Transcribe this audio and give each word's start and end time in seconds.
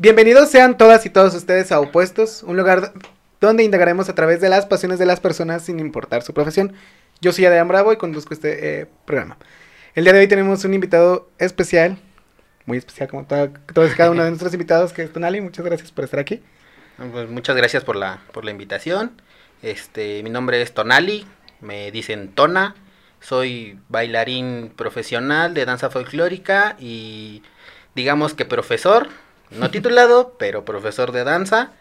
Bienvenidos 0.00 0.48
sean 0.48 0.78
todas 0.78 1.04
y 1.06 1.10
todos 1.10 1.34
ustedes 1.34 1.72
a 1.72 1.80
Opuestos, 1.80 2.44
un 2.44 2.56
lugar 2.56 2.92
donde 3.40 3.64
indagaremos 3.64 4.08
a 4.08 4.14
través 4.14 4.40
de 4.40 4.48
las 4.48 4.64
pasiones 4.64 5.00
de 5.00 5.06
las 5.06 5.18
personas 5.18 5.64
sin 5.64 5.80
importar 5.80 6.22
su 6.22 6.32
profesión. 6.32 6.72
Yo 7.20 7.32
soy 7.32 7.46
Adrián 7.46 7.66
Bravo 7.66 7.92
y 7.92 7.96
conduzco 7.96 8.32
este 8.32 8.82
eh, 8.82 8.86
programa. 9.04 9.38
El 9.96 10.04
día 10.04 10.12
de 10.12 10.20
hoy 10.20 10.28
tenemos 10.28 10.64
un 10.64 10.72
invitado 10.72 11.28
especial, 11.38 11.98
muy 12.64 12.78
especial 12.78 13.08
como 13.08 13.26
todos 13.26 13.92
cada 13.96 14.12
uno 14.12 14.22
de 14.22 14.30
nuestros 14.30 14.52
invitados, 14.54 14.92
que 14.92 15.02
es 15.02 15.12
Tonali. 15.12 15.40
Muchas 15.40 15.64
gracias 15.64 15.90
por 15.90 16.04
estar 16.04 16.20
aquí. 16.20 16.44
Pues 17.10 17.28
muchas 17.28 17.56
gracias 17.56 17.82
por 17.82 17.96
la, 17.96 18.22
por 18.32 18.44
la 18.44 18.52
invitación. 18.52 19.20
Este, 19.62 20.22
mi 20.22 20.30
nombre 20.30 20.62
es 20.62 20.74
Tonali, 20.74 21.26
me 21.60 21.90
dicen 21.90 22.28
Tona. 22.36 22.76
Soy 23.18 23.80
bailarín 23.88 24.72
profesional 24.76 25.54
de 25.54 25.64
danza 25.64 25.90
folclórica 25.90 26.76
y 26.78 27.42
digamos 27.96 28.34
que 28.34 28.44
profesor, 28.44 29.08
no 29.50 29.70
titulado, 29.70 30.36
pero 30.38 30.64
profesor 30.64 31.12
de 31.12 31.24
danza. 31.24 31.72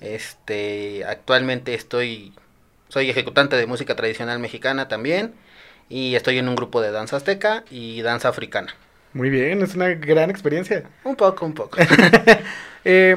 Este, 0.00 1.04
actualmente 1.04 1.74
estoy 1.74 2.32
soy 2.88 3.08
ejecutante 3.08 3.56
de 3.56 3.66
música 3.66 3.94
tradicional 3.94 4.38
mexicana 4.40 4.88
también 4.88 5.32
y 5.88 6.16
estoy 6.16 6.38
en 6.38 6.48
un 6.48 6.56
grupo 6.56 6.80
de 6.80 6.90
danza 6.90 7.16
azteca 7.16 7.64
y 7.70 8.02
danza 8.02 8.28
africana. 8.28 8.74
Muy 9.12 9.30
bien, 9.30 9.62
es 9.62 9.74
una 9.74 9.88
gran 9.90 10.30
experiencia. 10.30 10.84
Un 11.04 11.16
poco, 11.16 11.46
un 11.46 11.54
poco. 11.54 11.78
eh, 12.84 13.16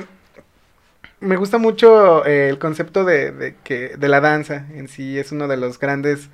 me 1.20 1.38
gusta 1.38 1.58
mucho 1.58 2.26
eh, 2.26 2.50
el 2.50 2.60
concepto 2.60 3.04
de, 3.04 3.32
de, 3.32 3.56
que 3.64 3.96
de 3.98 4.08
la 4.10 4.20
danza 4.20 4.66
en 4.74 4.88
sí 4.88 5.18
es 5.18 5.32
uno 5.32 5.48
de 5.48 5.58
los 5.58 5.80
grandes 5.80 6.30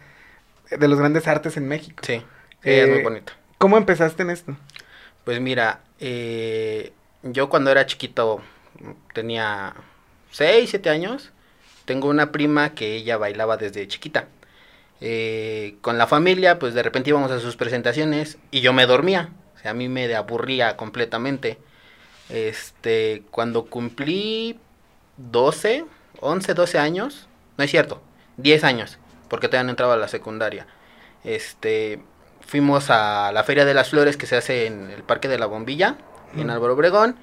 de 0.69 0.87
los 0.87 0.99
grandes 0.99 1.27
artes 1.27 1.57
en 1.57 1.67
México. 1.67 2.03
Sí, 2.05 2.21
eh, 2.63 2.81
es 2.83 2.89
muy 2.89 3.03
bonito. 3.03 3.33
¿Cómo 3.57 3.77
empezaste 3.77 4.23
en 4.23 4.29
esto? 4.29 4.55
Pues 5.23 5.39
mira, 5.41 5.81
eh, 5.99 6.93
yo 7.23 7.49
cuando 7.49 7.71
era 7.71 7.85
chiquito 7.85 8.41
tenía 9.13 9.73
6, 10.31 10.69
7 10.69 10.89
años. 10.89 11.31
Tengo 11.85 12.07
una 12.07 12.31
prima 12.31 12.75
que 12.75 12.95
ella 12.95 13.17
bailaba 13.17 13.57
desde 13.57 13.87
chiquita. 13.87 14.27
Eh, 15.01 15.77
con 15.81 15.97
la 15.97 16.07
familia, 16.07 16.59
pues 16.59 16.73
de 16.73 16.83
repente 16.83 17.09
íbamos 17.09 17.31
a 17.31 17.39
sus 17.39 17.55
presentaciones 17.55 18.37
y 18.51 18.61
yo 18.61 18.73
me 18.73 18.85
dormía. 18.85 19.29
O 19.55 19.59
sea, 19.59 19.71
a 19.71 19.73
mí 19.73 19.89
me 19.89 20.13
aburría 20.15 20.77
completamente. 20.77 21.57
Este, 22.29 23.23
cuando 23.31 23.65
cumplí 23.65 24.59
12, 25.17 25.85
11, 26.19 26.53
12 26.53 26.77
años, 26.77 27.27
no 27.57 27.63
es 27.63 27.71
cierto, 27.71 28.01
10 28.37 28.63
años, 28.63 28.99
porque 29.29 29.47
todavía 29.47 29.65
no 29.65 29.71
entraba 29.71 29.95
a 29.95 29.97
la 29.97 30.07
secundaria. 30.07 30.67
Este, 31.23 32.01
fuimos 32.41 32.89
a 32.89 33.31
la 33.31 33.43
Feria 33.43 33.65
de 33.65 33.73
las 33.73 33.89
Flores 33.89 34.15
que 34.15 34.27
se 34.27 34.37
hace 34.37 34.67
en 34.67 34.91
el 34.91 35.03
Parque 35.03 35.27
de 35.27 35.39
la 35.39 35.47
Bombilla, 35.47 35.97
en 36.35 36.49
Álvaro 36.49 36.73
Obregón. 36.73 37.15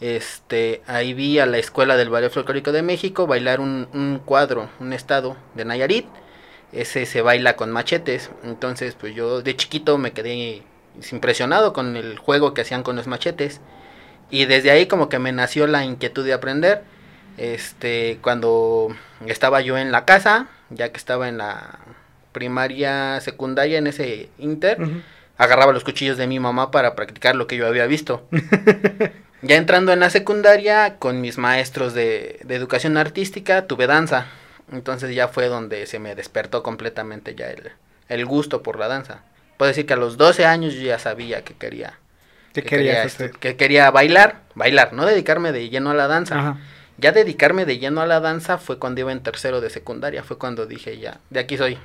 Este, 0.00 0.82
ahí 0.86 1.12
vi 1.12 1.38
a 1.38 1.46
la 1.46 1.58
Escuela 1.58 1.96
del 1.96 2.08
Ballet 2.08 2.30
Folclórico 2.30 2.70
de 2.70 2.82
México 2.82 3.26
bailar 3.26 3.60
un, 3.60 3.88
un 3.92 4.20
cuadro, 4.24 4.70
un 4.80 4.92
estado 4.92 5.36
de 5.54 5.64
Nayarit. 5.64 6.06
Ese 6.72 7.06
se 7.06 7.22
baila 7.22 7.56
con 7.56 7.70
machetes. 7.70 8.30
Entonces, 8.44 8.94
pues 8.94 9.14
yo 9.14 9.42
de 9.42 9.56
chiquito 9.56 9.98
me 9.98 10.12
quedé 10.12 10.62
impresionado 11.10 11.72
con 11.72 11.96
el 11.96 12.18
juego 12.18 12.54
que 12.54 12.60
hacían 12.62 12.82
con 12.82 12.96
los 12.96 13.06
machetes. 13.06 13.60
Y 14.30 14.44
desde 14.44 14.70
ahí 14.70 14.86
como 14.86 15.08
que 15.08 15.18
me 15.18 15.32
nació 15.32 15.66
la 15.66 15.84
inquietud 15.84 16.24
de 16.24 16.34
aprender. 16.34 16.84
Este, 17.38 18.18
cuando 18.20 18.88
estaba 19.26 19.60
yo 19.60 19.78
en 19.78 19.92
la 19.92 20.04
casa, 20.04 20.48
ya 20.70 20.90
que 20.90 20.98
estaba 20.98 21.28
en 21.28 21.38
la 21.38 21.78
primaria, 22.32 23.20
secundaria, 23.20 23.78
en 23.78 23.86
ese 23.86 24.28
inter, 24.38 24.80
uh 24.80 24.84
-huh. 24.84 25.02
Agarraba 25.38 25.72
los 25.72 25.84
cuchillos 25.84 26.18
de 26.18 26.26
mi 26.26 26.38
mamá 26.38 26.70
para 26.70 26.94
practicar 26.94 27.34
lo 27.34 27.46
que 27.46 27.56
yo 27.56 27.66
había 27.66 27.86
visto. 27.86 28.28
ya 29.42 29.56
entrando 29.56 29.92
en 29.92 30.00
la 30.00 30.10
secundaria, 30.10 30.96
con 30.98 31.20
mis 31.20 31.38
maestros 31.38 31.94
de, 31.94 32.40
de, 32.44 32.54
educación 32.56 32.96
artística, 32.96 33.66
tuve 33.66 33.86
danza. 33.86 34.26
Entonces 34.70 35.14
ya 35.14 35.28
fue 35.28 35.46
donde 35.46 35.86
se 35.86 35.98
me 35.98 36.14
despertó 36.14 36.62
completamente 36.62 37.34
ya 37.34 37.48
el, 37.50 37.70
el 38.08 38.26
gusto 38.26 38.62
por 38.62 38.78
la 38.78 38.88
danza. 38.88 39.22
Puedo 39.56 39.68
decir 39.68 39.86
que 39.86 39.94
a 39.94 39.96
los 39.96 40.18
12 40.18 40.44
años 40.44 40.74
yo 40.74 40.82
ya 40.82 40.98
sabía 40.98 41.42
que 41.42 41.54
quería, 41.54 41.94
que, 42.52 42.62
quería, 42.62 43.06
que 43.40 43.56
quería 43.56 43.90
bailar, 43.90 44.42
bailar, 44.54 44.92
no 44.92 45.06
dedicarme 45.06 45.52
de 45.52 45.70
lleno 45.70 45.90
a 45.90 45.94
la 45.94 46.08
danza. 46.08 46.38
Ajá. 46.38 46.58
Ya 47.00 47.12
dedicarme 47.12 47.64
de 47.64 47.78
lleno 47.78 48.00
a 48.00 48.06
la 48.06 48.18
danza 48.18 48.58
fue 48.58 48.80
cuando 48.80 49.00
iba 49.00 49.12
en 49.12 49.22
tercero 49.22 49.60
de 49.60 49.70
secundaria, 49.70 50.24
fue 50.24 50.36
cuando 50.36 50.66
dije 50.66 50.98
ya, 50.98 51.20
de 51.30 51.38
aquí 51.38 51.56
soy, 51.56 51.78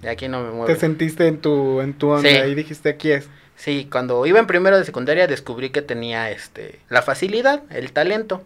de 0.00 0.08
aquí 0.10 0.28
no 0.28 0.40
me 0.42 0.50
muevo. 0.50 0.66
Te 0.66 0.76
sentiste 0.76 1.26
en 1.26 1.38
tu, 1.40 1.80
en 1.80 1.94
tu 1.94 2.10
onda 2.10 2.28
Sí. 2.28 2.36
y 2.36 2.54
dijiste 2.54 2.88
aquí 2.88 3.12
es. 3.12 3.28
Sí, 3.56 3.88
cuando 3.90 4.24
iba 4.26 4.38
en 4.38 4.46
primero 4.46 4.78
de 4.78 4.84
secundaria 4.84 5.26
descubrí 5.26 5.70
que 5.70 5.82
tenía 5.82 6.30
este 6.30 6.80
la 6.88 7.02
facilidad, 7.02 7.62
el 7.70 7.92
talento. 7.92 8.42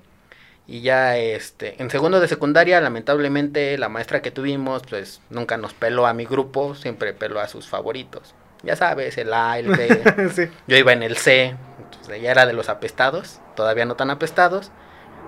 Y 0.67 0.83
ya 0.83 1.17
este 1.17 1.83
en 1.83 1.91
segundo 1.91 2.21
de 2.21 2.29
secundaria 2.29 2.81
lamentablemente 2.81 3.77
la 3.77 3.89
maestra 3.89 4.23
que 4.23 4.31
tuvimos 4.31 4.83
pues 4.89 5.21
nunca 5.29 5.57
nos 5.57 5.75
peló 5.75 6.07
a 6.07 6.15
mi 6.15 6.27
grupo, 6.27 6.75
siempre 6.77 7.13
peló 7.13 7.41
a 7.41 7.49
sus 7.49 7.67
favoritos. 7.69 8.35
Ya 8.63 8.77
sabes, 8.77 9.17
el 9.19 9.33
A, 9.33 9.59
el 9.59 9.69
B. 9.69 10.31
sí. 10.35 10.43
Yo 10.69 10.77
iba 10.77 10.93
en 10.93 11.03
el 11.03 11.17
C, 11.17 11.57
entonces 11.83 12.23
ya 12.23 12.31
era 12.31 12.47
de 12.47 12.53
los 12.53 12.69
apestados, 12.69 13.41
todavía 13.57 13.85
no 13.87 13.97
tan 13.97 14.11
apestados. 14.11 14.71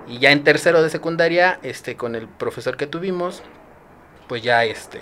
Y 0.07 0.19
ya 0.19 0.31
en 0.31 0.43
tercero 0.43 0.83
de 0.83 0.89
secundaria, 0.89 1.59
este, 1.63 1.95
con 1.95 2.15
el 2.15 2.27
profesor 2.27 2.77
que 2.77 2.87
tuvimos, 2.87 3.41
pues 4.27 4.43
ya 4.43 4.63
este, 4.65 5.01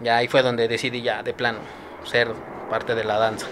ya 0.00 0.16
ahí 0.18 0.28
fue 0.28 0.42
donde 0.42 0.68
decidí 0.68 1.02
ya 1.02 1.22
de 1.22 1.32
plano 1.34 1.58
ser 2.04 2.28
parte 2.70 2.94
de 2.94 3.04
la 3.04 3.18
danza. 3.18 3.46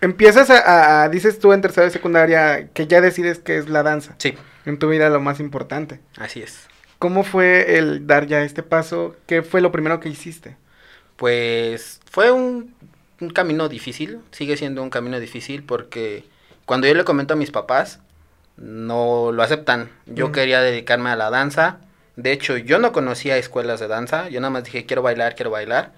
Empiezas 0.00 0.48
a, 0.50 0.58
a- 0.58 1.02
a- 1.04 1.08
dices 1.08 1.38
tú 1.38 1.52
en 1.52 1.60
tercera 1.60 1.84
de 1.86 1.90
secundaria 1.92 2.68
que 2.72 2.86
ya 2.86 3.00
decides 3.00 3.38
que 3.38 3.58
es 3.58 3.68
la 3.68 3.82
danza. 3.82 4.14
Sí, 4.18 4.34
En 4.66 4.78
tu 4.78 4.88
vida 4.88 5.10
lo 5.10 5.20
más 5.20 5.40
importante. 5.40 6.00
así 6.18 6.42
es. 6.42 6.66
¿Cómo 6.98 7.22
fue 7.24 7.78
el 7.78 8.06
dar 8.06 8.26
ya 8.26 8.42
este 8.42 8.62
paso? 8.62 9.16
¿Qué 9.26 9.42
fue 9.42 9.60
lo 9.60 9.72
primero 9.72 10.00
que 10.00 10.08
hiciste? 10.10 10.56
Pues 11.16 12.00
fue 12.10 12.30
un, 12.30 12.74
un 13.20 13.30
camino 13.30 13.68
difícil, 13.68 14.20
sigue 14.30 14.56
siendo 14.56 14.82
un 14.82 14.90
camino 14.90 15.20
difícil 15.20 15.62
porque 15.62 16.24
cuando 16.64 16.86
yo 16.86 16.94
le 16.94 17.04
comento 17.04 17.34
a 17.34 17.36
mis 17.36 17.50
papás, 17.50 18.00
no 18.56 19.32
lo 19.32 19.42
aceptan. 19.42 19.90
Yo 20.06 20.28
Mm. 20.28 20.32
quería 20.32 20.60
dedicarme 20.60 21.10
a 21.10 21.16
la 21.16 21.30
danza. 21.30 21.78
De 22.22 22.32
hecho, 22.32 22.56
yo 22.56 22.78
no 22.78 22.92
conocía 22.92 23.36
escuelas 23.38 23.80
de 23.80 23.88
danza. 23.88 24.28
Yo 24.28 24.40
nada 24.40 24.50
más 24.50 24.64
dije, 24.64 24.84
quiero 24.86 25.02
bailar, 25.02 25.34
quiero 25.34 25.50
bailar. 25.50 25.92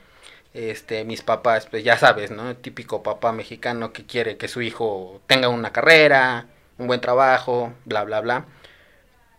Este, 0.54 1.04
mis 1.04 1.22
papás, 1.22 1.66
pues 1.70 1.82
ya 1.84 1.98
sabes, 1.98 2.30
¿no? 2.30 2.50
El 2.50 2.56
típico 2.56 3.02
papá 3.02 3.32
mexicano 3.32 3.92
que 3.92 4.04
quiere 4.06 4.36
que 4.36 4.48
su 4.48 4.62
hijo 4.62 5.20
tenga 5.26 5.48
una 5.48 5.72
carrera, 5.72 6.46
un 6.78 6.86
buen 6.86 7.00
trabajo, 7.00 7.72
bla, 7.86 8.04
bla, 8.04 8.20
bla. 8.20 8.44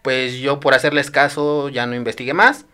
Pues 0.01 0.33
yo 0.39 0.59
por 0.59 0.73
hacerles 0.73 1.11
caso 1.11 1.69
ya 1.69 1.85
no 1.85 1.95
investigué 1.95 2.33
más. 2.33 2.65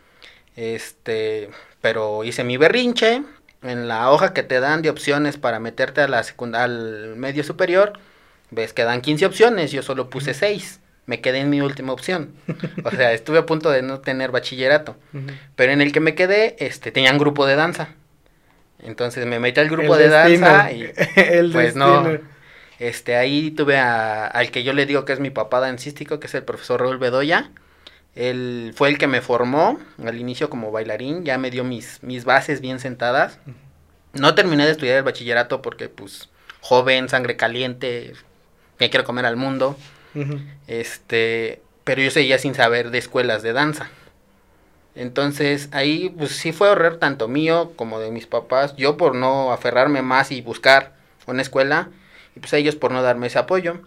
Este, 0.56 1.50
pero 1.82 2.24
hice 2.24 2.44
mi 2.44 2.58
berrinche. 2.58 3.24
En 3.62 3.88
la 3.90 4.10
hoja 4.12 4.34
que 4.34 4.42
te 4.44 4.60
dan 4.62 4.82
de 4.82 4.90
opciones 4.90 5.38
para 5.38 5.60
meterte 5.60 6.02
a 6.02 6.08
la 6.08 6.22
secund- 6.24 6.56
al 6.56 7.16
medio 7.18 7.44
superior, 7.44 7.94
ves 8.52 8.72
que 8.74 8.86
dan 8.86 9.02
15 9.02 9.26
opciones, 9.26 9.72
yo 9.72 9.84
solo 9.84 10.10
puse 10.10 10.34
6. 10.34 10.80
Me 11.10 11.22
quedé 11.22 11.40
en 11.40 11.50
mi 11.50 11.60
última 11.62 11.92
opción. 11.92 12.32
O 12.84 12.92
sea, 12.92 13.14
estuve 13.14 13.40
a 13.40 13.46
punto 13.46 13.72
de 13.72 13.82
no 13.82 14.00
tener 14.00 14.30
bachillerato. 14.32 14.96
Pero 15.56 15.72
en 15.72 15.82
el 15.82 15.92
que 15.92 16.00
me 16.00 16.14
quedé, 16.14 16.56
este, 16.60 16.92
tenían 16.92 17.18
grupo 17.18 17.46
de 17.48 17.56
danza. 17.56 17.90
Entonces 18.82 19.26
me 19.26 19.40
metí 19.40 19.60
al 19.60 19.70
grupo 19.70 19.96
El 19.96 20.02
de 20.04 20.10
destino. 20.10 20.48
danza 20.48 20.72
y 20.72 20.84
el 21.16 21.52
pues 21.52 21.74
destino. 21.74 22.04
no. 22.04 22.20
Este, 22.80 23.16
ahí 23.16 23.52
tuve 23.52 23.78
a- 23.78 24.28
al 24.28 24.52
que 24.52 24.64
yo 24.64 24.72
le 24.74 24.86
digo 24.86 25.04
que 25.04 25.12
es 25.14 25.20
mi 25.20 25.32
papá 25.32 25.60
dancístico, 25.60 26.20
que 26.20 26.28
es 26.28 26.34
el 26.36 26.44
profesor 26.44 26.80
Raúl 26.82 26.98
Bedoya. 26.98 27.50
Él 28.16 28.74
fue 28.76 28.90
el 28.90 28.98
que 28.98 29.08
me 29.08 29.22
formó 29.22 29.80
al 30.06 30.18
inicio 30.20 30.50
como 30.50 30.72
bailarín, 30.72 31.26
ya 31.26 31.38
me 31.38 31.50
dio 31.52 31.64
mis, 31.64 32.02
mis 32.04 32.24
bases 32.26 32.62
bien 32.62 32.80
sentadas. 32.80 33.40
No 34.14 34.34
terminé 34.36 34.66
de 34.66 34.72
estudiar 34.72 34.98
el 34.98 35.04
bachillerato 35.04 35.62
porque, 35.62 35.90
pues, 35.90 36.30
joven, 36.62 37.10
sangre 37.10 37.36
caliente, 37.36 38.14
me 38.80 38.90
quiero 38.90 39.06
comer 39.06 39.26
al 39.26 39.36
mundo. 39.36 39.78
Este, 40.68 41.62
pero 41.84 42.02
yo 42.02 42.12
seguía 42.12 42.40
sin 42.40 42.56
saber 42.56 42.92
de 42.92 42.98
escuelas 42.98 43.44
de 43.44 43.54
danza. 43.54 43.90
Entonces 44.96 45.70
ahí 45.72 46.10
pues 46.10 46.32
sí 46.32 46.52
fue 46.52 46.72
error 46.72 46.98
tanto 46.98 47.28
mío 47.28 47.74
como 47.76 48.00
de 48.00 48.12
mis 48.12 48.28
papás. 48.28 48.76
Yo 48.76 48.98
por 48.98 49.16
no 49.16 49.52
aferrarme 49.52 50.02
más 50.02 50.32
y 50.32 50.42
buscar 50.42 50.94
una 51.26 51.42
escuela 51.42 51.90
y 52.36 52.40
pues 52.40 52.54
ellos 52.54 52.76
por 52.76 52.92
no 52.92 53.02
darme 53.02 53.28
ese 53.28 53.40
apoyo. 53.40 53.82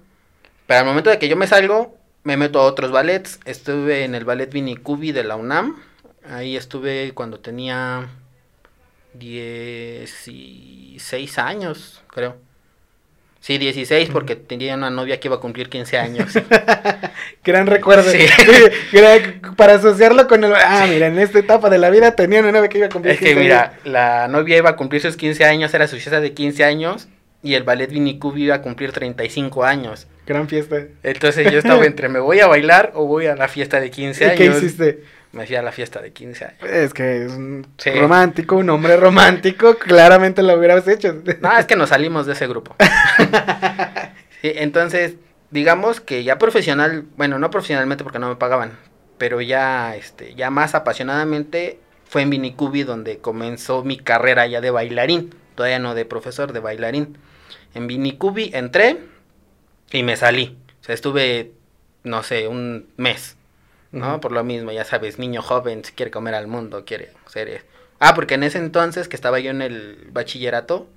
Pero 0.66 0.80
al 0.80 0.86
momento 0.86 1.10
de 1.10 1.18
que 1.18 1.28
yo 1.28 1.36
me 1.36 1.46
salgo, 1.46 1.96
me 2.24 2.36
meto 2.36 2.60
a 2.60 2.64
otros 2.64 2.92
ballets. 2.92 3.40
Estuve 3.44 4.04
en 4.04 4.14
el 4.14 4.24
ballet 4.24 4.52
Vinicubi 4.52 5.12
de 5.12 5.24
la 5.24 5.36
UNAM. 5.36 5.82
Ahí 6.28 6.56
estuve 6.56 7.12
cuando 7.14 7.40
tenía 7.40 8.08
16 9.14 11.38
años, 11.38 12.02
creo. 12.08 12.36
Sí, 13.42 13.58
16 13.58 14.08
porque 14.12 14.36
tenía 14.36 14.76
una 14.76 14.88
novia 14.88 15.18
que 15.18 15.26
iba 15.26 15.34
a 15.34 15.40
cumplir 15.40 15.68
15 15.68 15.98
años. 15.98 16.32
Gran 17.44 17.66
recuerdo. 17.66 18.08
Sí. 18.08 18.24
Para 19.56 19.74
asociarlo 19.74 20.28
con 20.28 20.44
el... 20.44 20.54
Ah, 20.54 20.86
mira, 20.88 21.08
en 21.08 21.18
esta 21.18 21.40
etapa 21.40 21.68
de 21.68 21.78
la 21.78 21.90
vida 21.90 22.14
tenía 22.14 22.38
una 22.38 22.52
novia 22.52 22.68
que 22.68 22.78
iba 22.78 22.86
a 22.86 22.90
cumplir 22.90 23.14
Es 23.14 23.18
que 23.18 23.26
15 23.26 23.40
mira, 23.40 23.62
años. 23.62 23.76
la 23.84 24.28
novia 24.28 24.58
iba 24.58 24.70
a 24.70 24.76
cumplir 24.76 25.02
sus 25.02 25.16
15 25.16 25.44
años, 25.44 25.74
era 25.74 25.88
su 25.88 25.96
fiesta 25.96 26.20
de 26.20 26.32
15 26.32 26.62
años, 26.62 27.08
y 27.42 27.54
el 27.54 27.64
ballet 27.64 27.90
Vinicubi 27.90 28.44
iba 28.44 28.54
a 28.54 28.62
cumplir 28.62 28.92
35 28.92 29.64
años. 29.64 30.06
Gran 30.24 30.46
fiesta. 30.46 30.76
Entonces 31.02 31.50
yo 31.50 31.58
estaba 31.58 31.84
entre 31.84 32.08
me 32.08 32.20
voy 32.20 32.38
a 32.38 32.46
bailar 32.46 32.92
o 32.94 33.06
voy 33.06 33.26
a 33.26 33.34
la 33.34 33.48
fiesta 33.48 33.80
de 33.80 33.90
15 33.90 34.24
años. 34.24 34.34
¿Y 34.34 34.38
qué 34.38 34.46
hiciste? 34.56 35.02
Me 35.32 35.44
hacía 35.44 35.62
la 35.62 35.72
fiesta 35.72 36.00
de 36.00 36.12
15 36.12 36.44
años. 36.44 36.62
Es 36.62 36.92
que 36.92 37.24
es 37.24 37.32
un 37.32 37.66
romántico, 37.94 38.56
un 38.56 38.68
hombre 38.68 38.96
romántico, 38.98 39.76
claramente 39.78 40.42
lo 40.42 40.54
hubieras 40.58 40.86
hecho. 40.86 41.22
No, 41.40 41.56
es 41.56 41.64
que 41.64 41.74
nos 41.74 41.88
salimos 41.88 42.26
de 42.26 42.34
ese 42.34 42.46
grupo. 42.46 42.76
sí, 44.42 44.52
entonces, 44.54 45.14
digamos 45.50 46.00
que 46.00 46.22
ya 46.22 46.36
profesional, 46.36 47.06
bueno, 47.16 47.38
no 47.38 47.50
profesionalmente 47.50 48.04
porque 48.04 48.18
no 48.18 48.28
me 48.28 48.36
pagaban, 48.36 48.72
pero 49.16 49.40
ya, 49.40 49.96
este, 49.96 50.34
ya 50.34 50.50
más 50.50 50.74
apasionadamente 50.74 51.78
fue 52.12 52.20
en 52.20 52.28
Vinicubi 52.28 52.82
donde 52.82 53.18
comenzó 53.18 53.84
mi 53.84 53.96
carrera 53.96 54.46
ya 54.46 54.60
de 54.60 54.70
bailarín, 54.70 55.34
todavía 55.54 55.78
no 55.78 55.94
de 55.94 56.04
profesor, 56.04 56.52
de 56.52 56.60
bailarín. 56.60 57.16
En 57.74 57.86
Vinicubi 57.86 58.50
entré 58.52 58.98
y 59.90 60.02
me 60.02 60.16
salí. 60.16 60.58
O 60.82 60.84
sea, 60.84 60.94
estuve, 60.94 61.52
no 62.02 62.22
sé, 62.22 62.48
un 62.48 62.86
mes, 62.98 63.36
¿no? 63.92 64.20
Por 64.20 64.32
lo 64.32 64.42
mismo, 64.42 64.72
ya 64.72 64.84
sabes, 64.84 65.18
niño 65.18 65.42
joven, 65.42 65.84
si 65.84 65.92
quiere 65.92 66.10
comer 66.10 66.34
al 66.34 66.46
mundo, 66.46 66.84
quiere 66.84 67.12
ser... 67.26 67.64
Ah, 68.00 68.14
porque 68.14 68.34
en 68.34 68.42
ese 68.42 68.58
entonces 68.58 69.06
que 69.06 69.14
estaba 69.14 69.38
yo 69.38 69.50
en 69.50 69.62
el 69.62 70.08
bachillerato, 70.10 70.88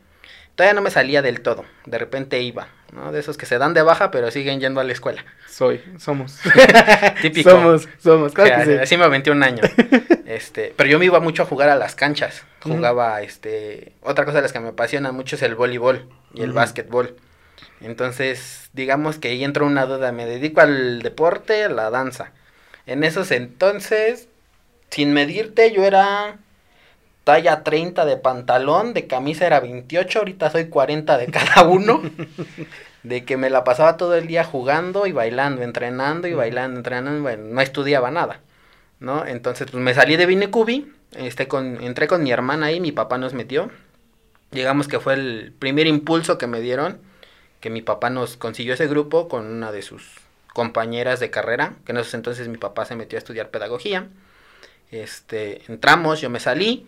todavía 0.55 0.73
no 0.73 0.81
me 0.81 0.89
salía 0.89 1.21
del 1.21 1.41
todo. 1.41 1.65
De 1.85 1.99
repente 1.99 2.41
iba, 2.41 2.67
¿no? 2.93 3.11
De 3.11 3.19
esos 3.19 3.37
que 3.37 3.45
se 3.45 3.59
dan 3.59 3.75
de 3.75 3.83
baja, 3.83 4.09
pero 4.09 4.31
siguen 4.31 4.59
yendo 4.59 4.79
a 4.79 4.83
la 4.83 4.93
escuela. 4.93 5.23
Soy, 5.47 5.81
somos. 5.99 6.39
Típico. 7.21 7.51
Somos, 7.51 7.87
somos, 7.99 8.33
claro 8.33 8.63
que 8.63 8.65
sí. 8.65 8.77
Así 8.81 8.97
me 8.97 9.03
aventé 9.03 9.29
un 9.29 9.43
año. 9.43 9.61
este, 10.25 10.73
pero 10.75 10.89
yo 10.89 10.97
me 10.97 11.05
iba 11.05 11.19
mucho 11.19 11.43
a 11.43 11.45
jugar 11.45 11.69
a 11.69 11.75
las 11.75 11.93
canchas. 11.93 12.43
Jugaba, 12.63 13.21
este, 13.21 13.93
otra 14.01 14.25
cosa 14.25 14.37
de 14.37 14.43
las 14.43 14.53
que 14.53 14.59
me 14.59 14.69
apasiona 14.69 15.11
mucho 15.11 15.35
es 15.35 15.43
el 15.43 15.53
voleibol 15.53 16.09
y 16.33 16.41
el 16.41 16.53
básquetbol. 16.53 17.15
Entonces, 17.81 18.69
digamos 18.73 19.19
que 19.19 19.27
ahí 19.27 19.43
entró 19.43 19.67
una 19.67 19.85
duda, 19.85 20.11
me 20.11 20.25
dedico 20.25 20.61
al 20.61 21.03
deporte, 21.03 21.65
a 21.65 21.69
la 21.69 21.91
danza. 21.91 22.31
En 22.85 23.03
esos 23.03 23.31
entonces, 23.31 24.27
sin 24.89 25.13
medirte, 25.13 25.71
yo 25.71 25.83
era 25.83 26.37
talla 27.23 27.63
30 27.63 28.05
de 28.05 28.17
pantalón, 28.17 28.93
de 28.93 29.07
camisa 29.07 29.47
era 29.47 29.59
28, 29.59 30.19
ahorita 30.19 30.51
soy 30.51 30.65
40 30.69 31.17
de 31.17 31.27
cada 31.27 31.63
uno. 31.63 32.01
de 33.05 33.23
que 33.23 33.37
me 33.37 33.51
la 33.51 33.63
pasaba 33.63 33.97
todo 33.97 34.15
el 34.15 34.25
día 34.25 34.43
jugando 34.43 35.05
y 35.05 35.11
bailando, 35.11 35.61
entrenando 35.61 36.27
y 36.27 36.33
bailando, 36.33 36.79
entrenando, 36.79 37.21
bueno, 37.21 37.43
no 37.43 37.61
estudiaba 37.61 38.09
nada, 38.09 38.41
¿no? 38.99 39.25
Entonces, 39.27 39.67
pues 39.69 39.81
me 39.81 39.93
salí 39.93 40.17
de 40.17 40.25
Vinecubi, 40.25 40.91
este, 41.15 41.47
con, 41.47 41.83
entré 41.83 42.07
con 42.07 42.23
mi 42.23 42.31
hermana 42.31 42.67
ahí, 42.67 42.79
mi 42.79 42.91
papá 42.91 43.19
nos 43.19 43.35
metió, 43.35 43.69
digamos 44.51 44.87
que 44.87 44.99
fue 44.99 45.13
el 45.13 45.53
primer 45.57 45.85
impulso 45.85 46.39
que 46.39 46.47
me 46.47 46.61
dieron, 46.61 46.97
que 47.59 47.69
mi 47.69 47.83
papá 47.83 48.09
nos 48.09 48.37
consiguió 48.37 48.73
ese 48.73 48.87
grupo 48.87 49.27
con 49.27 49.45
una 49.45 49.71
de 49.71 49.83
sus 49.83 50.24
compañeras 50.55 51.19
de 51.19 51.29
carrera, 51.29 51.75
que 51.85 51.91
en 51.91 51.97
esos 51.97 52.13
entonces 52.13 52.47
mi 52.47 52.57
papá 52.57 52.85
se 52.85 52.95
metió 52.95 53.17
a 53.17 53.19
estudiar 53.19 53.49
pedagogía, 53.49 54.07
este, 54.89 55.63
entramos, 55.67 56.21
yo 56.21 56.29
me 56.29 56.39
salí, 56.39 56.87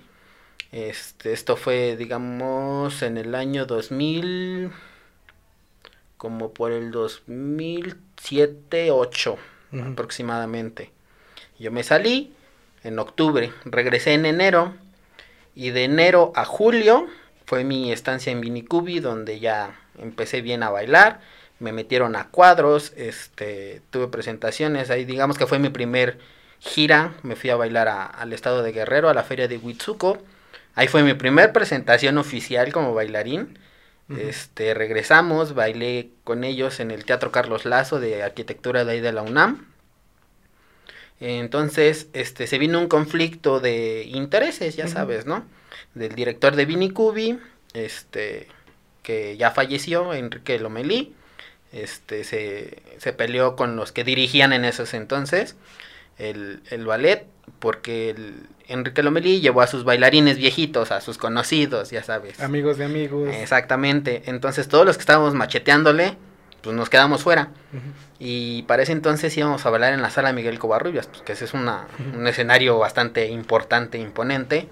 este, 0.72 1.34
esto 1.34 1.58
fue, 1.58 1.98
digamos, 1.98 3.02
en 3.02 3.18
el 3.18 3.36
año 3.36 3.66
2000, 3.66 4.72
como 6.16 6.54
por 6.54 6.72
el 6.72 6.92
2007, 6.92 8.90
8 8.90 9.38
aproximadamente. 9.92 10.92
Yo 11.60 11.70
me 11.70 11.84
salí 11.84 12.34
en 12.86 13.00
octubre, 13.00 13.52
regresé 13.66 14.13
en 14.13 14.25
enero 14.25 14.75
y 15.56 15.72
de 15.72 15.84
enero 15.84 16.31
a 16.38 16.46
julio 16.46 17.08
fue 17.46 17.66
mi 17.66 17.92
estancia 17.92 18.31
en 18.31 18.40
Vinicubi 18.40 19.02
donde 19.02 19.42
ya 19.42 19.78
empecé 19.98 20.42
bien 20.42 20.63
a 20.63 20.70
bailar, 20.70 21.20
me 21.59 21.71
metieron 21.71 22.15
a 22.15 22.30
cuadros, 22.30 22.94
este, 22.95 23.81
tuve 23.89 24.07
presentaciones, 24.07 24.89
ahí 24.89 25.06
digamos 25.06 25.38
que 25.38 25.48
fue 25.48 25.59
mi 25.59 25.69
primer 25.69 26.19
gira, 26.59 27.13
me 27.24 27.36
fui 27.36 27.50
a 27.50 27.56
bailar 27.56 27.88
al 27.88 28.33
estado 28.33 28.63
de 28.63 28.71
Guerrero, 28.71 29.09
a 29.09 29.13
la 29.13 29.24
feria 29.24 29.48
de 29.48 29.57
Huitzuco, 29.57 30.21
Ahí 30.77 30.88
fue 30.88 31.01
mi 31.01 31.15
primer 31.15 31.54
presentación 31.54 32.19
oficial 32.19 32.71
como 32.71 32.94
bailarín. 32.94 33.57
Este, 34.15 34.75
regresamos, 34.75 35.56
bailé 35.56 36.12
con 36.24 36.44
ellos 36.44 36.80
en 36.80 36.92
el 36.92 37.04
Teatro 37.04 37.31
Carlos 37.31 37.65
Lazo 37.65 38.00
de 38.00 38.21
Arquitectura 38.21 38.86
de 38.86 38.92
ahí 38.92 39.01
de 39.01 39.12
la 39.12 39.24
UNAM. 39.24 39.65
Entonces, 41.19 42.10
este, 42.13 42.45
se 42.45 42.60
vino 42.60 42.80
un 42.80 42.88
conflicto 42.89 43.60
de 43.60 44.03
intereses, 44.03 44.75
ya 44.75 44.88
sabes, 44.88 45.25
¿no? 45.25 45.48
Del 45.95 46.13
director 46.13 46.56
de 46.56 46.65
Vinicubi, 46.65 47.39
este, 47.74 48.48
que 49.01 49.36
ya 49.36 49.50
falleció, 49.50 50.13
Enrique 50.13 50.60
Lomelí, 50.60 51.15
este, 51.72 52.24
se, 52.24 52.81
se 52.98 53.14
peleó 53.14 53.56
con 53.56 53.75
los 53.75 53.92
que 53.92 54.04
dirigían 54.04 54.54
en 54.54 54.66
esos 54.66 54.94
entonces 54.94 55.56
el, 56.18 56.62
el 56.69 56.86
ballet, 56.86 57.25
porque 57.60 58.10
el, 58.10 58.48
Enrique 58.68 59.02
Lomelí 59.02 59.40
llevó 59.40 59.62
a 59.62 59.68
sus 59.68 59.84
bailarines 59.84 60.38
viejitos, 60.38 60.92
a 60.92 61.00
sus 61.00 61.18
conocidos, 61.18 61.90
ya 61.90 62.04
sabes. 62.04 62.40
Amigos 62.42 62.78
de 62.78 62.86
amigos. 62.86 63.30
Exactamente. 63.34 64.24
Entonces 64.25 64.68
todos 64.68 64.86
los 64.86 64.98
que 64.98 65.02
estábamos 65.02 65.34
macheteándole, 65.34 66.18
pues 66.62 66.75
nos 66.75 66.90
quedamos 66.90 67.24
fuera. 67.24 67.50
Y 68.20 68.63
para 68.63 68.84
ese 68.84 68.92
entonces 68.92 69.36
íbamos 69.38 69.66
a 69.66 69.70
bailar 69.70 69.94
en 69.94 70.02
la 70.02 70.10
sala 70.10 70.34
Miguel 70.34 70.60
Covarrubias, 70.60 71.08
pues, 71.08 71.22
que 71.22 71.34
ese 71.34 71.46
es 71.46 71.54
una, 71.54 71.88
un 72.16 72.28
escenario 72.28 72.78
bastante 72.78 73.28
importante, 73.28 73.98
imponente. 73.98 74.68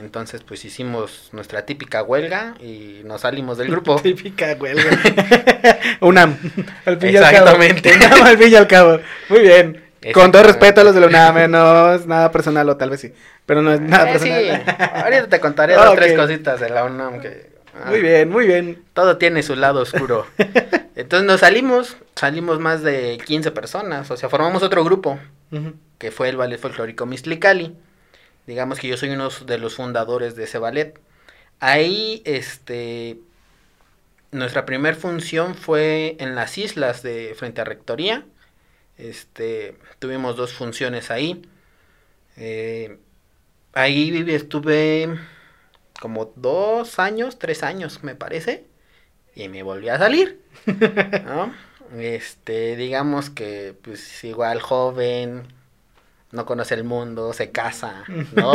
Entonces, 0.00 0.42
pues 0.42 0.64
hicimos 0.64 1.28
nuestra 1.32 1.64
típica 1.66 2.02
huelga 2.02 2.54
y 2.60 3.02
nos 3.04 3.20
salimos 3.20 3.58
del 3.58 3.70
grupo. 3.70 3.96
típica 4.02 4.56
huelga. 4.58 4.90
UNAM. 6.00 6.36
Al 6.84 6.98
fin 6.98 7.10
Exactamente. 7.10 7.92
al 7.92 7.98
cabo. 7.98 8.24
al 8.24 8.38
fin 8.38 8.52
y 8.52 8.56
al 8.56 8.66
cabo. 8.66 9.00
Muy 9.28 9.40
bien. 9.40 9.84
Con 10.12 10.32
todo 10.32 10.42
respeto 10.42 10.82
a 10.82 10.84
los 10.84 10.94
de 10.94 11.00
la 11.00 11.06
UNAM, 11.06 11.50
no 11.50 11.94
es 11.94 12.06
nada 12.06 12.30
personal 12.30 12.68
o 12.68 12.76
tal 12.76 12.90
vez 12.90 13.00
sí, 13.00 13.14
pero 13.46 13.62
no 13.62 13.72
es 13.72 13.80
nada 13.80 14.10
eh, 14.10 14.12
personal. 14.12 14.62
Sí. 14.66 14.84
Ahorita 15.02 15.28
te 15.28 15.40
contaré 15.40 15.74
dos 15.74 15.94
tres 15.94 16.12
cositas 16.12 16.60
de 16.60 16.68
la 16.68 16.84
UNAM 16.84 17.20
que... 17.20 17.54
Ah, 17.74 17.88
muy 17.88 18.00
bien, 18.02 18.28
muy 18.28 18.46
bien. 18.46 18.84
Todo 18.92 19.16
tiene 19.16 19.42
su 19.42 19.56
lado 19.56 19.80
oscuro. 19.80 20.26
Entonces 20.94 21.26
nos 21.26 21.40
salimos, 21.40 21.96
salimos 22.14 22.60
más 22.60 22.82
de 22.82 23.18
15 23.24 23.50
personas, 23.50 24.10
o 24.10 24.16
sea, 24.16 24.28
formamos 24.28 24.62
otro 24.62 24.84
grupo, 24.84 25.18
que 25.98 26.10
fue 26.10 26.28
el 26.28 26.36
Ballet 26.36 26.60
Folclórico 26.60 27.06
Mistlicali. 27.06 27.74
Digamos 28.46 28.78
que 28.78 28.88
yo 28.88 28.96
soy 28.96 29.10
uno 29.10 29.28
de 29.30 29.58
los 29.58 29.74
fundadores 29.76 30.36
de 30.36 30.44
ese 30.44 30.58
ballet. 30.58 31.00
Ahí, 31.60 32.22
este, 32.24 33.18
nuestra 34.32 34.66
primera 34.66 34.96
función 34.96 35.54
fue 35.54 36.16
en 36.20 36.34
las 36.34 36.58
islas 36.58 37.02
de 37.02 37.34
frente 37.36 37.60
a 37.60 37.64
Rectoría 37.64 38.24
este, 38.98 39.76
tuvimos 39.98 40.36
dos 40.36 40.52
funciones 40.52 41.10
ahí. 41.10 41.42
Eh, 42.36 42.98
ahí 43.72 44.24
estuve 44.28 45.18
como 46.00 46.32
dos 46.36 46.98
años, 46.98 47.38
tres 47.38 47.62
años 47.62 48.02
me 48.02 48.14
parece, 48.14 48.64
y 49.34 49.48
me 49.48 49.62
volví 49.62 49.88
a 49.88 49.98
salir, 49.98 50.40
Este, 51.96 52.76
digamos 52.76 53.30
que 53.30 53.74
pues 53.82 54.24
igual 54.24 54.60
joven, 54.60 55.46
no 56.34 56.44
conoce 56.46 56.74
el 56.74 56.84
mundo, 56.84 57.32
se 57.32 57.50
casa, 57.50 58.04
¿no? 58.34 58.52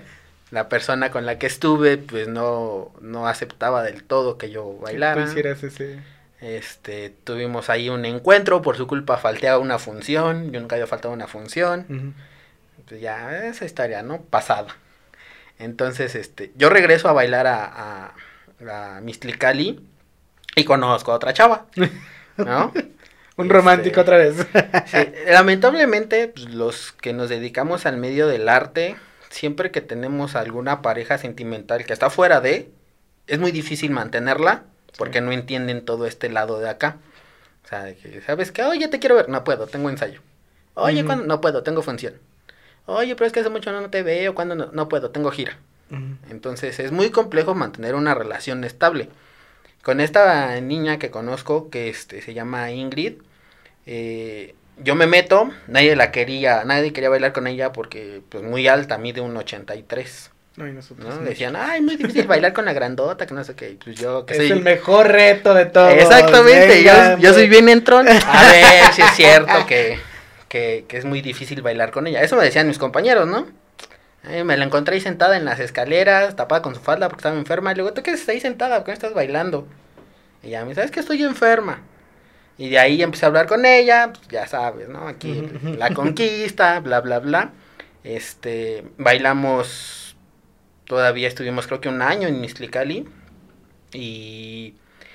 la 0.50 0.68
persona 0.68 1.10
con 1.10 1.26
la 1.26 1.38
que 1.38 1.46
estuve 1.46 1.98
pues 1.98 2.28
no, 2.28 2.92
no 3.00 3.28
aceptaba 3.28 3.82
del 3.82 4.04
todo 4.04 4.38
que 4.38 4.50
yo 4.50 4.78
bailara. 4.78 5.24
ese 5.24 6.00
este, 6.40 7.10
tuvimos 7.24 7.68
ahí 7.68 7.88
un 7.88 8.04
encuentro, 8.04 8.62
por 8.62 8.76
su 8.76 8.86
culpa 8.86 9.16
falté 9.18 9.48
a 9.48 9.58
una 9.58 9.78
función, 9.78 10.52
yo 10.52 10.60
nunca 10.60 10.76
había 10.76 10.86
faltado 10.86 11.12
a 11.12 11.16
una 11.16 11.26
función. 11.26 12.14
Pues 12.88 13.00
ya, 13.00 13.46
esa 13.46 13.64
historia, 13.64 14.02
¿no? 14.02 14.20
Pasada. 14.22 14.76
Entonces, 15.58 16.14
este, 16.14 16.52
yo 16.56 16.70
regreso 16.70 17.08
a 17.08 17.12
bailar 17.12 17.48
a, 17.48 18.12
a, 18.64 18.96
a 18.96 19.00
Mistlicali 19.00 19.80
y 20.54 20.64
conozco 20.64 21.10
a 21.10 21.16
otra 21.16 21.32
chava, 21.32 21.66
¿no? 22.36 22.72
un 23.38 23.46
este, 23.46 23.54
romántico 23.54 24.00
otra 24.02 24.18
vez. 24.18 24.46
lamentablemente, 25.30 26.28
pues, 26.28 26.50
los 26.50 26.92
que 26.92 27.14
nos 27.14 27.30
dedicamos 27.30 27.86
al 27.86 27.96
medio 27.96 28.26
del 28.26 28.48
arte, 28.48 28.96
siempre 29.30 29.70
que 29.70 29.80
tenemos 29.80 30.36
alguna 30.36 30.82
pareja 30.82 31.16
sentimental 31.16 31.86
que 31.86 31.92
está 31.92 32.10
fuera 32.10 32.40
de, 32.40 32.70
es 33.26 33.38
muy 33.38 33.52
difícil 33.52 33.90
mantenerla 33.92 34.64
porque 34.98 35.20
no 35.20 35.32
entienden 35.32 35.84
todo 35.84 36.06
este 36.06 36.28
lado 36.28 36.58
de 36.58 36.68
acá. 36.68 36.98
O 37.64 37.68
sea, 37.68 37.94
que, 37.94 38.20
¿sabes 38.22 38.50
qué? 38.50 38.64
Oye, 38.64 38.88
te 38.88 38.98
quiero 38.98 39.14
ver. 39.14 39.28
No 39.28 39.44
puedo, 39.44 39.66
tengo 39.66 39.88
ensayo. 39.88 40.20
Oye, 40.74 41.04
cuando 41.04 41.24
No 41.24 41.40
puedo, 41.40 41.62
tengo 41.62 41.82
función. 41.82 42.14
Oye, 42.86 43.14
pero 43.14 43.26
es 43.26 43.32
que 43.32 43.40
hace 43.40 43.50
mucho 43.50 43.70
no, 43.70 43.90
te 43.90 44.02
veo. 44.02 44.34
cuando 44.34 44.54
no? 44.54 44.70
no 44.72 44.88
puedo, 44.88 45.10
tengo 45.10 45.30
gira. 45.30 45.58
Entonces 46.28 46.78
es 46.80 46.92
muy 46.92 47.10
complejo 47.10 47.54
mantener 47.54 47.94
una 47.94 48.14
relación 48.14 48.64
estable. 48.64 49.08
Con 49.82 50.00
esta 50.00 50.60
niña 50.60 50.98
que 50.98 51.10
conozco, 51.10 51.70
que 51.70 51.88
este, 51.88 52.20
se 52.20 52.34
llama 52.34 52.70
Ingrid, 52.72 53.22
eh, 53.90 54.54
yo 54.76 54.94
me 54.94 55.06
meto, 55.06 55.50
nadie 55.66 55.96
la 55.96 56.12
quería, 56.12 56.62
nadie 56.64 56.92
quería 56.92 57.08
bailar 57.08 57.32
con 57.32 57.46
ella 57.46 57.72
porque 57.72 58.20
pues 58.28 58.44
muy 58.44 58.68
alta, 58.68 58.98
mide 58.98 59.22
un 59.22 59.34
83. 59.34 60.30
No, 60.56 60.68
y 60.68 60.72
nosotros. 60.72 61.08
¿no? 61.08 61.24
Decían, 61.24 61.56
ay, 61.56 61.80
muy 61.80 61.96
difícil 61.96 62.26
bailar 62.26 62.52
con 62.52 62.66
la 62.66 62.74
grandota, 62.74 63.26
que 63.26 63.32
no 63.32 63.42
sé 63.44 63.54
qué. 63.54 63.78
Pues 63.82 63.96
yo, 63.96 64.26
que 64.26 64.34
Es 64.34 64.38
soy... 64.40 64.50
el 64.50 64.60
mejor 64.60 65.08
reto 65.08 65.54
de 65.54 65.64
todos. 65.66 65.94
Exactamente, 65.94 66.84
yo, 67.18 67.32
soy 67.32 67.48
bien 67.48 67.70
entrón. 67.70 68.06
A 68.26 68.52
ver 68.52 68.92
si 68.92 69.00
es 69.00 69.10
cierto 69.12 69.66
que, 69.66 69.98
que, 70.48 70.84
que 70.86 70.98
es 70.98 71.06
muy 71.06 71.22
difícil 71.22 71.62
bailar 71.62 71.90
con 71.90 72.06
ella. 72.06 72.22
Eso 72.22 72.36
me 72.36 72.44
decían 72.44 72.68
mis 72.68 72.78
compañeros, 72.78 73.26
¿no? 73.26 73.46
Eh, 74.28 74.44
me 74.44 74.58
la 74.58 74.66
encontré 74.66 74.96
ahí 74.96 75.00
sentada 75.00 75.38
en 75.38 75.46
las 75.46 75.60
escaleras, 75.60 76.36
tapada 76.36 76.60
con 76.60 76.74
su 76.74 76.82
falda 76.82 77.08
porque 77.08 77.20
estaba 77.20 77.38
enferma. 77.38 77.72
Y 77.72 77.76
luego, 77.76 77.94
¿tú 77.94 78.02
qué 78.02 78.10
estás 78.10 78.28
ahí 78.28 78.40
sentada? 78.40 78.76
¿Por 78.78 78.84
qué 78.84 78.90
no 78.90 78.94
estás 78.94 79.14
bailando? 79.14 79.66
Y 80.42 80.50
ya 80.50 80.60
me 80.62 80.68
dice, 80.68 80.82
¿sabes 80.82 80.90
que 80.90 81.00
estoy 81.00 81.22
enferma? 81.22 81.80
Y 82.58 82.68
de 82.70 82.78
ahí 82.80 83.00
empecé 83.02 83.24
a 83.24 83.28
hablar 83.28 83.46
con 83.46 83.64
ella, 83.64 84.12
pues, 84.12 84.26
ya 84.28 84.46
sabes, 84.48 84.88
¿no? 84.88 85.06
Aquí 85.06 85.48
la 85.78 85.94
conquista, 85.94 86.80
bla, 86.80 87.00
bla, 87.00 87.20
bla. 87.20 87.52
Este, 88.02 88.84
bailamos, 88.98 90.16
todavía 90.84 91.28
estuvimos 91.28 91.68
creo 91.68 91.80
que 91.80 91.88
un 91.88 92.02
año 92.02 92.26
en 92.26 92.40
Mislicali. 92.40 93.08
Y 93.92 94.74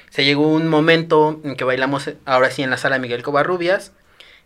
se 0.09 0.23
llegó 0.23 0.47
un 0.47 0.69
momento 0.69 1.41
en 1.43 1.55
que 1.57 1.65
bailamos 1.65 2.07
eh, 2.07 2.17
ahora 2.25 2.49
sí 2.49 2.63
en 2.63 2.69
la 2.69 2.77
sala 2.77 2.97
Miguel 2.97 3.23
Covarrubias. 3.23 3.91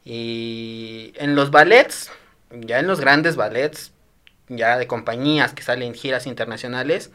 Y 0.03 1.13
en 1.17 1.35
los 1.35 1.51
ballets, 1.51 2.09
ya 2.51 2.79
en 2.79 2.87
los 2.87 2.99
grandes 2.99 3.35
ballets, 3.35 3.91
ya 4.47 4.77
de 4.77 4.87
compañías 4.87 5.53
que 5.53 5.61
salen 5.61 5.93
giras 5.93 6.25
internacionales, 6.25 7.11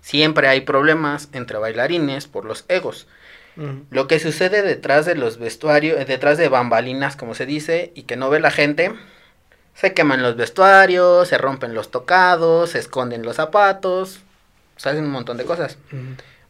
siempre 0.00 0.48
hay 0.48 0.62
problemas 0.62 1.28
entre 1.32 1.58
bailarines 1.58 2.26
por 2.26 2.44
los 2.44 2.64
egos. 2.68 3.06
Lo 3.90 4.06
que 4.06 4.18
sucede 4.18 4.62
detrás 4.62 5.04
de 5.04 5.14
los 5.14 5.38
vestuarios, 5.38 6.00
eh, 6.00 6.04
detrás 6.04 6.38
de 6.38 6.48
bambalinas, 6.48 7.16
como 7.16 7.34
se 7.34 7.46
dice, 7.46 7.92
y 7.94 8.04
que 8.04 8.16
no 8.16 8.30
ve 8.30 8.40
la 8.40 8.50
gente, 8.50 8.92
se 9.74 9.92
queman 9.92 10.22
los 10.22 10.36
vestuarios, 10.36 11.28
se 11.28 11.38
rompen 11.38 11.74
los 11.74 11.90
tocados, 11.90 12.70
se 12.70 12.78
esconden 12.78 13.22
los 13.22 13.36
zapatos, 13.36 14.20
se 14.76 14.88
hacen 14.88 15.04
un 15.04 15.10
montón 15.10 15.36
de 15.36 15.44
cosas. 15.44 15.78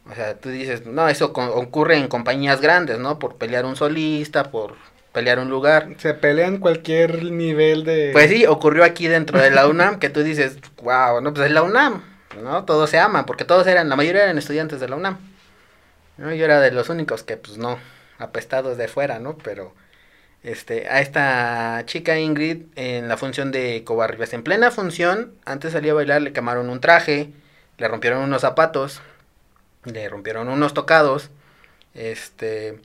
O 0.09 0.15
sea, 0.15 0.35
tú 0.35 0.49
dices, 0.49 0.85
no, 0.85 1.07
eso 1.09 1.31
ocurre 1.33 1.97
en 1.97 2.07
compañías 2.07 2.61
grandes, 2.61 2.97
¿no? 2.97 3.19
Por 3.19 3.35
pelear 3.35 3.65
un 3.65 3.75
solista, 3.75 4.51
por 4.51 4.75
pelear 5.11 5.39
un 5.39 5.49
lugar. 5.49 5.89
Se 5.97 6.13
pelean 6.13 6.57
cualquier 6.57 7.23
nivel 7.25 7.83
de. 7.83 8.09
Pues 8.13 8.29
sí, 8.29 8.45
ocurrió 8.45 8.83
aquí 8.83 9.07
dentro 9.07 9.39
de 9.39 9.51
la 9.51 9.67
UNAM, 9.67 9.99
que 9.99 10.09
tú 10.09 10.23
dices, 10.23 10.57
wow, 10.81 11.21
no, 11.21 11.33
pues 11.33 11.47
es 11.47 11.51
la 11.51 11.63
UNAM, 11.63 12.03
¿no? 12.41 12.63
Todos 12.65 12.89
se 12.89 12.99
aman, 12.99 13.25
porque 13.25 13.45
todos 13.45 13.67
eran, 13.67 13.89
la 13.89 13.95
mayoría 13.95 14.23
eran 14.23 14.37
estudiantes 14.37 14.79
de 14.79 14.89
la 14.89 14.95
UNAM. 14.95 15.17
¿No? 16.21 16.33
Yo 16.33 16.45
era 16.45 16.61
de 16.61 16.71
los 16.71 16.89
únicos 16.89 17.23
que, 17.23 17.37
pues 17.37 17.57
no, 17.57 17.79
apestados 18.19 18.77
de 18.77 18.87
fuera, 18.87 19.19
¿no? 19.19 19.37
Pero, 19.37 19.73
este, 20.43 20.87
a 20.87 21.01
esta 21.01 21.83
chica 21.85 22.17
Ingrid, 22.19 22.63
en 22.75 23.07
la 23.07 23.17
función 23.17 23.51
de 23.51 23.83
Covarrubias, 23.83 24.33
en 24.33 24.43
plena 24.43 24.71
función, 24.71 25.33
antes 25.45 25.73
salía 25.73 25.91
a 25.91 25.95
bailar, 25.95 26.21
le 26.21 26.33
quemaron 26.33 26.69
un 26.69 26.79
traje, 26.79 27.31
le 27.77 27.87
rompieron 27.87 28.21
unos 28.23 28.41
zapatos, 28.41 29.01
le 29.85 30.07
rompieron 30.09 30.47
unos 30.47 30.73
tocados, 30.73 31.29
este, 31.93 32.79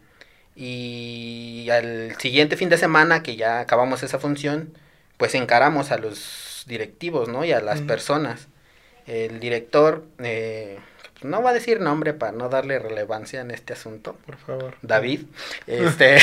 y 0.56 1.68
al 1.70 2.16
siguiente 2.18 2.56
fin 2.56 2.70
de 2.70 2.78
semana 2.78 3.22
que 3.22 3.36
ya 3.36 3.60
acabamos 3.60 4.02
esa 4.02 4.18
función, 4.18 4.72
pues 5.18 5.34
encaramos 5.34 5.90
a 5.92 5.98
los 5.98 6.64
directivos, 6.66 7.28
¿no? 7.28 7.44
Y 7.44 7.52
a 7.52 7.60
las 7.60 7.80
personas. 7.82 8.48
El 9.06 9.38
director, 9.40 10.04
eh, 10.18 10.78
no 11.22 11.42
va 11.42 11.50
a 11.50 11.54
decir 11.54 11.80
nombre 11.80 12.12
para 12.12 12.32
no 12.32 12.48
darle 12.48 12.78
relevancia 12.78 13.40
en 13.40 13.50
este 13.50 13.72
asunto, 13.72 14.16
Por 14.26 14.36
favor. 14.36 14.74
David, 14.82 15.22
este, 15.66 16.18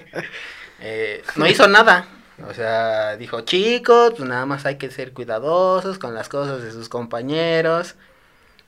eh, 0.80 1.22
no 1.36 1.46
hizo 1.46 1.68
nada. 1.68 2.06
O 2.48 2.54
sea, 2.54 3.16
dijo, 3.16 3.42
chicos, 3.42 4.14
pues 4.16 4.28
nada 4.28 4.46
más 4.46 4.64
hay 4.64 4.76
que 4.76 4.90
ser 4.90 5.12
cuidadosos 5.12 5.98
con 5.98 6.14
las 6.14 6.28
cosas 6.28 6.62
de 6.62 6.72
sus 6.72 6.88
compañeros. 6.88 7.96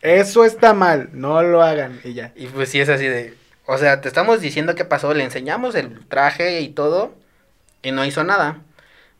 Eso 0.02 0.44
está 0.44 0.74
mal, 0.74 1.08
no 1.12 1.42
lo 1.42 1.62
hagan. 1.62 2.00
Y 2.04 2.12
ya. 2.12 2.32
Y 2.36 2.46
pues 2.48 2.68
sí 2.68 2.80
es 2.80 2.88
así 2.88 3.06
de, 3.06 3.34
o 3.66 3.78
sea, 3.78 4.00
te 4.00 4.08
estamos 4.08 4.40
diciendo 4.40 4.74
qué 4.74 4.84
pasó, 4.84 5.14
le 5.14 5.24
enseñamos 5.24 5.74
el 5.74 6.06
traje 6.06 6.60
y 6.60 6.68
todo 6.68 7.14
y 7.82 7.92
no 7.92 8.04
hizo 8.04 8.24
nada, 8.24 8.58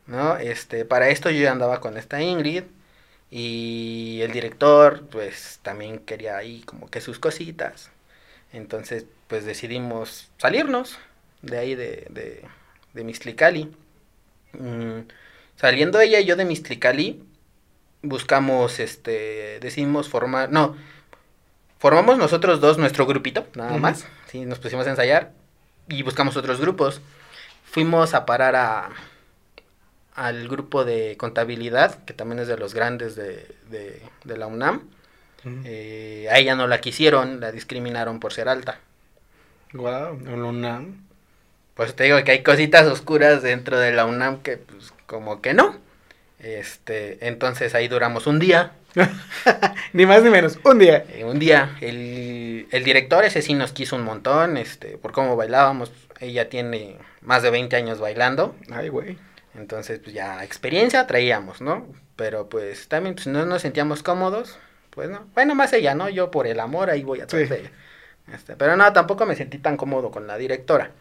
¿no? 0.05 0.37
Este, 0.37 0.85
para 0.85 1.09
esto 1.09 1.29
yo 1.29 1.41
ya 1.41 1.51
andaba 1.51 1.79
con 1.79 1.97
esta 1.97 2.21
Ingrid 2.21 2.63
y 3.35 4.21
el 4.21 4.31
director 4.31 5.07
pues 5.09 5.59
también 5.63 5.97
quería 5.97 6.37
ahí 6.37 6.61
como 6.67 6.91
que 6.91 7.01
sus 7.01 7.17
cositas. 7.17 7.89
Entonces, 8.51 9.07
pues 9.27 9.43
decidimos 9.43 10.29
salirnos 10.37 10.99
de 11.41 11.57
ahí 11.57 11.73
de, 11.73 12.05
de, 12.11 12.45
de 12.93 13.03
Mixtlicali. 13.03 13.75
Mm, 14.51 15.07
saliendo 15.55 15.99
ella 15.99 16.19
y 16.19 16.25
yo 16.25 16.35
de 16.35 16.45
Mixtlicali, 16.45 17.23
buscamos, 18.03 18.79
este, 18.79 19.59
decidimos 19.61 20.09
formar, 20.09 20.51
no, 20.51 20.75
formamos 21.79 22.19
nosotros 22.19 22.61
dos 22.61 22.77
nuestro 22.77 23.07
grupito, 23.07 23.47
nada 23.55 23.75
más, 23.79 24.05
sí, 24.27 24.45
nos 24.45 24.59
pusimos 24.59 24.85
a 24.85 24.91
ensayar 24.91 25.31
y 25.89 26.03
buscamos 26.03 26.37
otros 26.37 26.61
grupos. 26.61 27.01
Fuimos 27.65 28.13
a 28.13 28.27
parar 28.27 28.55
a 28.55 28.91
al 30.15 30.47
grupo 30.47 30.85
de 30.85 31.15
contabilidad, 31.17 32.03
que 32.05 32.13
también 32.13 32.39
es 32.39 32.47
de 32.47 32.57
los 32.57 32.73
grandes 32.73 33.15
de, 33.15 33.47
de, 33.69 34.01
de 34.23 34.37
la 34.37 34.47
UNAM. 34.47 34.81
Eh, 35.65 36.27
a 36.31 36.39
ella 36.39 36.55
no 36.55 36.67
la 36.67 36.79
quisieron, 36.79 37.41
la 37.41 37.51
discriminaron 37.51 38.19
por 38.19 38.31
ser 38.31 38.47
alta. 38.47 38.79
Guau, 39.73 40.17
no, 40.17 40.37
no, 40.37 40.51
no. 40.51 40.87
Pues 41.73 41.95
te 41.95 42.05
digo 42.05 42.23
que 42.23 42.31
hay 42.31 42.43
cositas 42.43 42.85
oscuras 42.87 43.41
dentro 43.41 43.77
de 43.77 43.91
la 43.91 44.05
UNAM 44.05 44.41
que 44.41 44.57
pues 44.57 44.93
como 45.05 45.41
que 45.41 45.53
no. 45.53 45.75
Este, 46.39 47.27
entonces 47.27 47.73
ahí 47.75 47.87
duramos 47.87 48.27
un 48.27 48.39
día. 48.39 48.73
Ni 49.93 50.05
más 50.05 50.23
ni 50.23 50.29
menos, 50.29 50.59
un 50.63 50.77
día. 50.77 51.03
Eh, 51.09 51.25
un 51.25 51.39
día, 51.39 51.75
el, 51.81 52.67
el 52.71 52.83
director 52.83 53.25
ese 53.25 53.41
sí 53.41 53.53
nos 53.53 53.71
quiso 53.71 53.95
un 53.95 54.03
montón, 54.03 54.57
este, 54.57 54.97
por 54.97 55.11
cómo 55.11 55.35
bailábamos. 55.35 55.91
Ella 56.19 56.47
tiene 56.47 56.97
más 57.21 57.41
de 57.43 57.49
20 57.49 57.75
años 57.75 57.99
bailando. 57.99 58.55
Ay, 58.71 58.89
güey. 58.89 59.17
Entonces, 59.55 59.99
pues 59.99 60.13
ya 60.15 60.43
experiencia 60.43 61.05
traíamos, 61.07 61.61
¿no? 61.61 61.85
Pero 62.15 62.49
pues 62.49 62.87
también 62.87 63.15
pues, 63.15 63.27
no 63.27 63.45
nos 63.45 63.61
sentíamos 63.61 64.01
cómodos, 64.03 64.57
pues 64.89 65.09
no. 65.09 65.25
Bueno, 65.33 65.55
más 65.55 65.73
ella, 65.73 65.93
¿no? 65.95 66.09
Yo 66.09 66.31
por 66.31 66.47
el 66.47 66.59
amor 66.59 66.89
ahí 66.89 67.03
voy 67.03 67.21
a 67.21 67.29
Sí. 67.29 67.37
ella. 67.37 67.71
Este, 68.33 68.55
pero 68.55 68.75
no, 68.75 68.91
tampoco 68.93 69.25
me 69.25 69.35
sentí 69.35 69.57
tan 69.57 69.75
cómodo 69.77 70.09
con 70.09 70.27
la 70.27 70.37
directora, 70.37 70.91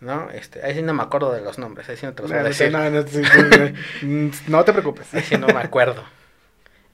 ¿no? 0.00 0.30
Este, 0.30 0.64
ahí 0.64 0.74
sí 0.74 0.82
no 0.82 0.94
me 0.94 1.02
acuerdo 1.02 1.32
de 1.32 1.42
los 1.42 1.58
nombres, 1.58 1.88
ahí 1.88 1.96
sí 1.96 2.06
no 2.06 2.14
te 2.14 2.22
los 2.22 2.30
voy 2.30 2.40
a 2.40 2.44
decir. 2.44 2.72
no, 2.72 2.90
no, 2.90 3.06
sí. 3.06 3.22
No 4.48 4.64
te 4.64 4.72
preocupes. 4.72 5.12
Ahí 5.14 5.22
sí 5.22 5.36
no 5.36 5.46
me 5.48 5.60
acuerdo. 5.60 6.02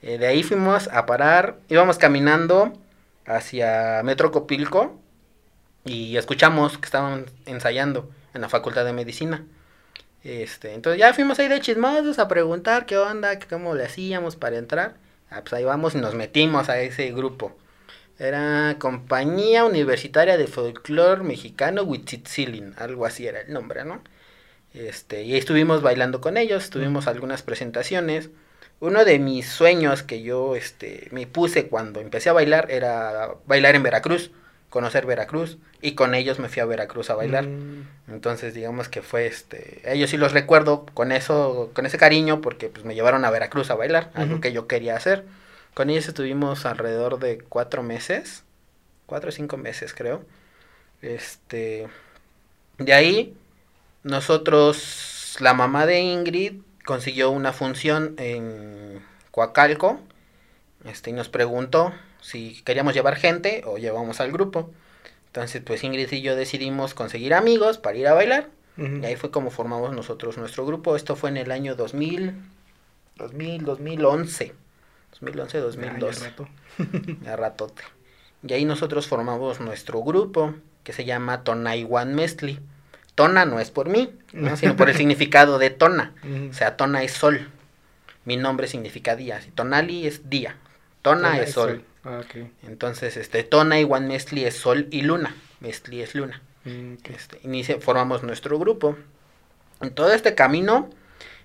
Eh, 0.02 0.18
de 0.18 0.26
ahí 0.26 0.42
fuimos 0.42 0.88
a 0.88 1.06
parar, 1.06 1.58
íbamos 1.68 1.96
caminando 1.96 2.72
hacia 3.24 4.02
Metro 4.02 4.32
Copilco 4.32 4.98
y 5.84 6.16
escuchamos 6.16 6.76
que 6.78 6.86
estaban 6.86 7.26
ensayando 7.46 8.10
en 8.34 8.40
la 8.40 8.48
Facultad 8.48 8.84
de 8.84 8.92
Medicina. 8.92 9.44
Este, 10.24 10.74
entonces 10.74 11.00
ya 11.00 11.12
fuimos 11.14 11.38
ahí 11.38 11.48
de 11.48 11.60
chismosos 11.60 12.18
a 12.18 12.28
preguntar 12.28 12.86
qué 12.86 12.96
onda, 12.96 13.38
cómo 13.40 13.74
le 13.74 13.84
hacíamos 13.84 14.36
para 14.36 14.58
entrar. 14.58 14.94
Ah, 15.30 15.40
pues 15.40 15.52
ahí 15.54 15.64
vamos 15.64 15.94
y 15.94 15.98
nos 15.98 16.14
metimos 16.14 16.68
a 16.68 16.80
ese 16.80 17.10
grupo. 17.12 17.56
Era 18.18 18.76
Compañía 18.78 19.64
Universitaria 19.64 20.36
de 20.36 20.46
Folclor 20.46 21.24
Mexicano 21.24 21.82
Huitzitzilin, 21.82 22.74
algo 22.78 23.06
así 23.06 23.26
era 23.26 23.40
el 23.40 23.52
nombre, 23.52 23.84
¿no? 23.84 24.02
Este, 24.74 25.22
y 25.24 25.36
estuvimos 25.36 25.82
bailando 25.82 26.20
con 26.20 26.36
ellos, 26.36 26.70
tuvimos 26.70 27.06
algunas 27.06 27.42
presentaciones. 27.42 28.30
Uno 28.80 29.04
de 29.04 29.18
mis 29.18 29.48
sueños 29.48 30.02
que 30.02 30.22
yo 30.22 30.56
este, 30.56 31.08
me 31.12 31.26
puse 31.26 31.68
cuando 31.68 32.00
empecé 32.00 32.30
a 32.30 32.32
bailar 32.32 32.70
era 32.70 33.34
bailar 33.46 33.74
en 33.74 33.82
Veracruz, 33.82 34.30
conocer 34.72 35.04
Veracruz, 35.04 35.58
y 35.82 35.92
con 35.92 36.14
ellos 36.14 36.38
me 36.38 36.48
fui 36.48 36.62
a 36.62 36.64
Veracruz 36.64 37.10
a 37.10 37.14
bailar. 37.14 37.46
Mm, 37.46 37.84
Entonces, 38.08 38.54
digamos 38.54 38.88
que 38.88 39.02
fue 39.02 39.26
este, 39.26 39.82
ellos 39.84 40.08
sí 40.08 40.16
los 40.16 40.32
recuerdo 40.32 40.86
con 40.94 41.12
eso, 41.12 41.70
con 41.74 41.84
ese 41.84 41.98
cariño, 41.98 42.40
porque 42.40 42.70
pues 42.70 42.86
me 42.86 42.94
llevaron 42.94 43.26
a 43.26 43.30
Veracruz 43.30 43.70
a 43.70 43.74
bailar, 43.74 44.10
algo 44.14 44.40
que 44.40 44.50
yo 44.54 44.66
quería 44.66 44.96
hacer. 44.96 45.26
Con 45.74 45.90
ellos 45.90 46.08
estuvimos 46.08 46.64
alrededor 46.64 47.18
de 47.18 47.36
cuatro 47.46 47.82
meses, 47.82 48.44
cuatro 49.04 49.28
o 49.28 49.32
cinco 49.32 49.58
meses 49.58 49.92
creo. 49.92 50.24
Este, 51.02 51.86
de 52.78 52.94
ahí, 52.94 53.36
nosotros, 54.04 55.36
la 55.38 55.52
mamá 55.52 55.84
de 55.84 56.00
Ingrid 56.00 56.62
consiguió 56.86 57.30
una 57.30 57.52
función 57.52 58.14
en 58.16 59.04
Coacalco, 59.32 60.00
este, 60.86 61.10
y 61.10 61.12
nos 61.12 61.28
preguntó 61.28 61.92
si 62.22 62.62
queríamos 62.62 62.94
llevar 62.94 63.16
gente 63.16 63.62
o 63.66 63.76
llevamos 63.76 64.20
al 64.20 64.32
grupo. 64.32 64.70
Entonces, 65.26 65.62
pues 65.64 65.82
Ingrid 65.84 66.10
y 66.12 66.22
yo 66.22 66.36
decidimos 66.36 66.94
conseguir 66.94 67.34
amigos 67.34 67.78
para 67.78 67.98
ir 67.98 68.06
a 68.06 68.14
bailar. 68.14 68.48
Y 68.76 69.04
ahí 69.04 69.16
fue 69.16 69.30
como 69.30 69.50
formamos 69.50 69.92
nosotros 69.92 70.38
nuestro 70.38 70.64
grupo. 70.64 70.96
Esto 70.96 71.14
fue 71.14 71.28
en 71.28 71.36
el 71.36 71.50
año 71.50 71.74
2000, 71.74 72.34
2000, 73.16 73.64
2011. 73.64 74.54
2011, 75.12 75.58
2002. 75.58 76.22
Ay, 76.22 76.28
rato. 76.30 76.48
Ya 77.22 77.36
ratote. 77.36 77.82
Y 78.46 78.52
ahí 78.54 78.64
nosotros 78.64 79.06
formamos 79.06 79.60
nuestro 79.60 80.02
grupo 80.02 80.54
que 80.84 80.92
se 80.92 81.04
llama 81.04 81.44
Tonaiwan 81.44 82.14
Mestli. 82.14 82.60
Tona 83.14 83.44
no 83.44 83.60
es 83.60 83.70
por 83.70 83.88
mí, 83.88 84.10
¿no? 84.32 84.56
sino 84.56 84.74
por 84.74 84.88
el 84.88 84.96
significado 84.96 85.58
de 85.58 85.70
tona. 85.70 86.14
O 86.50 86.54
sea, 86.54 86.76
tona 86.76 87.02
es 87.02 87.12
sol. 87.12 87.50
mi 88.24 88.36
nombre 88.36 88.68
significa 88.68 89.16
día. 89.16 89.40
Tonali 89.54 90.06
es 90.06 90.30
día, 90.30 90.56
Tona, 91.02 91.38
es 91.40 91.52
sol. 91.52 91.84
Ok. 92.04 92.46
Entonces, 92.64 93.16
este, 93.16 93.42
Tona 93.44 93.78
igual 93.80 94.04
Mestli 94.06 94.44
es 94.44 94.56
sol 94.56 94.88
y 94.90 95.02
luna. 95.02 95.34
Mestli 95.60 96.02
es 96.02 96.14
luna. 96.14 96.42
Mm. 96.64 96.94
Este, 97.04 97.38
inicia- 97.44 97.80
formamos 97.80 98.22
nuestro 98.22 98.58
grupo. 98.58 98.96
En 99.80 99.90
todo 99.94 100.12
este 100.12 100.34
camino, 100.34 100.90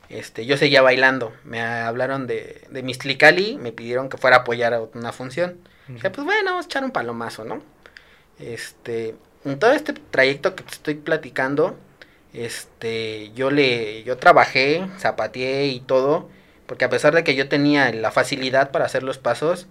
este, 0.10 0.46
yo 0.46 0.58
seguía 0.58 0.82
bailando. 0.82 1.34
Me 1.44 1.62
hablaron 1.62 2.28
de, 2.28 2.62
de 2.70 2.84
Mistlicali, 2.84 3.58
me 3.58 3.72
pidieron 3.72 4.10
que 4.10 4.18
fuera 4.18 4.38
a 4.38 4.40
apoyar 4.42 4.74
a 4.74 4.82
una 4.82 5.12
función. 5.12 5.58
Dije, 5.88 6.10
pues 6.10 6.26
bueno, 6.26 6.52
vamos 6.52 6.66
a 6.66 6.68
echar 6.68 6.84
un 6.84 6.92
palomazo, 6.92 7.46
¿no? 7.46 7.64
Este, 8.40 9.16
en 9.46 9.58
todo 9.58 9.72
este 9.72 9.94
trayecto 9.94 10.56
que 10.56 10.64
te 10.64 10.72
estoy 10.72 10.96
platicando, 10.96 11.78
este, 12.34 13.32
yo 13.34 13.50
le, 13.52 14.04
yo 14.04 14.18
trabajé, 14.18 14.86
zapateé 15.00 15.68
y 15.68 15.80
todo, 15.80 16.30
porque 16.66 16.86
a 16.86 16.90
pesar 16.90 17.16
de 17.16 17.24
que 17.24 17.36
yo 17.36 17.48
tenía 17.50 17.92
la 17.94 18.12
facilidad 18.12 18.72
para 18.72 18.86
hacer 18.86 19.02
los 19.04 19.18
pasos, 19.18 19.68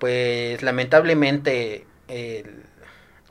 pues 0.00 0.62
lamentablemente 0.62 1.86
el, 2.08 2.64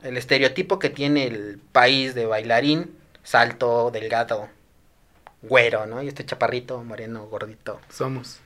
el 0.02 0.16
estereotipo 0.16 0.78
que 0.78 0.88
tiene 0.88 1.26
el 1.26 1.58
país 1.72 2.14
de 2.14 2.24
bailarín, 2.24 2.96
salto, 3.22 3.90
delgado, 3.90 4.48
güero, 5.42 5.84
¿no? 5.86 6.02
Y 6.02 6.08
este 6.08 6.24
chaparrito, 6.24 6.82
moreno, 6.82 7.26
gordito, 7.26 7.80
Somos. 7.90 8.40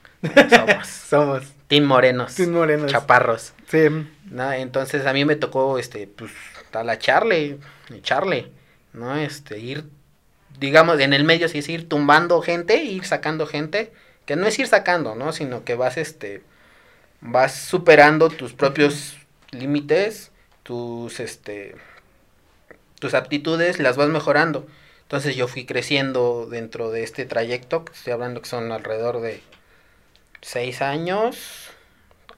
somos. 0.49 0.87
Somos. 1.09 1.43
Team 1.67 1.85
morenos, 1.85 2.35
Team 2.35 2.51
morenos. 2.51 2.91
chaparros. 2.91 3.53
Sí. 3.67 3.87
¿no? 4.25 4.51
Entonces 4.51 5.05
a 5.05 5.13
mí 5.13 5.23
me 5.23 5.35
tocó, 5.35 5.77
este, 5.77 6.07
pues, 6.07 6.31
talacharle, 6.71 7.59
echarle, 7.93 8.51
¿no? 8.93 9.15
Este, 9.15 9.59
ir, 9.59 9.85
digamos, 10.59 10.99
en 10.99 11.13
el 11.13 11.23
medio 11.23 11.47
sí 11.47 11.59
es 11.59 11.69
ir 11.69 11.87
tumbando 11.87 12.41
gente, 12.41 12.83
ir 12.83 13.05
sacando 13.05 13.45
gente, 13.47 13.93
que 14.25 14.35
no 14.35 14.47
es 14.47 14.57
ir 14.57 14.67
sacando, 14.67 15.15
¿no? 15.15 15.31
Sino 15.31 15.63
que 15.63 15.75
vas, 15.75 15.97
este, 15.97 16.41
vas 17.25 17.55
superando 17.55 18.29
tus 18.29 18.53
propios 18.53 19.17
límites, 19.51 20.31
tus, 20.63 21.19
este, 21.19 21.75
tus 22.99 23.13
aptitudes, 23.13 23.79
las 23.79 23.97
vas 23.97 24.09
mejorando. 24.09 24.67
Entonces 25.03 25.35
yo 25.35 25.47
fui 25.47 25.65
creciendo 25.65 26.47
dentro 26.47 26.91
de 26.91 27.03
este 27.03 27.25
trayecto, 27.25 27.85
que 27.85 27.93
estoy 27.93 28.13
hablando 28.13 28.41
que 28.41 28.49
son 28.49 28.71
alrededor 28.71 29.21
de 29.21 29.41
seis 30.41 30.81
años, 30.81 31.69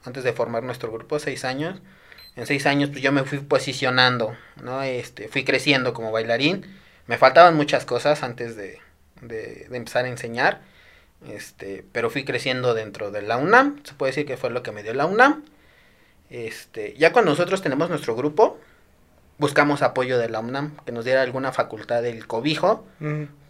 antes 0.03 0.23
de 0.23 0.33
formar 0.33 0.63
nuestro 0.63 0.91
grupo, 0.91 1.19
seis 1.19 1.45
años. 1.45 1.79
En 2.35 2.45
seis 2.45 2.65
años 2.65 2.89
pues 2.89 3.01
yo 3.01 3.11
me 3.11 3.23
fui 3.23 3.39
posicionando, 3.39 4.37
¿no? 4.61 4.81
Este, 4.83 5.27
fui 5.27 5.43
creciendo 5.43 5.93
como 5.93 6.11
bailarín. 6.11 6.65
Me 7.07 7.17
faltaban 7.17 7.55
muchas 7.55 7.85
cosas 7.85 8.23
antes 8.23 8.55
de, 8.55 8.79
de, 9.21 9.67
de 9.69 9.77
empezar 9.77 10.05
a 10.05 10.09
enseñar. 10.09 10.61
Este, 11.27 11.85
pero 11.91 12.09
fui 12.09 12.23
creciendo 12.23 12.73
dentro 12.73 13.11
de 13.11 13.21
la 13.21 13.37
UNAM. 13.37 13.81
Se 13.83 13.93
puede 13.93 14.11
decir 14.11 14.25
que 14.25 14.37
fue 14.37 14.49
lo 14.49 14.63
que 14.63 14.71
me 14.71 14.83
dio 14.83 14.93
la 14.93 15.05
UNAM. 15.05 15.43
Este, 16.29 16.93
ya 16.97 17.13
cuando 17.13 17.31
nosotros 17.31 17.61
tenemos 17.61 17.89
nuestro 17.89 18.15
grupo, 18.15 18.59
buscamos 19.37 19.81
apoyo 19.81 20.17
de 20.17 20.29
la 20.29 20.39
UNAM, 20.39 20.75
que 20.85 20.91
nos 20.91 21.05
diera 21.05 21.21
alguna 21.21 21.51
facultad 21.51 22.01
del 22.01 22.27
cobijo 22.27 22.85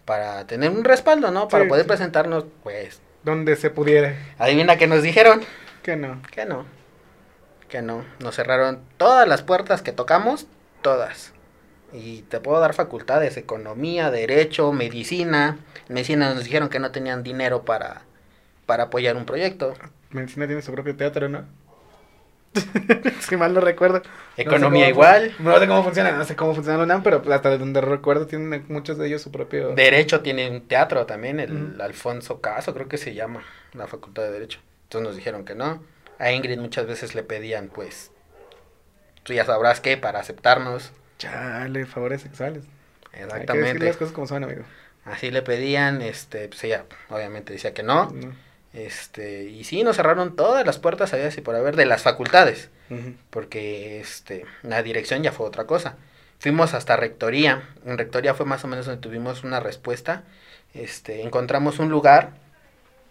para 0.04 0.46
tener 0.46 0.70
un 0.70 0.84
respaldo, 0.84 1.30
¿no? 1.30 1.48
Para 1.48 1.64
Sí, 1.64 1.68
poder 1.70 1.84
sí. 1.84 1.88
presentarnos, 1.88 2.44
pues, 2.62 3.00
Donde 3.24 3.56
se 3.56 3.70
pudiera. 3.70 4.14
adivina 4.38 4.76
qué 4.76 4.86
nos 4.86 5.02
dijeron. 5.02 5.42
Que 5.82 5.96
no. 5.96 6.20
Que 6.30 6.44
no. 6.46 6.66
Que 7.68 7.82
no. 7.82 8.04
Nos 8.20 8.36
cerraron 8.36 8.80
todas 8.96 9.26
las 9.28 9.42
puertas 9.42 9.82
que 9.82 9.92
tocamos, 9.92 10.46
todas. 10.82 11.32
Y 11.92 12.22
te 12.22 12.40
puedo 12.40 12.60
dar 12.60 12.74
facultades, 12.74 13.36
economía, 13.36 14.10
derecho, 14.10 14.72
medicina. 14.72 15.58
Medicina 15.88 16.34
nos 16.34 16.44
dijeron 16.44 16.68
que 16.68 16.78
no 16.78 16.90
tenían 16.90 17.22
dinero 17.22 17.64
para, 17.64 18.02
para 18.66 18.84
apoyar 18.84 19.16
un 19.16 19.24
proyecto. 19.24 19.74
Medicina 20.10 20.46
tiene 20.46 20.62
su 20.62 20.72
propio 20.72 20.96
teatro, 20.96 21.28
¿no? 21.28 21.44
si 23.20 23.36
mal 23.36 23.54
no 23.54 23.60
recuerdo. 23.60 24.02
Economía 24.36 24.88
No 24.88 24.88
sé 24.88 24.94
cómo 24.94 25.04
igual. 25.04 25.34
No 25.38 25.58
sé 25.58 25.66
cómo 25.66 25.82
funciona, 25.82 26.12
no 26.12 26.24
sé 26.24 26.36
cómo 26.36 26.54
funciona 26.54 26.78
la 26.78 26.84
UNAM, 26.84 27.02
pero 27.02 27.22
hasta 27.32 27.56
donde 27.56 27.80
recuerdo 27.80 28.26
tienen 28.26 28.64
muchos 28.68 28.98
de 28.98 29.06
ellos 29.06 29.22
su 29.22 29.30
propio... 29.30 29.74
Derecho 29.74 30.20
tiene 30.20 30.50
un 30.50 30.66
teatro 30.66 31.06
también, 31.06 31.40
el. 31.40 31.80
Alfonso 31.80 32.40
Caso, 32.40 32.74
creo 32.74 32.88
que 32.88 32.98
se 32.98 33.14
llama, 33.14 33.42
la 33.72 33.86
facultad 33.86 34.22
de 34.22 34.32
Derecho. 34.32 34.60
Entonces 34.84 35.08
nos 35.08 35.16
dijeron 35.16 35.44
que 35.44 35.54
no. 35.54 35.82
A 36.18 36.32
Ingrid 36.32 36.58
muchas 36.58 36.86
veces 36.86 37.14
le 37.14 37.22
pedían, 37.22 37.68
pues, 37.68 38.10
tú 39.22 39.32
ya 39.32 39.44
sabrás 39.44 39.80
qué, 39.80 39.96
para 39.96 40.18
aceptarnos. 40.18 40.92
Chale, 41.18 41.86
favores 41.86 42.22
sexuales. 42.22 42.64
Hay 43.12 43.20
que 43.20 43.24
decir 43.24 43.40
Exactamente. 43.40 43.84
las 43.84 43.96
cosas 43.96 44.14
como 44.14 44.26
son, 44.26 44.44
amigo. 44.44 44.62
Así 45.04 45.30
le 45.30 45.42
pedían, 45.42 46.02
este, 46.02 46.48
pues 46.48 46.62
ella 46.64 46.84
obviamente 47.08 47.52
decía 47.52 47.74
que 47.74 47.82
no. 47.82 48.10
No. 48.10 48.32
Este, 48.74 49.44
y 49.44 49.64
sí, 49.64 49.82
nos 49.82 49.96
cerraron 49.96 50.36
todas 50.36 50.64
las 50.66 50.78
puertas, 50.78 51.12
había 51.12 51.28
así 51.28 51.40
por 51.40 51.56
haber, 51.56 51.74
de 51.74 51.86
las 51.86 52.02
facultades, 52.02 52.70
porque 53.30 54.00
este, 54.00 54.44
la 54.62 54.82
dirección 54.82 55.22
ya 55.22 55.32
fue 55.32 55.46
otra 55.46 55.64
cosa. 55.64 55.96
Fuimos 56.38 56.74
hasta 56.74 56.96
rectoría, 56.96 57.68
en 57.84 57.98
rectoría 57.98 58.34
fue 58.34 58.46
más 58.46 58.62
o 58.64 58.68
menos 58.68 58.86
donde 58.86 59.00
tuvimos 59.00 59.42
una 59.42 59.58
respuesta. 59.58 60.22
Este, 60.74 61.22
encontramos 61.22 61.78
un 61.78 61.88
lugar, 61.88 62.32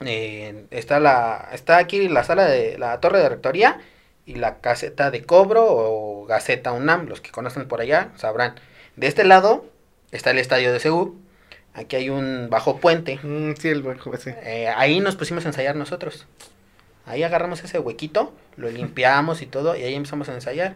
eh, 0.05 0.65
está 0.69 0.99
la, 0.99 1.49
está 1.51 1.77
aquí 1.77 2.07
la 2.07 2.23
sala 2.23 2.45
de 2.45 2.77
la 2.77 2.99
torre 3.01 3.19
de 3.19 3.29
rectoría 3.29 3.81
y 4.27 4.35
la 4.35 4.59
caseta 4.59 5.09
de 5.09 5.23
cobro 5.23 5.65
o 5.65 6.25
gaceta 6.27 6.71
UNAM, 6.73 7.07
los 7.07 7.21
que 7.21 7.31
conocen 7.31 7.67
por 7.67 7.81
allá 7.81 8.09
sabrán. 8.17 8.53
De 8.95 9.07
este 9.07 9.23
lado 9.23 9.65
está 10.11 10.29
el 10.31 10.37
estadio 10.37 10.71
de 10.71 10.79
Seúl, 10.79 11.15
aquí 11.73 11.95
hay 11.95 12.09
un 12.11 12.49
bajo 12.51 12.77
puente, 12.77 13.19
Mm, 13.23 13.53
sí, 13.59 13.69
el 13.69 13.81
joven, 13.97 14.19
sí. 14.19 14.31
eh, 14.43 14.67
ahí 14.75 14.99
nos 14.99 15.15
pusimos 15.15 15.45
a 15.45 15.49
ensayar 15.49 15.75
nosotros. 15.75 16.27
Ahí 17.05 17.23
agarramos 17.23 17.63
ese 17.63 17.79
huequito, 17.79 18.33
lo 18.57 18.69
limpiamos 18.69 19.41
y 19.41 19.45
todo, 19.45 19.75
y 19.77 19.83
ahí 19.83 19.95
empezamos 19.95 20.27
a 20.29 20.33
ensayar. 20.33 20.75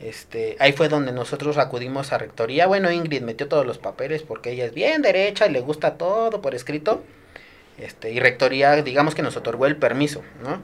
Este, 0.00 0.56
ahí 0.58 0.72
fue 0.72 0.88
donde 0.88 1.12
nosotros 1.12 1.58
acudimos 1.58 2.12
a 2.12 2.18
rectoría. 2.18 2.66
Bueno, 2.66 2.90
Ingrid 2.90 3.22
metió 3.22 3.46
todos 3.48 3.66
los 3.66 3.78
papeles 3.78 4.22
porque 4.22 4.50
ella 4.52 4.64
es 4.64 4.74
bien 4.74 5.02
derecha 5.02 5.46
y 5.46 5.52
le 5.52 5.60
gusta 5.60 5.96
todo 5.98 6.40
por 6.40 6.54
escrito. 6.54 7.04
Este, 7.78 8.10
y 8.10 8.18
rectoría, 8.18 8.82
digamos 8.82 9.14
que 9.14 9.22
nos 9.22 9.36
otorgó 9.36 9.66
el 9.66 9.76
permiso, 9.76 10.22
¿no? 10.42 10.60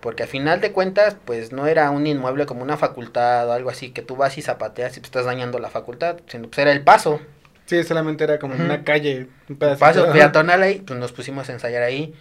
Porque 0.00 0.22
a 0.24 0.26
final 0.26 0.60
de 0.60 0.72
cuentas, 0.72 1.16
pues 1.24 1.52
no 1.52 1.66
era 1.66 1.90
un 1.90 2.06
inmueble 2.06 2.46
como 2.46 2.62
una 2.62 2.76
facultad 2.76 3.48
o 3.48 3.52
algo 3.52 3.70
así, 3.70 3.90
que 3.90 4.02
tú 4.02 4.16
vas 4.16 4.38
y 4.38 4.42
zapateas 4.42 4.96
y 4.96 5.00
te 5.00 5.06
estás 5.06 5.26
dañando 5.26 5.58
la 5.58 5.70
facultad, 5.70 6.16
sino 6.26 6.48
pues 6.48 6.58
era 6.58 6.72
el 6.72 6.82
paso, 6.82 7.20
Sí, 7.66 7.82
solamente 7.84 8.24
era 8.24 8.38
como 8.40 8.54
Ujú. 8.54 8.64
una 8.64 8.82
calle, 8.84 9.28
un 9.48 9.56
pedacito. 9.56 9.84
paso 9.84 10.12
peatonal 10.12 10.62
ahí, 10.62 10.80
pues 10.80 10.98
nos 10.98 11.12
pusimos 11.12 11.48
a 11.48 11.52
ensayar 11.52 11.82
ahí. 11.82 12.14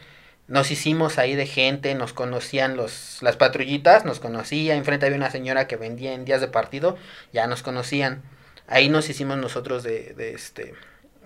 Nos 0.48 0.72
hicimos 0.72 1.18
ahí 1.20 1.36
de 1.36 1.46
gente, 1.46 1.94
nos 1.96 2.13
conocían 2.13 2.76
los, 2.76 3.20
las 3.22 3.38
patrullitas, 3.38 4.04
nos 4.06 4.20
conocía, 4.20 4.76
enfrente 4.76 5.06
había 5.06 5.18
una 5.18 5.30
señora 5.32 5.68
que 5.68 5.76
vendía 5.76 6.13
en 6.13 6.26
días 6.26 6.42
de 6.42 6.48
partido, 6.48 6.98
ya 7.34 7.46
nos 7.48 7.62
conocían. 7.63 8.24
Ahí 8.68 8.89
nos 8.89 9.10
hicimos 9.10 9.38
nosotros 9.38 9.84
de, 9.84 10.13
de 10.15 10.34
este, 10.34 10.74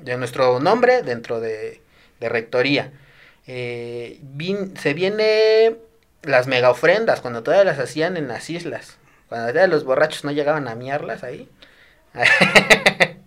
de 0.01 0.17
nuestro 0.17 0.59
nombre 0.59 1.03
dentro 1.03 1.39
de, 1.39 1.81
de 2.19 2.29
rectoría. 2.29 2.91
Eh, 3.47 4.19
vin- 4.23 4.77
se 4.77 4.93
viene 4.93 5.77
las 6.23 6.47
mega 6.47 6.69
ofrendas, 6.69 7.21
cuando 7.21 7.43
todavía 7.43 7.65
las 7.65 7.79
hacían 7.79 8.17
en 8.17 8.27
las 8.27 8.49
islas, 8.49 8.97
cuando 9.29 9.47
todavía 9.47 9.67
los 9.67 9.83
borrachos 9.83 10.23
no 10.23 10.31
llegaban 10.31 10.67
a 10.67 10.75
miarlas 10.75 11.23
ahí. 11.23 11.49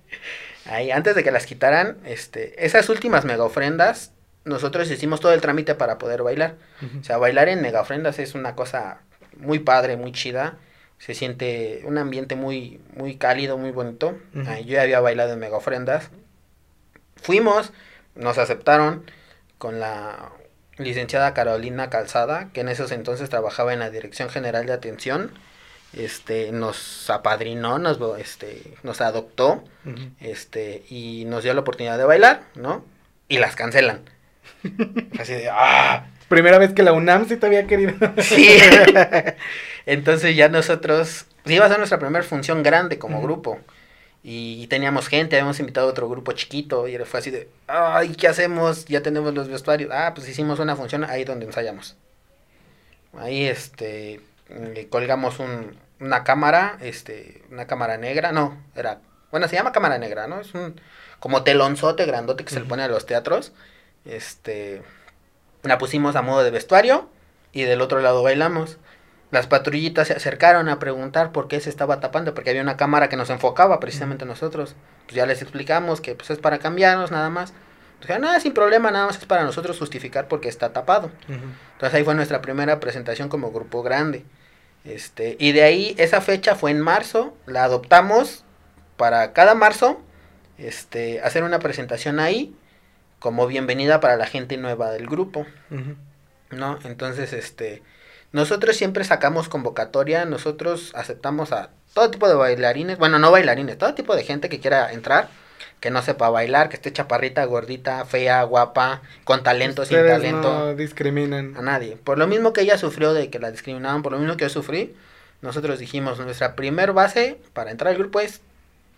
Ahí, 0.68 0.90
antes 0.90 1.14
de 1.14 1.22
que 1.22 1.30
las 1.30 1.46
quitaran, 1.46 1.98
este, 2.04 2.64
esas 2.64 2.88
últimas 2.88 3.24
mega 3.24 3.44
ofrendas, 3.44 4.12
nosotros 4.44 4.90
hicimos 4.90 5.20
todo 5.20 5.32
el 5.32 5.40
trámite 5.40 5.74
para 5.74 5.98
poder 5.98 6.22
bailar. 6.22 6.56
O 7.00 7.04
sea, 7.04 7.18
bailar 7.18 7.48
en 7.48 7.62
mega 7.62 7.80
ofrendas 7.80 8.18
es 8.18 8.35
una 8.35 8.54
cosa 8.56 9.00
muy 9.37 9.61
padre, 9.61 9.96
muy 9.96 10.12
chida. 10.12 10.56
Se 10.98 11.14
siente 11.14 11.82
un 11.85 11.98
ambiente 11.98 12.37
muy, 12.37 12.80
muy 12.96 13.16
cálido, 13.16 13.59
muy 13.59 13.70
bonito. 13.70 14.18
Ujú. 14.35 14.44
Ah, 14.46 14.59
yo 14.61 14.74
ya 14.74 14.82
había 14.82 15.00
bailado 15.00 15.32
en 15.35 15.38
mega 15.38 15.56
ofrendas. 15.56 16.11
Fuimos, 17.16 17.72
nos 18.14 18.38
aceptaron 18.38 19.04
con 19.59 19.78
la 19.78 20.30
licenciada 20.79 21.35
Carolina 21.35 21.91
Calzada, 21.91 22.49
que 22.53 22.61
en 22.61 22.69
esos 22.69 22.93
entonces 22.93 23.31
trabajaba 23.31 23.73
en 23.73 23.81
la 23.81 23.91
Dirección 23.91 24.29
General 24.29 24.67
de 24.67 24.73
Atención. 24.73 25.33
Este, 25.93 26.53
nos 26.53 27.09
apadrinó, 27.09 27.79
nos, 27.79 27.99
este, 28.19 28.75
nos 28.83 29.01
adoptó 29.01 29.65
este, 30.21 30.85
y 30.91 31.25
nos 31.27 31.43
dio 31.43 31.55
la 31.55 31.61
oportunidad 31.61 31.97
de 31.97 32.05
bailar, 32.05 32.43
¿no? 32.55 32.85
Y 33.29 33.39
las 33.39 33.57
cancelan. 33.57 34.03
Así 35.19 35.33
de, 35.33 35.49
¡ah! 35.51 36.07
Primera 36.29 36.59
vez 36.59 36.75
que 36.75 36.83
la 36.83 36.93
UNAM 36.93 37.29
sí 37.29 37.37
te 37.37 37.47
había 37.47 37.67
querido. 37.67 37.95
Sí. 38.21 38.59
Entonces 39.87 40.35
ya 40.35 40.49
nosotros, 40.49 41.27
sí, 41.45 41.55
iba 41.55 41.65
a 41.65 41.69
ser 41.69 41.79
nuestra 41.79 42.01
primera 42.01 42.25
función 42.25 42.62
grande 42.62 42.99
como 42.99 43.23
grupo. 43.23 43.61
Y 44.29 44.67
teníamos 44.67 45.07
gente, 45.07 45.37
habíamos 45.37 45.61
invitado 45.61 45.87
a 45.87 45.91
otro 45.91 46.09
grupo 46.09 46.33
chiquito 46.33 46.89
y 46.89 46.99
fue 47.05 47.21
así 47.21 47.31
de, 47.31 47.49
ay, 47.69 48.17
¿qué 48.17 48.27
hacemos? 48.27 48.85
Ya 48.87 49.01
tenemos 49.01 49.33
los 49.33 49.47
vestuarios. 49.47 49.93
Ah, 49.95 50.15
pues 50.17 50.29
hicimos 50.29 50.59
una 50.59 50.75
función 50.75 51.05
ahí 51.05 51.23
donde 51.23 51.47
ensayamos. 51.47 51.97
Ahí, 53.17 53.45
este, 53.47 54.21
colgamos 54.91 55.39
un, 55.39 55.79
una 56.01 56.25
cámara, 56.25 56.77
este, 56.81 57.45
una 57.53 57.69
cámara 57.69 57.99
negra, 57.99 58.33
no, 58.33 58.61
era, 58.75 59.01
bueno, 59.31 59.47
se 59.47 59.55
llama 59.55 59.71
cámara 59.71 59.97
negra, 59.99 60.27
¿no? 60.27 60.41
Es 60.41 60.55
un, 60.55 60.81
como 61.21 61.45
telonzote 61.45 62.05
grandote 62.05 62.45
que 62.45 62.51
se 62.51 62.59
le 62.59 62.67
pone 62.67 62.83
a 62.83 62.89
los 62.89 63.07
teatros. 63.07 63.53
Este, 64.05 64.83
La 65.62 65.79
pusimos 65.79 66.17
a 66.17 66.23
modo 66.23 66.43
de 66.43 66.51
vestuario 66.51 67.09
y 67.53 67.62
del 67.62 67.81
otro 67.81 68.01
lado 68.01 68.25
bailamos. 68.25 68.79
Las 69.31 69.47
patrullitas 69.47 70.09
se 70.09 70.15
acercaron 70.15 70.69
a 70.69 70.79
preguntar 70.79 71.33
por 71.33 71.49
qué 71.49 71.61
se 71.61 71.69
estaba 71.69 72.01
tapando, 72.01 72.33
porque 72.35 72.51
había 72.51 72.62
una 72.62 72.77
cámara 72.77 73.09
que 73.09 73.17
nos 73.17 73.31
enfocaba 73.31 73.81
precisamente 73.81 74.25
a 74.25 74.27
nosotros. 74.27 74.77
Pues 75.07 75.17
ya 75.17 75.27
les 75.27 75.43
explicamos 75.43 76.01
que 76.01 76.15
pues 76.15 76.31
es 76.31 76.39
para 76.39 76.59
cambiarnos 76.59 77.11
nada 77.11 77.29
más. 77.29 77.53
Dijeron, 78.01 78.23
nada, 78.23 78.39
sin 78.41 78.53
problema, 78.53 78.91
nada 78.91 79.07
más 79.07 79.17
es 79.17 79.25
para 79.25 79.43
nosotros 79.43 79.79
justificar 79.79 80.29
porque 80.29 80.49
está 80.49 80.73
tapado. 80.73 81.11
Entonces 81.29 81.95
ahí 81.95 82.05
fue 82.05 82.15
nuestra 82.15 82.41
primera 82.41 82.79
presentación 82.79 83.29
como 83.29 83.51
grupo 83.51 83.83
grande. 83.83 84.25
Este, 84.85 85.37
y 85.41 85.53
de 85.53 85.65
ahí, 85.65 85.95
esa 85.99 86.21
fecha 86.21 86.55
fue 86.55 86.71
en 86.71 86.81
marzo, 86.81 87.37
la 87.47 87.65
adoptamos 87.65 88.45
para 88.97 89.33
cada 89.33 89.55
marzo, 89.55 90.01
este, 90.59 91.21
hacer 91.21 91.43
una 91.43 91.59
presentación 91.59 92.21
ahí 92.21 92.55
como 93.19 93.49
bienvenida 93.49 93.99
para 93.99 94.17
la 94.17 94.27
gente 94.27 94.57
nueva 94.57 94.93
del 94.93 95.07
grupo. 95.09 95.47
¿No? 96.51 96.79
Entonces, 96.85 97.33
este, 97.33 97.83
nosotros 98.37 98.77
siempre 98.77 99.03
sacamos 99.03 99.49
convocatoria, 99.49 100.27
nosotros 100.27 100.92
aceptamos 100.94 101.53
a 101.53 101.70
todo 101.94 102.11
tipo 102.11 102.29
de 102.29 102.35
bailarines, 102.35 102.99
bueno, 102.99 103.18
no 103.18 103.31
bailarines, 103.31 103.79
todo 103.79 103.94
tipo 103.94 104.14
de 104.14 104.25
gente 104.25 104.51
que 104.51 104.61
quiera 104.61 104.92
entrar, 104.92 105.31
que 105.81 105.90
no 105.90 106.03
sepa 106.03 106.29
bailar, 106.29 106.68
que 106.68 106.77
esté 106.77 106.92
chaparrita, 106.92 107.42
gordita, 107.46 108.05
fea, 108.05 108.42
guapa, 108.42 109.01
con 109.25 109.42
talento, 109.42 109.87
sin 109.87 110.07
talento. 110.07 110.53
No 110.53 110.75
discriminan 110.75 111.57
a 111.57 111.62
nadie. 111.62 111.96
Por 111.96 112.18
lo 112.18 112.27
mismo 112.27 112.53
que 112.53 112.61
ella 112.61 112.77
sufrió 112.77 113.14
de 113.14 113.31
que 113.31 113.38
la 113.38 113.51
discriminaban, 113.51 114.03
por 114.03 114.12
lo 114.12 114.18
mismo 114.18 114.37
que 114.37 114.44
yo 114.44 114.51
sufrí, 114.51 114.94
nosotros 115.40 115.79
dijimos, 115.79 116.18
nuestra 116.18 116.57
primer 116.57 116.92
base 116.92 117.38
para 117.55 117.70
entrar 117.70 117.92
al 117.92 117.99
grupo 117.99 118.20
es 118.20 118.42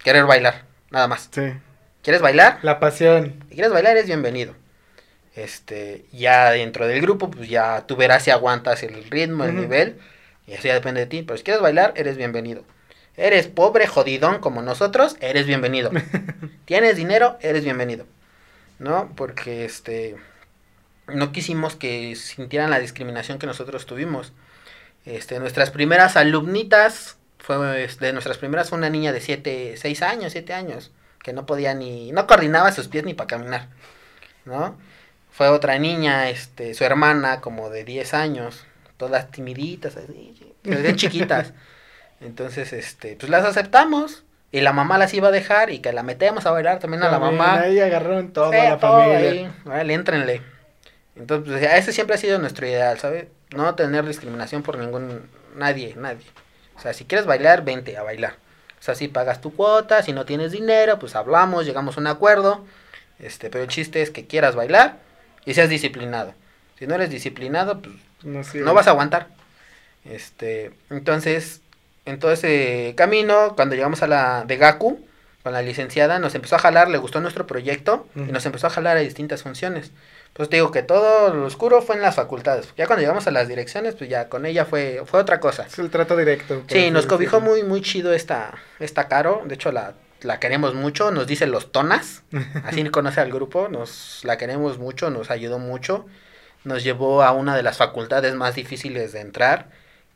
querer 0.02 0.24
bailar, 0.24 0.64
nada 0.90 1.06
más. 1.06 1.28
Sí. 1.30 1.52
¿Quieres 2.02 2.22
bailar? 2.22 2.58
La 2.62 2.80
pasión. 2.80 3.34
Si 3.50 3.54
quieres 3.54 3.70
bailar, 3.72 3.96
es 3.98 4.06
bienvenido. 4.06 4.54
Este, 5.38 6.04
ya 6.10 6.50
dentro 6.50 6.88
del 6.88 7.00
grupo, 7.00 7.30
pues 7.30 7.48
ya 7.48 7.86
tú 7.86 7.94
verás 7.94 8.24
si 8.24 8.32
aguantas 8.32 8.82
el 8.82 9.04
ritmo, 9.04 9.44
el 9.44 9.54
nivel, 9.54 10.00
y 10.48 10.54
eso 10.54 10.64
ya 10.66 10.74
depende 10.74 11.02
de 11.02 11.06
ti. 11.06 11.22
Pero 11.22 11.36
si 11.36 11.44
quieres 11.44 11.62
bailar, 11.62 11.94
eres 11.96 12.16
bienvenido. 12.16 12.64
Eres 13.16 13.46
pobre, 13.46 13.86
jodidón 13.86 14.40
como 14.40 14.62
nosotros, 14.62 15.16
eres 15.20 15.46
bienvenido. 15.46 15.92
Tienes 16.64 16.96
dinero, 16.96 17.38
eres 17.40 17.62
bienvenido. 17.62 18.04
¿No? 18.80 19.12
Porque 19.14 19.64
este 19.64 20.16
no 21.06 21.30
quisimos 21.30 21.76
que 21.76 22.14
sintieran 22.16 22.70
la 22.70 22.80
discriminación 22.80 23.38
que 23.38 23.46
nosotros 23.46 23.86
tuvimos. 23.86 24.32
Este, 25.04 25.38
nuestras 25.38 25.70
primeras 25.70 26.16
alumnitas 26.16 27.16
fue 27.38 27.84
este, 27.84 28.06
de 28.06 28.12
nuestras 28.12 28.38
primeras 28.38 28.70
fue 28.70 28.78
una 28.78 28.90
niña 28.90 29.12
de 29.12 29.20
7, 29.20 29.76
6 29.76 30.02
años, 30.02 30.32
7 30.32 30.52
años, 30.52 30.90
que 31.22 31.32
no 31.32 31.46
podía 31.46 31.74
ni 31.74 32.10
no 32.10 32.26
coordinaba 32.26 32.72
sus 32.72 32.88
pies 32.88 33.04
ni 33.04 33.14
para 33.14 33.28
caminar, 33.28 33.68
¿no? 34.44 34.76
Fue 35.38 35.50
otra 35.50 35.78
niña, 35.78 36.30
este, 36.30 36.74
su 36.74 36.82
hermana 36.82 37.40
como 37.40 37.70
de 37.70 37.84
10 37.84 38.12
años, 38.12 38.66
todas 38.96 39.30
timiditas, 39.30 39.96
así, 39.96 40.34
chiquitas. 40.96 41.52
Entonces, 42.20 42.72
este, 42.72 43.14
pues 43.14 43.30
las 43.30 43.44
aceptamos. 43.44 44.24
Y 44.50 44.62
la 44.62 44.72
mamá 44.72 44.98
las 44.98 45.14
iba 45.14 45.28
a 45.28 45.30
dejar 45.30 45.70
y 45.70 45.78
que 45.78 45.92
la 45.92 46.02
metemos 46.02 46.44
a 46.44 46.50
bailar 46.50 46.80
también, 46.80 47.04
a 47.04 47.08
la 47.08 47.20
mamá. 47.20 47.60
Ahí 47.60 47.78
agarraron 47.78 48.32
todo 48.32 48.50
la 48.50 48.78
familia. 48.78 49.52
Ahí, 49.70 49.92
entrenle. 49.92 50.42
Entonces, 51.14 51.60
pues, 51.60 51.72
ese 51.72 51.92
siempre 51.92 52.16
ha 52.16 52.18
sido 52.18 52.40
nuestro 52.40 52.66
ideal, 52.66 52.98
¿sabes? 52.98 53.26
No 53.54 53.76
tener 53.76 54.04
discriminación 54.06 54.64
por 54.64 54.76
ningún, 54.76 55.30
nadie, 55.54 55.94
nadie. 55.96 56.26
O 56.76 56.80
sea, 56.80 56.92
si 56.94 57.04
quieres 57.04 57.26
bailar, 57.26 57.62
vente 57.62 57.96
a 57.96 58.02
bailar. 58.02 58.32
O 58.80 58.82
sea, 58.82 58.96
si 58.96 59.06
pagas 59.06 59.40
tu 59.40 59.54
cuota, 59.54 60.02
si 60.02 60.12
no 60.12 60.24
tienes 60.24 60.50
dinero, 60.50 60.98
pues 60.98 61.14
hablamos, 61.14 61.64
llegamos 61.64 61.96
a 61.96 62.00
un 62.00 62.08
acuerdo. 62.08 62.64
Este, 63.20 63.50
pero 63.50 63.62
el 63.62 63.70
chiste 63.70 64.02
es 64.02 64.10
que 64.10 64.26
quieras 64.26 64.56
bailar 64.56 65.06
y 65.44 65.54
seas 65.54 65.68
disciplinado. 65.68 66.34
Si 66.78 66.86
no 66.86 66.94
eres 66.94 67.10
disciplinado, 67.10 67.80
pues 67.80 67.94
no, 68.22 68.42
no 68.64 68.74
vas 68.74 68.86
a 68.86 68.90
aguantar. 68.90 69.28
Este, 70.04 70.72
entonces, 70.90 71.60
en 72.04 72.18
todo 72.18 72.32
ese 72.32 72.94
camino, 72.96 73.54
cuando 73.56 73.74
llegamos 73.74 74.02
a 74.02 74.06
la 74.06 74.44
de 74.44 74.56
Gaku, 74.56 75.04
con 75.42 75.52
la 75.52 75.62
licenciada, 75.62 76.18
nos 76.18 76.34
empezó 76.34 76.56
a 76.56 76.58
jalar, 76.58 76.88
le 76.88 76.98
gustó 76.98 77.20
nuestro 77.20 77.46
proyecto 77.46 78.06
y 78.16 78.32
nos 78.32 78.44
empezó 78.44 78.66
a 78.66 78.70
jalar 78.70 78.96
a 78.96 79.00
distintas 79.00 79.42
funciones. 79.42 79.92
Pues 80.32 80.48
te 80.48 80.56
digo 80.56 80.70
que 80.70 80.82
todo 80.82 81.32
lo 81.32 81.46
oscuro 81.46 81.80
fue 81.80 81.96
en 81.96 82.02
las 82.02 82.16
facultades. 82.16 82.68
Ya 82.76 82.86
cuando 82.86 83.00
llegamos 83.02 83.26
a 83.26 83.30
las 83.30 83.48
direcciones, 83.48 83.94
pues 83.94 84.10
ya 84.10 84.28
con 84.28 84.46
ella 84.46 84.64
fue, 84.64 85.02
fue 85.06 85.20
otra 85.20 85.40
cosa. 85.40 85.64
Es 85.66 85.78
el 85.78 85.90
trato 85.90 86.16
directo. 86.16 86.62
Sí, 86.68 86.90
nos 86.90 87.06
cobijó 87.06 87.40
muy, 87.40 87.62
muy 87.62 87.82
chido 87.82 88.12
esta, 88.12 88.54
esta 88.78 89.08
Caro. 89.08 89.42
De 89.46 89.54
hecho, 89.54 89.72
la, 89.72 89.94
la 90.22 90.40
queremos 90.40 90.74
mucho. 90.74 91.10
Nos 91.10 91.26
dice 91.26 91.46
los 91.46 91.72
tonas. 91.72 92.22
Así 92.64 92.84
conoce 92.90 93.20
al 93.20 93.32
grupo. 93.32 93.68
Nos 93.68 94.20
la 94.24 94.38
queremos 94.38 94.78
mucho, 94.78 95.10
nos 95.10 95.30
ayudó 95.30 95.58
mucho. 95.58 96.06
Nos 96.64 96.82
llevó 96.82 97.22
a 97.22 97.32
una 97.32 97.56
de 97.56 97.62
las 97.62 97.76
facultades 97.76 98.34
más 98.34 98.54
difíciles 98.54 99.12
de 99.12 99.20
entrar 99.20 99.68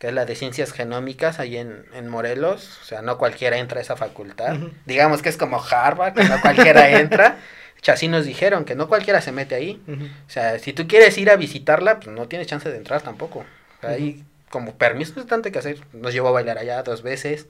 que 0.02 0.08
es 0.08 0.14
la 0.14 0.24
de 0.24 0.34
ciencias 0.34 0.72
genómicas 0.72 1.38
ahí 1.38 1.56
en, 1.56 1.86
en 1.94 2.08
Morelos, 2.08 2.80
o 2.82 2.84
sea, 2.84 3.02
no 3.02 3.18
cualquiera 3.18 3.58
entra 3.58 3.78
a 3.78 3.82
esa 3.82 3.94
facultad, 3.94 4.56
digamos 4.84 5.22
que 5.22 5.28
es 5.28 5.36
como 5.36 5.62
Harvard, 5.62 6.14
que 6.14 6.24
no 6.24 6.40
cualquiera 6.40 6.90
entra, 7.00 7.38
o 7.80 7.84
sea, 7.84 7.94
así 7.94 8.08
nos 8.08 8.24
dijeron 8.24 8.64
que 8.64 8.74
no 8.74 8.88
cualquiera 8.88 9.20
se 9.20 9.30
mete 9.30 9.54
ahí, 9.54 9.80
o 10.26 10.28
sea, 10.28 10.58
si 10.58 10.72
tú 10.72 10.88
quieres 10.88 11.16
ir 11.18 11.30
a 11.30 11.36
visitarla, 11.36 12.00
pues 12.00 12.08
no 12.08 12.26
tienes 12.26 12.48
chance 12.48 12.68
de 12.68 12.78
entrar 12.78 13.00
tampoco, 13.02 13.44
ahí 13.80 14.24
como 14.50 14.74
permiso 14.74 15.20
es 15.20 15.28
tanto 15.28 15.52
que 15.52 15.60
hacer, 15.60 15.78
nos 15.92 16.12
llevó 16.12 16.30
a 16.30 16.32
bailar 16.32 16.58
allá 16.58 16.82
dos 16.82 17.02
veces, 17.04 17.46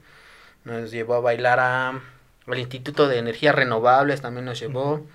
nos 0.64 0.90
llevó 0.90 1.14
a 1.14 1.20
bailar 1.20 1.58
a, 1.58 2.02
al 2.46 2.58
Instituto 2.58 3.08
de 3.08 3.18
Energías 3.18 3.54
Renovables, 3.54 4.20
también 4.20 4.44
nos 4.44 4.58
llevó, 4.58 5.06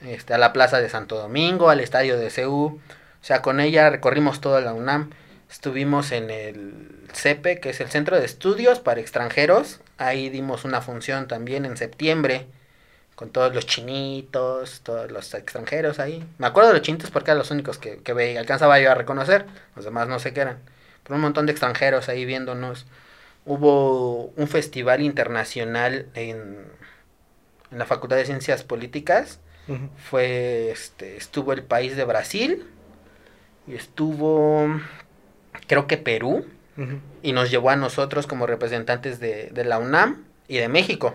este, 0.00 0.34
a 0.34 0.38
la 0.38 0.52
Plaza 0.52 0.80
de 0.80 0.88
Santo 0.88 1.16
Domingo, 1.16 1.70
al 1.70 1.80
Estadio 1.80 2.18
de 2.18 2.30
CEU, 2.30 2.66
o 2.66 2.80
sea, 3.26 3.42
con 3.42 3.60
ella 3.60 3.90
recorrimos 3.90 4.40
toda 4.40 4.60
la 4.60 4.74
UNAM, 4.74 5.10
Estuvimos 5.54 6.10
en 6.10 6.30
el 6.30 7.06
CEPE, 7.12 7.60
que 7.60 7.70
es 7.70 7.80
el 7.80 7.88
Centro 7.88 8.18
de 8.18 8.24
Estudios 8.24 8.80
para 8.80 9.00
Extranjeros. 9.00 9.78
Ahí 9.98 10.28
dimos 10.28 10.64
una 10.64 10.80
función 10.80 11.28
también 11.28 11.64
en 11.64 11.76
septiembre 11.76 12.48
con 13.14 13.30
todos 13.30 13.54
los 13.54 13.64
chinitos, 13.64 14.80
todos 14.80 15.12
los 15.12 15.32
extranjeros 15.32 16.00
ahí. 16.00 16.26
Me 16.38 16.48
acuerdo 16.48 16.70
de 16.70 16.78
los 16.78 16.82
chinitos 16.82 17.12
porque 17.12 17.30
eran 17.30 17.38
los 17.38 17.52
únicos 17.52 17.78
que, 17.78 17.98
que 17.98 18.12
veía, 18.12 18.40
alcanzaba 18.40 18.80
yo 18.80 18.90
a 18.90 18.96
reconocer, 18.96 19.46
los 19.76 19.84
demás 19.84 20.08
no 20.08 20.18
sé 20.18 20.32
qué 20.32 20.40
eran. 20.40 20.58
Pero 21.04 21.14
un 21.14 21.20
montón 21.20 21.46
de 21.46 21.52
extranjeros 21.52 22.08
ahí 22.08 22.24
viéndonos. 22.24 22.84
Hubo 23.46 24.32
un 24.36 24.48
festival 24.48 25.02
internacional 25.02 26.06
en, 26.14 26.66
en 27.70 27.78
la 27.78 27.86
Facultad 27.86 28.16
de 28.16 28.24
Ciencias 28.24 28.64
Políticas. 28.64 29.40
Fue, 29.96 30.70
este, 30.70 31.16
estuvo 31.16 31.54
el 31.54 31.62
país 31.62 31.96
de 31.96 32.04
Brasil 32.04 32.66
y 33.66 33.74
estuvo 33.74 34.68
creo 35.66 35.86
que 35.86 35.96
Perú, 35.96 36.46
y 37.22 37.32
nos 37.32 37.50
llevó 37.50 37.70
a 37.70 37.76
nosotros 37.76 38.26
como 38.26 38.46
representantes 38.46 39.20
de, 39.20 39.52
la 39.64 39.78
UNAM 39.78 40.24
y 40.48 40.58
de 40.58 40.68
México. 40.68 41.14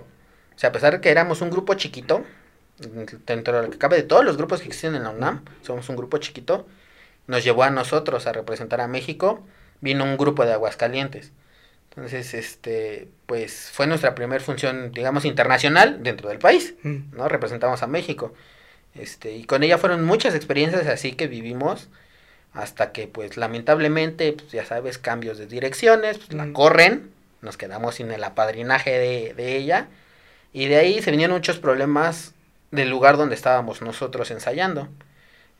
O 0.56 0.60
sea, 0.60 0.70
a 0.70 0.74
pesar 0.74 0.94
de 0.94 1.02
que 1.02 1.10
éramos 1.10 1.42
un 1.42 1.50
grupo 1.50 1.74
chiquito, 1.74 2.24
dentro 3.26 3.58
de 3.58 3.64
lo 3.64 3.70
que 3.70 3.78
cabe 3.78 3.98
de 3.98 4.04
todos 4.04 4.24
los 4.24 4.38
grupos 4.38 4.62
que 4.62 4.68
existen 4.68 4.96
en 4.96 5.04
la 5.04 5.10
UNAM, 5.10 5.44
somos 5.62 5.90
un 5.90 5.98
grupo 5.98 6.18
chiquito, 6.18 6.66
nos 7.28 7.44
llevó 7.44 7.64
a 7.64 7.70
nosotros 7.70 8.26
a 8.26 8.32
representar 8.32 8.80
a 8.82 8.88
México, 8.88 9.46
vino 9.82 10.04
un 10.06 10.18
grupo 10.18 10.46
de 10.46 10.54
Aguascalientes. 10.54 11.34
Entonces, 11.90 12.34
este, 12.34 13.08
pues 13.26 13.70
fue 13.74 13.88
nuestra 13.88 14.16
primera 14.16 14.44
función, 14.44 14.92
digamos, 14.92 15.26
internacional 15.26 16.04
dentro 16.04 16.30
del 16.30 16.40
país, 16.40 16.76
¿no? 16.84 17.28
Representamos 17.28 17.84
a 17.84 17.88
México. 17.88 18.34
Este, 18.96 19.36
y 19.36 19.44
con 19.46 19.64
ella 19.64 19.78
fueron 19.78 20.04
muchas 20.04 20.36
experiencias 20.36 20.88
así 20.88 21.14
que 21.14 21.28
vivimos 21.28 21.90
hasta 22.54 22.92
que 22.92 23.08
pues 23.08 23.38
lamentablemente, 23.38 24.34
pues 24.34 24.52
ya 24.52 24.66
sabes, 24.66 24.98
cambios 24.98 25.38
de 25.38 25.46
direcciones, 25.46 26.18
pues, 26.18 26.34
la 26.34 26.52
corren, 26.52 27.12
nos 27.42 27.58
quedamos 27.58 27.96
sin 27.96 28.12
el 28.12 28.24
apadrinaje 28.24 28.92
de, 28.92 29.34
de, 29.36 29.56
ella, 29.56 29.88
y 30.52 30.68
de 30.68 30.78
ahí 30.78 31.02
se 31.02 31.12
vinieron 31.12 31.36
muchos 31.36 31.60
problemas 31.60 32.34
del 32.72 32.90
lugar 32.90 33.18
donde 33.18 33.36
estábamos 33.36 33.82
nosotros 33.82 34.32
ensayando. 34.32 34.90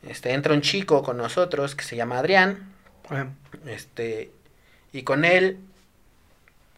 Este, 0.08 0.34
entra 0.34 0.54
un 0.54 0.62
chico 0.62 1.04
con 1.04 1.18
nosotros 1.18 1.76
que 1.76 1.84
se 1.84 1.96
llama 1.96 2.20
Adrián, 2.20 2.74
este, 3.66 4.32
y 4.92 5.04
con 5.04 5.26
él 5.26 5.58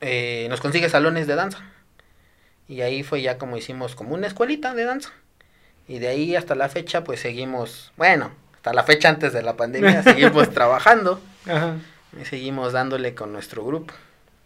eh, 0.01 0.47
nos 0.49 0.59
consigue 0.61 0.89
salones 0.89 1.27
de 1.27 1.35
danza. 1.35 1.59
Y 2.67 2.81
ahí 2.81 3.03
fue 3.03 3.21
ya 3.21 3.37
como 3.37 3.57
hicimos 3.57 3.95
como 3.95 4.13
una 4.13 4.27
escuelita 4.27 4.73
de 4.73 4.85
danza. 4.85 5.11
Y 5.87 5.99
de 5.99 6.07
ahí 6.07 6.35
hasta 6.35 6.55
la 6.55 6.69
fecha 6.69 7.03
pues 7.03 7.19
seguimos, 7.19 7.91
bueno, 7.97 8.31
hasta 8.55 8.73
la 8.73 8.83
fecha 8.83 9.09
antes 9.09 9.33
de 9.33 9.43
la 9.43 9.57
pandemia 9.57 10.03
seguimos 10.03 10.51
trabajando 10.51 11.19
y 12.19 12.25
seguimos 12.25 12.73
dándole 12.73 13.15
con 13.15 13.33
nuestro 13.33 13.65
grupo. 13.65 13.93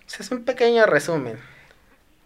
es 0.08 0.32
un 0.32 0.44
pequeño 0.44 0.86
resumen. 0.86 1.38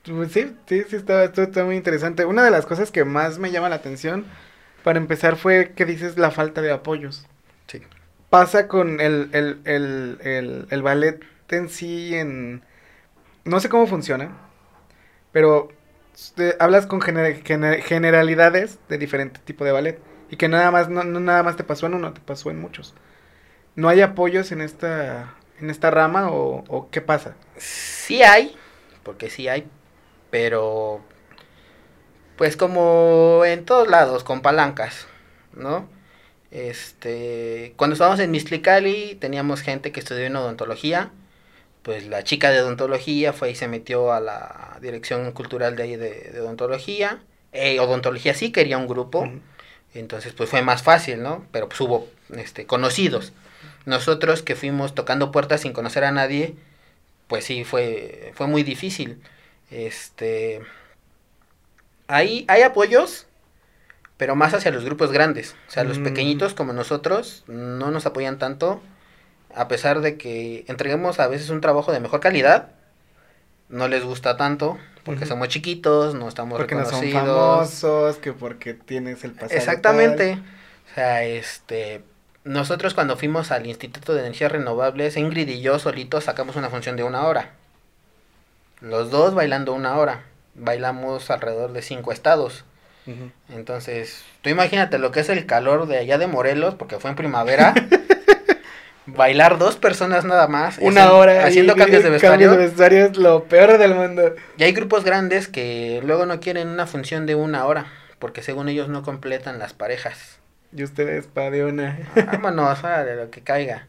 Pues 0.04 0.32
sí, 0.32 0.56
sí, 0.68 0.84
sí, 0.90 0.96
está, 0.96 1.26
está 1.26 1.64
muy 1.64 1.76
interesante. 1.76 2.26
Una 2.26 2.44
de 2.44 2.52
las 2.52 2.66
cosas 2.66 2.92
que 2.92 3.06
más 3.06 3.38
me 3.38 3.52
llama 3.52 3.70
la 3.70 3.76
atención, 3.76 4.26
para 4.84 4.98
empezar, 4.98 5.36
fue 5.36 5.74
que 5.76 5.86
dices 5.86 6.18
la 6.18 6.32
falta 6.32 6.62
de 6.62 6.72
apoyos. 6.72 7.26
Sí. 7.68 7.82
Pasa 8.30 8.68
con 8.68 9.02
el, 9.02 9.30
el, 9.34 9.60
el, 9.66 10.68
el 10.70 10.82
ballet 10.82 11.24
en 11.50 11.70
sí, 11.70 12.16
en... 12.16 12.62
No 13.46 13.60
sé 13.60 13.70
cómo 13.70 13.88
funciona, 13.88 14.32
pero 15.32 15.70
hablas 16.60 16.86
con 16.86 17.02
generalidades 17.02 18.80
de 18.90 18.98
diferente 18.98 19.40
tipo 19.44 19.64
de 19.64 19.72
ballet 19.72 20.00
Y 20.30 20.36
que 20.36 20.48
nada 20.48 20.70
más, 20.72 20.90
no, 20.90 21.04
nada 21.04 21.44
más 21.44 21.56
te 21.56 21.64
pasó 21.64 21.88
en 21.88 21.94
uno, 21.96 22.14
te 22.14 22.22
pasó 22.22 22.52
en 22.52 22.60
muchos. 22.60 22.94
¿No 23.76 23.90
hay 23.90 24.02
apoyos 24.02 24.52
en 24.52 24.62
esta, 24.62 25.36
en 25.60 25.70
esta 25.70 25.92
rama 25.92 26.30
o, 26.32 26.90
qué 26.92 27.02
pasa? 27.02 27.36
Sí 27.58 28.22
hay, 28.24 28.56
porque 29.04 29.30
sí 29.30 29.48
hay, 29.48 29.68
pero 30.30 31.02
pues 32.38 32.56
como 32.56 33.44
en 33.46 33.66
todos 33.66 33.88
lados, 33.88 34.24
con 34.24 34.42
palancas, 34.42 35.08
¿no? 35.54 35.88
Este, 36.52 37.74
cuando 37.76 37.94
estábamos 37.94 38.20
en 38.20 38.32
Mislicali 38.32 39.16
teníamos 39.20 39.62
gente 39.62 39.92
que 39.92 40.00
estudió 40.00 40.26
en 40.26 40.36
odontología, 40.36 41.12
pues 41.84 42.08
la 42.08 42.24
chica 42.24 42.52
de 42.52 42.62
odontología 42.62 43.34
fue 43.34 43.52
y 43.52 43.56
se 43.56 43.68
metió 43.68 44.12
a 44.14 44.20
la 44.20 44.78
dirección 44.82 45.32
cultural 45.32 45.76
de 45.76 45.84
ahí 45.84 45.96
de, 45.96 46.32
de 46.32 46.42
odontología, 46.42 47.22
eh, 47.54 47.80
odontología 47.80 48.34
sí 48.34 48.52
quería 48.52 48.78
un 48.78 48.88
grupo, 48.88 49.30
entonces 49.94 50.34
pues 50.34 50.50
fue 50.50 50.62
más 50.62 50.84
fácil, 50.84 51.24
¿no? 51.24 51.46
Pero 51.52 51.68
pues 51.70 51.80
hubo 51.82 52.08
este, 52.36 52.66
conocidos. 52.66 53.34
Nosotros 53.86 54.44
que 54.44 54.56
fuimos 54.56 54.94
tocando 54.94 55.32
puertas 55.32 55.62
sin 55.62 55.74
conocer 55.74 56.04
a 56.04 56.12
nadie, 56.12 56.56
pues 57.28 57.46
sí, 57.46 57.64
fue, 57.64 58.32
fue 58.36 58.48
muy 58.48 58.64
difícil. 58.64 59.22
Este, 59.72 60.62
hay, 62.08 62.46
hay 62.48 62.62
apoyos, 62.64 63.28
pero 64.18 64.36
más 64.36 64.54
hacia 64.54 64.72
los 64.72 64.84
grupos 64.86 65.12
grandes. 65.12 65.56
O 65.68 65.72
sea, 65.72 65.84
los 65.84 66.00
Mm. 66.00 66.04
pequeñitos 66.04 66.54
como 66.54 66.74
nosotros 66.74 67.44
no 67.48 67.92
nos 67.92 68.06
apoyan 68.06 68.40
tanto, 68.40 68.82
a 69.56 69.68
pesar 69.68 70.02
de 70.02 70.18
que 70.18 70.66
entreguemos 70.68 71.20
a 71.20 71.28
veces 71.28 71.50
un 71.50 71.62
trabajo 71.62 71.92
de 71.92 72.00
mejor 72.00 72.20
calidad, 72.20 72.70
no 73.70 73.88
les 73.88 74.04
gusta 74.04 74.38
tanto, 74.38 74.78
porque 75.04 75.26
somos 75.26 75.48
chiquitos, 75.48 76.16
no 76.16 76.28
estamos 76.28 76.58
Porque 76.58 76.76
no 76.76 76.86
son 76.86 77.02
reconocidos. 77.02 77.28
famosos, 77.28 78.18
que 78.18 78.34
porque 78.34 78.74
tienes 78.74 79.24
el 79.24 79.32
pasado. 79.32 79.54
Exactamente. 79.54 80.34
tal. 80.34 80.44
O 80.92 80.96
sea, 80.96 81.24
este, 81.24 82.02
nosotros 82.44 82.94
cuando 82.94 83.16
fuimos 83.18 83.52
al 83.52 83.68
Instituto 83.68 84.14
de 84.14 84.22
Energías 84.22 84.52
Renovables, 84.52 85.18
Ingrid 85.18 85.48
y 85.50 85.62
yo 85.62 85.78
solitos 85.80 86.24
sacamos 86.26 86.56
una 86.56 86.70
función 86.70 86.96
de 86.96 87.04
una 87.04 87.26
hora. 87.28 87.52
Los 88.82 89.12
dos 89.12 89.34
bailando 89.36 89.74
una 89.74 89.98
hora. 89.98 90.24
Bailamos 90.56 91.30
alrededor 91.30 91.74
de 91.74 91.82
cinco 91.82 92.12
estados. 92.12 92.66
Entonces, 93.50 94.24
tú 94.44 94.50
imagínate 94.50 95.00
lo 95.00 95.12
que 95.12 95.22
es 95.22 95.30
el 95.30 95.48
calor 95.48 95.88
de 95.88 95.98
allá 95.98 96.20
de 96.20 96.28
Morelos, 96.28 96.76
porque 96.76 97.00
fue 97.00 97.10
en 97.10 97.16
primavera. 97.16 97.74
Bailar 99.16 99.58
dos 99.58 99.76
personas 99.78 100.26
nada 100.26 100.48
más. 100.48 100.78
Una 100.80 101.12
hora. 101.14 101.46
Haciendo 101.46 101.74
y- 101.74 101.78
cambios 101.78 102.04
de 102.04 102.10
vestuario. 102.10 102.48
Cambios 102.48 102.52
de 102.52 102.58
vestuario 102.68 103.06
es 103.06 103.18
lo 103.18 103.44
peor 103.46 103.78
del 103.78 103.96
mundo. 103.96 104.36
Y 104.58 104.64
hay 104.64 104.72
grupos 104.74 105.04
grandes 105.04 105.48
que 105.48 106.02
luego 106.04 106.26
no 106.26 106.40
quieren 106.40 106.68
una 106.70 106.88
función 106.88 107.26
de 107.26 107.36
una 107.36 107.66
hora, 107.66 107.88
porque 108.20 108.42
según 108.42 108.70
ellos 108.70 108.90
no 108.90 109.04
completan 109.04 109.60
las 109.60 109.74
parejas. 109.74 110.40
Y 110.76 110.84
ustedes 110.84 111.26
pa 111.28 111.50
de 111.50 111.66
una. 111.66 112.00
Vámonos, 112.16 112.82
de 113.06 113.16
lo 113.16 113.30
que 113.32 113.42
caiga. 113.42 113.88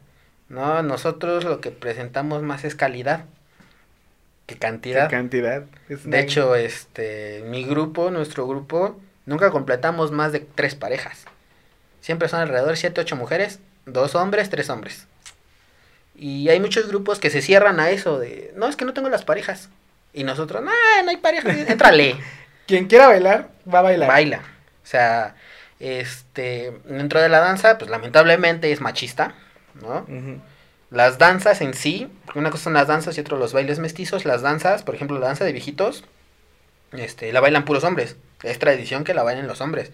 No, 0.49 0.81
nosotros 0.83 1.43
lo 1.45 1.61
que 1.61 1.71
presentamos 1.71 2.43
más 2.43 2.63
es 2.65 2.75
calidad 2.75 3.25
que 4.47 4.55
¿Qué 4.55 4.59
cantidad. 4.59 5.09
cantidad? 5.09 5.63
Es 5.87 6.03
una- 6.05 6.17
De 6.17 6.23
hecho, 6.23 6.55
este, 6.55 7.43
mi 7.47 7.63
grupo, 7.63 8.11
nuestro 8.11 8.47
grupo, 8.47 8.99
nunca 9.25 9.49
completamos 9.51 10.11
más 10.11 10.31
de 10.33 10.41
tres 10.41 10.75
parejas. 10.75 11.23
Siempre 12.01 12.27
son 12.27 12.41
alrededor 12.41 12.71
de 12.71 12.75
siete, 12.75 12.99
ocho 12.99 13.15
mujeres, 13.15 13.59
dos 13.85 14.15
hombres, 14.15 14.49
tres 14.49 14.69
hombres. 14.69 15.07
Y 16.23 16.49
hay 16.49 16.59
muchos 16.59 16.87
grupos 16.87 17.17
que 17.17 17.31
se 17.31 17.41
cierran 17.41 17.79
a 17.79 17.89
eso 17.89 18.19
de, 18.19 18.53
no, 18.55 18.67
es 18.67 18.75
que 18.75 18.85
no 18.85 18.93
tengo 18.93 19.09
las 19.09 19.25
parejas. 19.25 19.69
Y 20.13 20.23
nosotros, 20.23 20.61
no, 20.61 20.69
no 21.03 21.09
hay 21.09 21.17
parejas, 21.17 21.57
éntrale. 21.67 22.15
Quien 22.67 22.85
quiera 22.85 23.07
bailar, 23.07 23.49
va 23.73 23.79
a 23.79 23.81
bailar. 23.81 24.07
baila. 24.07 24.37
O 24.83 24.85
sea, 24.85 25.33
este, 25.79 26.73
dentro 26.85 27.19
de 27.19 27.27
la 27.29 27.39
danza, 27.39 27.79
pues 27.79 27.89
lamentablemente 27.89 28.71
es 28.71 28.81
machista, 28.81 29.33
¿no? 29.81 30.05
Las 30.91 31.17
danzas 31.17 31.61
en 31.61 31.73
sí, 31.73 32.07
una 32.35 32.51
cosa 32.51 32.65
son 32.65 32.73
las 32.73 32.87
danzas 32.87 33.17
y 33.17 33.21
otro 33.21 33.37
los 33.37 33.51
bailes 33.53 33.79
mestizos, 33.79 34.23
las 34.25 34.43
danzas, 34.43 34.83
por 34.83 34.93
ejemplo, 34.93 35.17
la 35.17 35.25
danza 35.27 35.43
de 35.43 35.53
viejitos, 35.53 36.03
este, 36.91 37.33
la 37.33 37.39
bailan 37.39 37.65
puros 37.65 37.83
hombres. 37.83 38.15
Es 38.43 38.59
tradición 38.59 39.03
que 39.05 39.13
la 39.15 39.23
bailen 39.23 39.47
los 39.47 39.59
hombres. 39.61 39.91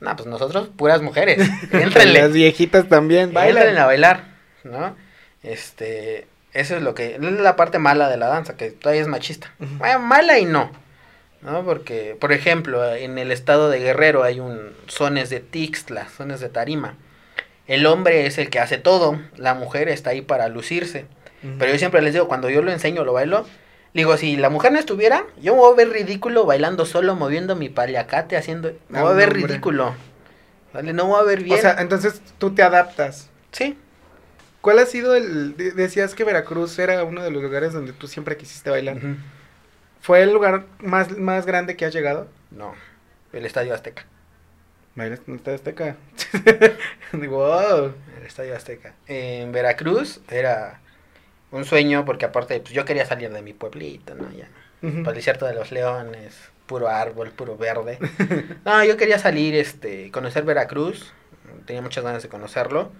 No, 0.00 0.16
pues 0.16 0.26
nosotros 0.26 0.68
puras 0.76 1.00
mujeres. 1.02 1.38
Las 1.72 1.82
Éntrenle. 1.82 2.28
viejitas 2.28 2.88
también 2.88 3.32
Bailan 3.32 3.64
bailan. 3.64 3.82
a 3.82 3.86
bailar, 3.86 4.24
¿no? 4.64 4.96
Este, 5.42 6.26
eso 6.52 6.76
es 6.76 6.82
lo 6.82 6.94
que, 6.94 7.14
es 7.16 7.20
la 7.20 7.56
parte 7.56 7.78
mala 7.78 8.08
de 8.08 8.16
la 8.16 8.28
danza, 8.28 8.56
que 8.56 8.70
todavía 8.70 9.02
es 9.02 9.08
machista. 9.08 9.52
Ujú. 9.60 9.74
Bueno, 9.78 9.98
mala 10.00 10.38
y 10.38 10.44
no, 10.44 10.70
¿no? 11.42 11.64
Porque, 11.64 12.16
por 12.20 12.32
ejemplo, 12.32 12.94
en 12.94 13.18
el 13.18 13.30
estado 13.32 13.70
de 13.70 13.78
Guerrero 13.78 14.22
hay 14.22 14.40
un 14.40 14.72
zones 14.88 15.30
de 15.30 15.40
Tixtla, 15.40 16.06
zones 16.08 16.40
de 16.40 16.48
Tarima. 16.48 16.96
El 17.66 17.86
hombre 17.86 18.26
es 18.26 18.36
el 18.38 18.50
que 18.50 18.58
hace 18.58 18.78
todo, 18.78 19.20
la 19.36 19.54
mujer 19.54 19.88
está 19.88 20.10
ahí 20.10 20.22
para 20.22 20.48
lucirse. 20.48 21.06
Pero 21.58 21.72
yo 21.72 21.78
siempre 21.78 22.02
les 22.02 22.12
digo, 22.12 22.28
cuando 22.28 22.50
yo 22.50 22.60
lo 22.60 22.70
enseño, 22.70 23.02
lo 23.02 23.14
bailo, 23.14 23.46
digo, 23.94 24.18
si 24.18 24.36
la 24.36 24.50
mujer 24.50 24.72
no 24.72 24.78
estuviera, 24.78 25.24
yo 25.40 25.54
me 25.54 25.60
voy 25.60 25.72
a 25.72 25.76
ver 25.76 25.88
ridículo 25.88 26.44
bailando 26.44 26.84
solo, 26.84 27.14
moviendo 27.14 27.56
mi 27.56 27.70
paliacate, 27.70 28.36
haciendo, 28.36 28.72
me 28.90 28.98
Ah, 28.98 29.02
voy 29.04 29.12
a 29.12 29.14
ver 29.14 29.28
hombre. 29.30 29.46
ridículo. 29.46 29.94
¿Vale? 30.74 30.92
No 30.92 31.06
voy 31.06 31.18
a 31.18 31.22
ver 31.22 31.42
bien. 31.42 31.56
O 31.58 31.62
sea, 31.62 31.76
entonces 31.78 32.20
tú 32.38 32.54
te 32.54 32.62
adaptas. 32.62 33.30
sí. 33.52 33.78
¿Cuál 34.60 34.78
ha 34.78 34.86
sido 34.86 35.14
el... 35.14 35.56
de- 35.56 35.72
Decías 35.72 36.14
que 36.14 36.24
Veracruz 36.24 36.78
era 36.78 37.02
uno 37.04 37.22
de 37.22 37.30
los 37.30 37.42
lugares 37.42 37.72
donde 37.72 37.92
tú 37.92 38.06
siempre 38.08 38.36
quisiste 38.36 38.70
bailar. 38.70 38.98
¿Fue 40.00 40.22
el 40.22 40.32
lugar 40.32 40.64
más, 40.80 41.16
más 41.18 41.46
grande 41.46 41.76
que 41.76 41.84
has 41.84 41.92
llegado? 41.92 42.28
No, 42.50 42.74
el 43.32 43.44
Estadio 43.46 43.74
Azteca. 43.74 44.06
Bailas 44.94 45.20
en 45.26 45.36
esta 45.36 45.54
Azteca. 45.54 45.96
wow. 47.12 47.94
El 48.18 48.26
Estadio 48.26 48.56
Azteca. 48.56 48.94
En 49.06 49.52
Veracruz 49.52 50.20
era 50.28 50.80
un 51.50 51.64
sueño 51.64 52.04
porque 52.04 52.24
aparte 52.26 52.60
pues, 52.60 52.72
yo 52.72 52.84
quería 52.84 53.06
salir 53.06 53.30
de 53.30 53.42
mi 53.42 53.52
pueblito, 53.52 54.14
¿no? 54.14 54.30
Ya. 54.32 54.48
Ujú. 54.82 54.98
Para 55.02 55.10
el 55.10 55.16
desierto 55.16 55.46
de 55.46 55.54
los 55.54 55.70
leones, 55.72 56.36
puro 56.66 56.88
árbol, 56.88 57.30
puro 57.30 57.56
verde. 57.56 57.98
No, 58.64 58.84
yo 58.84 58.96
quería 58.96 59.18
salir, 59.18 59.54
este, 59.54 60.10
conocer 60.10 60.44
Veracruz. 60.44 61.12
Tenía 61.66 61.82
muchas 61.82 62.04
ganas 62.04 62.22
de 62.22 62.28
conocerlo. 62.28 62.92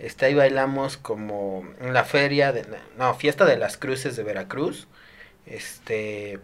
Este, 0.00 0.26
ahí 0.26 0.34
bailamos 0.34 0.96
como 0.96 1.64
en 1.80 1.92
la 1.94 2.04
feria 2.04 2.52
de, 2.52 2.66
no, 2.98 3.14
fiesta 3.14 3.44
de 3.44 3.58
las 3.58 3.76
cruces 3.78 4.16
de 4.16 4.22
Veracruz. 4.24 4.88
Este, 5.46 6.40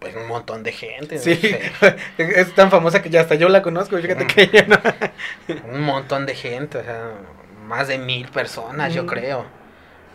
pues 0.00 0.16
un 0.16 0.26
montón 0.28 0.62
de 0.64 0.72
gente. 0.72 1.16
no 1.16 1.22
Sí, 1.22 1.36
sé. 1.36 1.72
es 2.18 2.54
tan 2.54 2.70
famosa 2.70 3.02
que 3.02 3.10
ya 3.10 3.22
hasta 3.22 3.34
yo 3.36 3.48
la 3.48 3.62
conozco, 3.62 3.98
fíjate 3.98 4.26
que 4.26 4.48
yo 4.48 4.62
no. 4.68 4.78
un 5.74 5.82
montón 5.82 6.26
de 6.26 6.34
gente, 6.34 6.78
o 6.78 6.84
sea, 6.84 7.12
más 7.66 7.88
de 7.88 7.98
mil 7.98 8.28
personas, 8.30 8.94
yo 8.94 9.06
creo. 9.06 9.40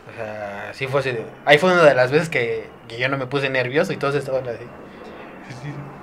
O 0.08 0.14
sea, 0.18 0.72
sí 0.74 0.88
fue 0.88 1.02
así. 1.02 1.12
de- 1.12 1.26
Ahí 1.46 1.58
fue 1.60 1.74
una 1.74 1.84
de 1.84 1.96
las 1.96 2.12
veces 2.12 2.30
que, 2.30 2.70
que 2.88 3.00
yo 3.00 3.10
no 3.10 3.18
me 3.18 3.28
puse 3.28 3.50
nervioso 3.50 3.94
y 3.94 3.98
todos 3.98 4.16
estaban 4.16 4.48
así. 4.50 4.66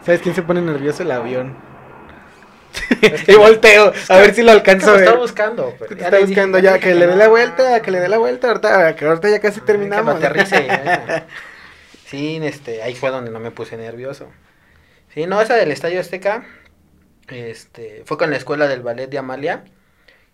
¿Sabes 0.04 0.20
quién 0.22 0.34
se 0.34 0.42
pone 0.42 0.60
nervioso? 0.60 1.02
El 1.02 1.10
avión. 1.12 1.56
Es 3.02 3.28
y 3.28 3.34
volteo, 3.34 3.92
a 4.08 4.16
ver 4.18 4.34
si 4.34 4.42
lo 4.42 4.52
¿Qué 4.52 4.52
alcanzo 4.52 4.90
a 4.90 4.92
ver. 4.94 5.04
está 5.04 5.16
buscando? 5.16 5.74
Pero 5.78 5.88
Te 5.90 5.96
ya 5.96 6.04
está 6.06 6.10
le 6.18 6.26
dije, 6.26 6.40
buscando 6.40 6.58
ya 6.58 6.78
que 6.78 6.88
dije 6.88 6.94
le 7.00 7.06
dé 7.06 7.12
no. 7.12 7.18
la 7.18 7.28
vuelta, 7.28 7.82
que 7.82 7.90
le 7.90 8.00
dé 8.00 8.08
la 8.08 8.18
vuelta, 8.18 8.48
ahorita, 8.48 8.96
que 8.96 9.04
ahorita 9.04 9.28
ya 9.30 9.40
casi 9.40 9.60
terminamos. 9.60 10.18
Que 10.18 10.26
aterrice, 10.26 10.66
ya. 10.66 11.26
Sí, 12.06 12.38
este, 12.42 12.82
ahí 12.82 12.94
fue 12.94 13.10
donde 13.10 13.30
no 13.30 13.40
me 13.40 13.50
puse 13.50 13.76
nervioso. 13.76 14.28
Sí, 15.14 15.26
no, 15.26 15.40
esa 15.40 15.54
del 15.56 15.70
Estadio 15.72 16.00
Azteca, 16.00 16.44
este, 17.28 18.02
fue 18.06 18.18
con 18.18 18.30
la 18.30 18.36
escuela 18.36 18.66
del 18.68 18.82
ballet 18.82 19.08
de 19.08 19.18
Amalia. 19.18 19.64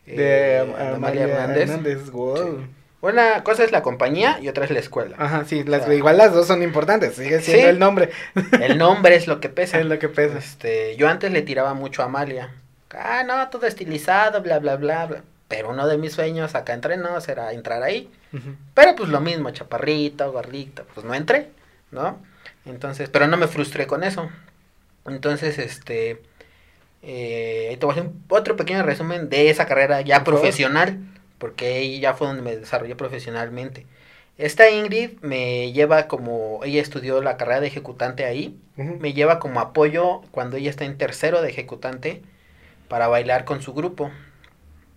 de 0.06 0.56
eh, 0.56 0.58
Am- 0.60 0.72
de 0.76 0.94
Amalia 0.94 1.22
Hernández. 1.24 2.10
wow. 2.10 2.36
Sí. 2.60 2.66
Una 3.00 3.44
cosa 3.44 3.62
es 3.62 3.70
la 3.70 3.82
compañía 3.82 4.38
y 4.42 4.48
otra 4.48 4.64
es 4.64 4.70
la 4.72 4.80
escuela. 4.80 5.14
Ajá, 5.20 5.44
sí, 5.44 5.62
las, 5.62 5.82
O 5.82 5.84
sea, 5.86 5.94
igual 5.94 6.16
las 6.18 6.32
dos 6.32 6.48
son 6.48 6.62
importantes, 6.64 7.14
sigue 7.14 7.40
siendo 7.40 7.62
Sí. 7.64 7.68
el 7.68 7.78
nombre. 7.78 8.10
El 8.60 8.76
nombre 8.76 9.14
es 9.14 9.28
lo 9.28 9.38
que 9.40 9.48
pesa. 9.48 9.78
Es 9.78 9.86
lo 9.86 9.98
que 10.00 10.08
pesa. 10.08 10.38
Este, 10.38 10.96
yo 10.96 11.08
antes 11.08 11.30
le 11.30 11.42
tiraba 11.42 11.74
mucho 11.74 12.02
a 12.02 12.06
Amalia. 12.06 12.52
Ah, 12.90 13.22
no, 13.24 13.48
todo 13.50 13.66
estilizado, 13.66 14.42
bla, 14.42 14.58
bla, 14.58 14.76
bla, 14.76 15.06
bla. 15.06 15.22
Pero 15.46 15.70
uno 15.70 15.86
de 15.86 15.96
mis 15.96 16.12
sueños 16.12 16.54
acá 16.56 16.74
entre 16.74 16.96
nos 16.96 17.28
era 17.28 17.52
entrar 17.52 17.82
ahí. 17.84 18.10
Pero 18.74 18.94
pues 18.96 19.08
lo 19.10 19.20
mismo, 19.20 19.50
chaparrito, 19.50 20.30
gordito, 20.32 20.84
pues 20.92 21.06
no 21.06 21.14
entré, 21.14 21.48
¿no? 21.92 22.20
Entonces, 22.66 23.08
pero 23.08 23.26
no 23.28 23.36
me 23.38 23.46
frustré 23.46 23.86
con 23.86 24.02
eso. 24.04 24.28
Entonces, 25.06 25.58
este, 25.58 26.20
eh, 27.02 27.76
te 27.78 27.86
voy 27.86 27.94
a 27.94 27.98
hacer 28.00 28.10
un- 28.10 28.24
otro 28.28 28.56
pequeño 28.56 28.82
resumen 28.82 29.28
de 29.30 29.48
esa 29.50 29.66
carrera 29.66 30.00
ya 30.02 30.16
favor. 30.34 30.40
Porque 31.38 31.66
ahí 31.74 32.00
ya 32.00 32.14
fue 32.14 32.28
donde 32.28 32.42
me 32.42 32.56
desarrollé 32.56 32.96
profesionalmente. 32.96 33.86
Esta 34.38 34.70
Ingrid 34.70 35.18
me 35.20 35.72
lleva 35.72 36.08
como, 36.08 36.60
ella 36.64 36.80
estudió 36.80 37.20
la 37.22 37.36
carrera 37.36 37.60
de 37.60 37.68
ejecutante 37.68 38.24
ahí, 38.24 38.58
me 38.76 39.12
lleva 39.12 39.38
como 39.40 39.60
apoyo 39.60 40.22
cuando 40.30 40.56
ella 40.56 40.70
está 40.70 40.84
en 40.84 40.98
tercero 40.98 41.42
de 41.42 41.50
ejecutante 41.50 42.22
para 42.88 43.08
bailar 43.08 43.44
con 43.44 43.62
su 43.62 43.74
grupo. 43.74 44.10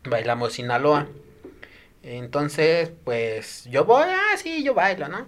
Bailamos 0.04 0.54
Sinaloa. 0.54 1.08
Entonces, 2.04 2.92
pues 3.04 3.66
yo 3.66 3.86
voy, 3.86 4.06
ah, 4.10 4.38
sí, 4.38 4.64
yo 4.64 4.74
bailo, 4.74 5.08
¿no? 5.08 5.28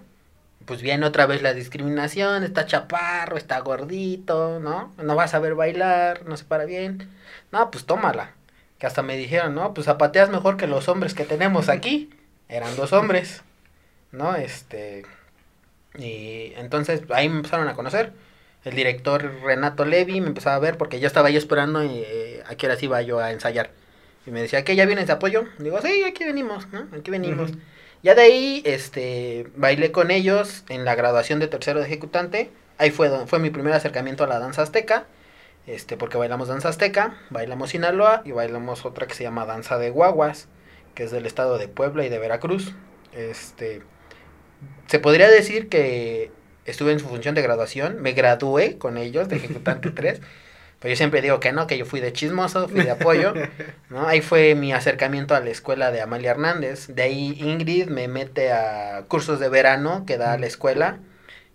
pues 0.64 0.82
viene 0.82 1.06
otra 1.06 1.26
vez 1.26 1.42
la 1.42 1.54
discriminación, 1.54 2.42
está 2.44 2.66
chaparro, 2.66 3.36
está 3.36 3.58
gordito, 3.60 4.60
¿no? 4.60 4.92
No 5.02 5.16
va 5.16 5.24
a 5.24 5.28
saber 5.28 5.54
bailar, 5.54 6.24
no 6.26 6.36
se 6.36 6.44
para 6.44 6.64
bien. 6.64 7.08
No, 7.52 7.70
pues 7.70 7.84
tómala. 7.86 8.32
Que 8.78 8.86
hasta 8.86 9.02
me 9.02 9.16
dijeron, 9.16 9.54
no, 9.54 9.74
pues 9.74 9.86
zapateas 9.86 10.30
mejor 10.30 10.56
que 10.56 10.66
los 10.66 10.88
hombres 10.88 11.14
que 11.14 11.24
tenemos 11.24 11.68
aquí. 11.68 12.10
Eran 12.48 12.76
dos 12.76 12.92
hombres, 12.92 13.42
¿no? 14.12 14.36
Este... 14.36 15.04
Y 15.96 16.52
entonces 16.56 17.02
ahí 17.10 17.28
me 17.28 17.36
empezaron 17.36 17.68
a 17.68 17.74
conocer. 17.74 18.12
El 18.64 18.74
director 18.74 19.42
Renato 19.42 19.84
Levi 19.84 20.20
me 20.20 20.28
empezaba 20.28 20.56
a 20.56 20.58
ver 20.58 20.76
porque 20.76 20.98
yo 20.98 21.06
estaba 21.06 21.28
ahí 21.28 21.36
esperando 21.36 21.84
y 21.84 22.02
eh, 22.06 22.42
a 22.46 22.54
qué 22.56 22.66
horas 22.66 22.82
iba 22.82 23.00
yo 23.02 23.20
a 23.20 23.30
ensayar. 23.30 23.70
Y 24.26 24.30
me 24.30 24.40
decía, 24.40 24.64
¿qué? 24.64 24.74
¿Ya 24.74 24.86
vienes 24.86 25.06
de 25.06 25.12
apoyo? 25.12 25.44
Digo, 25.58 25.80
sí, 25.82 26.02
aquí 26.04 26.24
venimos, 26.24 26.66
¿no? 26.68 26.86
Aquí 26.96 27.10
venimos. 27.10 27.50
Ya 28.02 28.14
de 28.14 28.22
ahí, 28.22 28.62
este, 28.64 29.46
bailé 29.56 29.92
con 29.92 30.10
ellos 30.10 30.64
en 30.68 30.84
la 30.84 30.94
graduación 30.94 31.40
de 31.40 31.48
tercero 31.48 31.80
de 31.80 31.86
ejecutante. 31.86 32.50
Ahí 32.78 32.90
fue, 32.90 33.10
fue 33.26 33.38
mi 33.38 33.50
primer 33.50 33.74
acercamiento 33.74 34.24
a 34.24 34.26
la 34.26 34.38
danza 34.38 34.62
azteca. 34.62 35.04
Este, 35.66 35.96
porque 35.96 36.18
bailamos 36.18 36.48
danza 36.48 36.68
azteca, 36.68 37.16
bailamos 37.30 37.70
Sinaloa 37.70 38.22
y 38.24 38.32
bailamos 38.32 38.84
otra 38.84 39.06
que 39.06 39.14
se 39.14 39.24
llama 39.24 39.46
danza 39.46 39.78
de 39.78 39.90
guaguas, 39.90 40.48
que 40.94 41.04
es 41.04 41.10
del 41.10 41.26
estado 41.26 41.56
de 41.58 41.68
Puebla 41.68 42.04
y 42.04 42.10
de 42.10 42.18
Veracruz. 42.18 42.74
Este, 43.12 43.82
se 44.86 44.98
podría 44.98 45.28
decir 45.28 45.68
que 45.68 46.30
estuve 46.66 46.92
en 46.92 47.00
su 47.00 47.08
función 47.08 47.34
de 47.34 47.42
graduación, 47.42 48.00
me 48.02 48.12
gradué 48.12 48.78
con 48.78 48.98
ellos 48.98 49.28
de 49.28 49.36
ejecutante 49.36 49.90
3. 49.94 50.20
Pero 50.80 50.92
yo 50.92 50.96
siempre 50.96 51.22
digo 51.22 51.40
que 51.40 51.50
no, 51.52 51.66
que 51.66 51.78
yo 51.78 51.86
fui 51.86 52.00
de 52.00 52.12
chismoso, 52.12 52.68
fui 52.68 52.82
de 52.82 52.90
apoyo, 52.90 53.32
¿no? 53.88 54.06
Ahí 54.06 54.20
fue 54.20 54.54
mi 54.54 54.74
acercamiento 54.74 55.34
a 55.34 55.40
la 55.40 55.48
escuela 55.48 55.90
de 55.90 56.02
Amalia 56.02 56.32
Hernández. 56.32 56.88
De 56.88 57.02
ahí 57.02 57.38
Ingrid 57.40 57.88
me 57.88 58.06
mete 58.06 58.52
a 58.52 59.04
cursos 59.08 59.40
de 59.40 59.48
verano 59.48 60.04
que 60.06 60.18
da 60.18 60.36
la 60.36 60.46
escuela. 60.46 60.98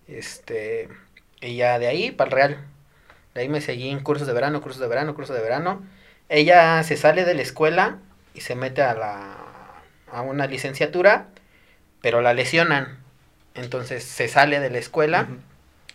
Este, 0.08 0.90
y 1.42 1.58
ya 1.58 1.78
de 1.78 1.88
ahí 1.88 2.10
para 2.10 2.30
el 2.30 2.36
Real. 2.36 2.58
De 3.34 3.42
ahí 3.42 3.50
me 3.50 3.62
seguí 3.62 3.90
en 3.90 4.02
cursos 4.02 4.28
de 4.28 4.34
verano, 4.34 4.62
cursos 4.62 4.82
de 4.82 4.88
verano, 4.88 5.16
cursos 5.16 5.36
de 5.36 5.42
verano. 5.42 5.84
Ella 6.30 6.82
se 6.84 6.98
sale 6.98 7.26
de 7.26 7.34
la 7.34 7.42
escuela 7.42 8.00
y 8.34 8.42
se 8.42 8.56
mete 8.56 8.82
a 8.82 8.94
la 8.94 9.50
a 10.12 10.22
una 10.22 10.48
licenciatura, 10.48 11.28
pero 12.02 12.22
la 12.22 12.34
lesionan. 12.34 12.98
Entonces 13.56 14.04
se 14.04 14.28
sale 14.28 14.60
de 14.60 14.70
la 14.70 14.78
escuela 14.78 15.28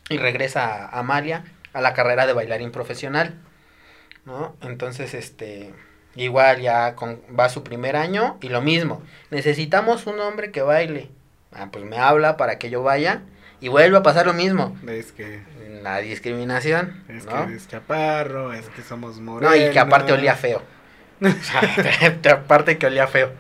y 0.09 0.18
regresa 0.18 0.87
a 0.87 0.99
Amalia 0.99 1.44
a 1.73 1.81
la 1.81 1.94
carrera 1.94 2.27
de 2.27 2.33
bailarín 2.33 2.70
profesional, 2.70 3.35
¿no? 4.25 4.57
Entonces, 4.62 5.12
este, 5.12 5.75
igual 6.14 6.61
ya 6.61 6.94
con, 6.94 7.20
va 7.38 7.49
su 7.49 7.64
primer 7.64 7.97
año 7.97 8.38
y 8.40 8.49
lo 8.49 8.62
mismo, 8.62 9.03
necesitamos 9.31 10.07
un 10.07 10.20
hombre 10.20 10.53
que 10.53 10.62
baile. 10.62 11.11
Ah, 11.53 11.68
pues 11.73 11.85
me 11.85 11.99
habla 11.99 12.37
para 12.37 12.59
que 12.59 12.70
yo 12.70 12.83
vaya 12.83 13.23
y 13.61 13.68
vuelve 13.68 13.97
a 13.97 14.03
pasar 14.03 14.27
lo 14.27 14.35
mismo. 14.35 14.77
Es 14.87 15.12
que... 15.12 15.42
La 15.83 15.98
discriminación, 15.98 17.03
Es 17.09 17.24
¿no? 17.27 17.46
que 17.46 17.55
es 17.55 17.68
chaparro, 17.68 18.53
es 18.53 18.66
que 18.70 18.83
somos 18.83 19.20
morenos. 19.20 19.57
No, 19.57 19.62
y 19.62 19.70
que 19.70 19.79
aparte 19.79 20.12
olía 20.12 20.35
feo. 20.37 20.62
O 21.20 21.29
sea, 21.31 22.18
aparte 22.33 22.77
que 22.77 22.87
olía 22.87 23.07
feo. 23.07 23.33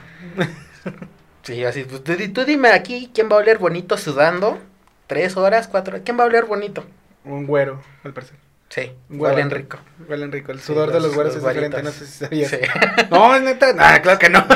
Sí, 1.42 1.64
así, 1.64 1.84
pues 1.84 2.02
tú, 2.04 2.14
di- 2.14 2.28
tú 2.28 2.44
dime 2.44 2.70
aquí 2.70 3.10
quién 3.14 3.28
va 3.30 3.34
a 3.36 3.38
oler 3.40 3.58
bonito 3.58 3.98
sudando. 3.98 4.58
Tres 5.06 5.36
horas, 5.36 5.68
cuatro 5.68 5.92
horas. 5.94 6.02
¿Quién 6.04 6.18
va 6.18 6.22
a 6.24 6.26
oler 6.26 6.44
bonito? 6.46 6.84
Un 7.24 7.46
güero, 7.46 7.82
al 8.04 8.12
parecer. 8.14 8.36
Sí, 8.70 8.92
güero. 9.10 9.34
huelen 9.36 9.50
rico. 9.50 9.78
Huelen 10.08 10.32
rico. 10.32 10.52
El 10.52 10.60
Sí, 10.60 10.66
sudor 10.66 10.90
de 10.92 11.00
los- 11.00 11.14
güeros 11.14 11.34
los 11.34 11.42
es 11.44 11.48
diferente, 11.48 11.82
no 11.82 11.90
sé 11.90 12.06
si 12.06 12.12
sabías. 12.24 12.50
Sí. 12.50 12.56
No, 13.10 13.34
es 13.36 13.42
neta. 13.42 13.66
Ah, 13.78 14.00
claro 14.00 14.18
que 14.18 14.30
no. 14.30 14.46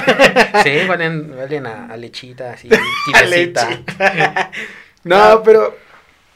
Sí, 0.62 0.88
huelen, 0.88 1.34
huelen 1.36 1.66
a, 1.66 1.86
a 1.86 1.96
lechita, 1.98 2.52
así, 2.52 2.68
tibiecita. 3.06 3.68
no, 5.04 5.42
pero, 5.42 5.76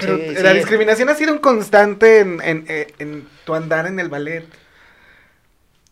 pero 0.03 0.19
Sí, 0.19 0.35
la 0.43 0.51
sí. 0.53 0.57
discriminación 0.59 1.09
ha 1.09 1.15
sido 1.15 1.33
un 1.33 1.39
constante 1.39 2.21
en, 2.21 2.41
en, 2.43 2.65
en, 2.69 2.87
en 2.99 3.29
tu 3.45 3.55
andar 3.55 3.87
en 3.87 3.99
el 4.01 4.09
ballet. 4.09 4.45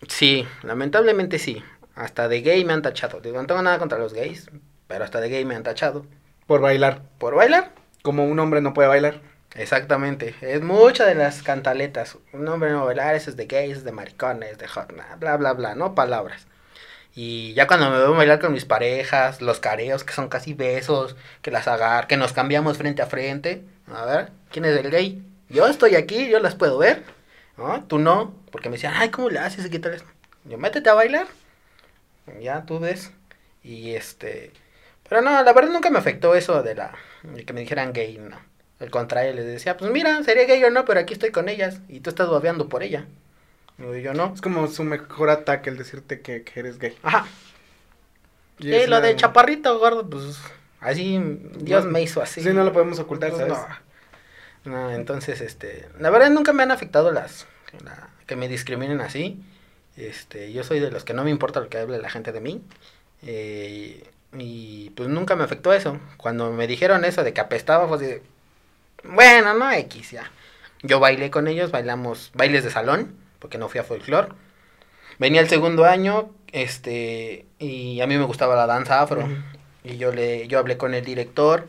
Sí, 0.08 0.46
lamentablemente 0.62 1.38
sí. 1.38 1.62
Hasta 1.94 2.28
de 2.28 2.40
gay 2.40 2.64
me 2.64 2.72
han 2.72 2.82
tachado. 2.82 3.20
Digo, 3.20 3.40
no 3.40 3.46
tengo 3.46 3.62
nada 3.62 3.78
contra 3.78 3.98
los 3.98 4.14
gays, 4.14 4.50
pero 4.86 5.04
hasta 5.04 5.20
de 5.20 5.28
gay 5.28 5.44
me 5.44 5.54
han 5.54 5.62
tachado. 5.62 6.06
Por 6.46 6.60
bailar. 6.60 7.02
¿Por 7.18 7.34
bailar? 7.34 7.72
Como 8.02 8.24
un 8.26 8.38
hombre 8.38 8.60
no 8.60 8.72
puede 8.74 8.88
bailar. 8.88 9.20
Exactamente. 9.54 10.34
Es 10.40 10.62
mucha 10.62 11.04
de 11.04 11.14
las 11.14 11.42
cantaletas. 11.42 12.16
Un 12.32 12.48
hombre 12.48 12.70
no 12.70 12.84
bailar, 12.86 13.14
eso 13.14 13.30
es 13.30 13.36
de 13.36 13.46
gays, 13.46 13.78
es 13.78 13.84
de 13.84 13.92
maricones, 13.92 14.58
de 14.58 14.68
hot, 14.68 14.92
bla, 15.18 15.36
bla, 15.36 15.52
bla, 15.52 15.74
¿no? 15.74 15.94
Palabras. 15.94 16.46
Y 17.14 17.52
ya 17.54 17.66
cuando 17.66 17.90
me 17.90 17.98
veo 17.98 18.14
bailar 18.14 18.38
con 18.38 18.52
mis 18.52 18.64
parejas, 18.64 19.42
los 19.42 19.58
careos 19.58 20.04
que 20.04 20.12
son 20.14 20.28
casi 20.28 20.54
besos, 20.54 21.16
que 21.42 21.50
las 21.50 21.66
agar, 21.66 22.06
que 22.06 22.16
nos 22.16 22.32
cambiamos 22.32 22.78
frente 22.78 23.02
a 23.02 23.06
frente. 23.06 23.64
A 23.94 24.04
ver, 24.04 24.30
¿quién 24.50 24.64
es 24.64 24.76
el 24.78 24.90
gay? 24.90 25.22
Yo 25.48 25.66
estoy 25.66 25.96
aquí, 25.96 26.28
yo 26.28 26.40
las 26.40 26.54
puedo 26.54 26.78
ver. 26.78 27.04
¿no? 27.60 27.84
Tú 27.84 27.98
no, 27.98 28.34
porque 28.50 28.68
me 28.68 28.76
decían, 28.76 28.94
ay, 28.96 29.10
¿cómo 29.10 29.28
le 29.28 29.38
haces? 29.38 29.68
¿Qué 29.68 29.78
tal? 29.78 30.02
Yo, 30.44 30.58
métete 30.58 30.88
a 30.90 30.94
bailar. 30.94 31.26
Ya, 32.40 32.64
tú 32.64 32.78
ves. 32.78 33.12
Y 33.62 33.94
este... 33.94 34.52
Pero 35.08 35.22
no, 35.22 35.42
la 35.42 35.52
verdad 35.52 35.72
nunca 35.72 35.90
me 35.90 35.98
afectó 35.98 36.34
eso 36.34 36.62
de 36.62 36.74
la... 36.74 36.94
de 37.22 37.44
que 37.44 37.52
me 37.52 37.60
dijeran 37.60 37.92
gay, 37.92 38.18
no. 38.18 38.38
Al 38.78 38.90
contrario, 38.90 39.34
les 39.34 39.44
decía, 39.44 39.76
pues 39.76 39.90
mira, 39.90 40.22
sería 40.22 40.46
gay 40.46 40.62
o 40.64 40.70
no, 40.70 40.84
pero 40.84 41.00
aquí 41.00 41.12
estoy 41.12 41.30
con 41.30 41.48
ellas. 41.48 41.80
Y 41.88 42.00
tú 42.00 42.10
estás 42.10 42.30
babeando 42.30 42.68
por 42.68 42.82
ella. 42.82 43.06
Digo, 43.76 43.94
yo 43.96 44.14
no. 44.14 44.32
Es 44.32 44.40
como 44.40 44.66
su 44.68 44.84
mejor 44.84 45.28
ataque 45.30 45.68
el 45.68 45.76
decirte 45.76 46.20
que, 46.20 46.44
que 46.44 46.60
eres 46.60 46.78
gay. 46.78 46.96
Ajá. 47.02 47.26
Y 48.58 48.72
Y 48.72 48.86
lo 48.86 49.00
de 49.00 49.16
chaparrito, 49.16 49.78
gordo, 49.78 50.08
pues 50.08 50.38
así 50.80 51.20
Dios 51.58 51.84
No, 51.84 51.90
me 51.90 52.02
hizo 52.02 52.22
así. 52.22 52.42
Sí, 52.42 52.50
no 52.52 52.64
lo 52.64 52.72
podemos 52.72 52.98
ocultar, 52.98 53.30
Pues, 53.30 53.48
¿sabes? 53.48 53.58
no. 54.64 54.70
No, 54.72 54.90
entonces, 54.90 55.40
este, 55.40 55.88
la 55.98 56.10
verdad 56.10 56.30
nunca 56.30 56.52
me 56.52 56.62
han 56.62 56.70
afectado 56.70 57.12
las, 57.12 57.46
la- 57.84 58.10
que 58.26 58.36
me 58.36 58.48
discriminen 58.48 59.00
así. 59.00 59.42
Este, 59.96 60.52
yo 60.52 60.64
soy 60.64 60.80
de 60.80 60.90
los 60.90 61.04
que 61.04 61.14
no 61.14 61.24
me 61.24 61.30
importa 61.30 61.60
lo 61.60 61.68
que 61.68 61.78
hable 61.78 61.98
la 61.98 62.10
gente 62.10 62.32
de 62.32 62.40
mí. 62.40 62.62
eh, 63.26 64.04
y 64.38 64.90
pues 64.90 65.08
nunca 65.08 65.34
me 65.36 65.44
afectó 65.44 65.72
eso. 65.72 65.98
Cuando 66.16 66.52
me 66.52 66.66
dijeron 66.68 67.04
eso 67.04 67.24
de 67.24 67.32
que 67.32 67.40
apestaba, 67.40 67.88
pues 67.88 68.00
de, 68.00 68.22
bueno, 69.04 69.54
no 69.54 69.70
X 69.72 70.12
ya. 70.12 70.30
Yo 70.82 71.00
bailé 71.00 71.30
con 71.30 71.48
ellos, 71.48 71.70
bailamos 71.72 72.30
bailes 72.34 72.64
de 72.64 72.70
salón, 72.70 73.16
porque 73.40 73.58
no 73.58 73.68
fui 73.68 73.80
a 73.80 73.84
folclore. 73.84 74.28
Venía 75.18 75.40
el 75.40 75.48
segundo 75.48 75.84
año, 75.84 76.30
este, 76.52 77.46
y 77.58 78.00
a 78.00 78.06
mí 78.06 78.16
me 78.18 78.24
gustaba 78.24 78.56
la 78.56 78.66
danza 78.66 79.00
afro. 79.02 79.28
Y 79.84 79.96
yo 79.96 80.12
le, 80.12 80.46
yo 80.48 80.58
hablé 80.58 80.76
con 80.76 80.94
el 80.94 81.04
director, 81.04 81.66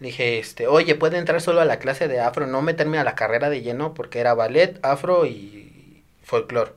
dije, 0.00 0.38
este, 0.38 0.66
oye, 0.66 0.94
¿puede 0.94 1.18
entrar 1.18 1.40
solo 1.40 1.60
a 1.60 1.64
la 1.64 1.78
clase 1.78 2.08
de 2.08 2.20
afro? 2.20 2.46
No 2.46 2.62
meterme 2.62 2.98
a 2.98 3.04
la 3.04 3.14
carrera 3.14 3.48
de 3.50 3.62
lleno 3.62 3.94
porque 3.94 4.20
era 4.20 4.34
ballet, 4.34 4.78
afro 4.82 5.26
y 5.26 6.02
folclore. 6.22 6.72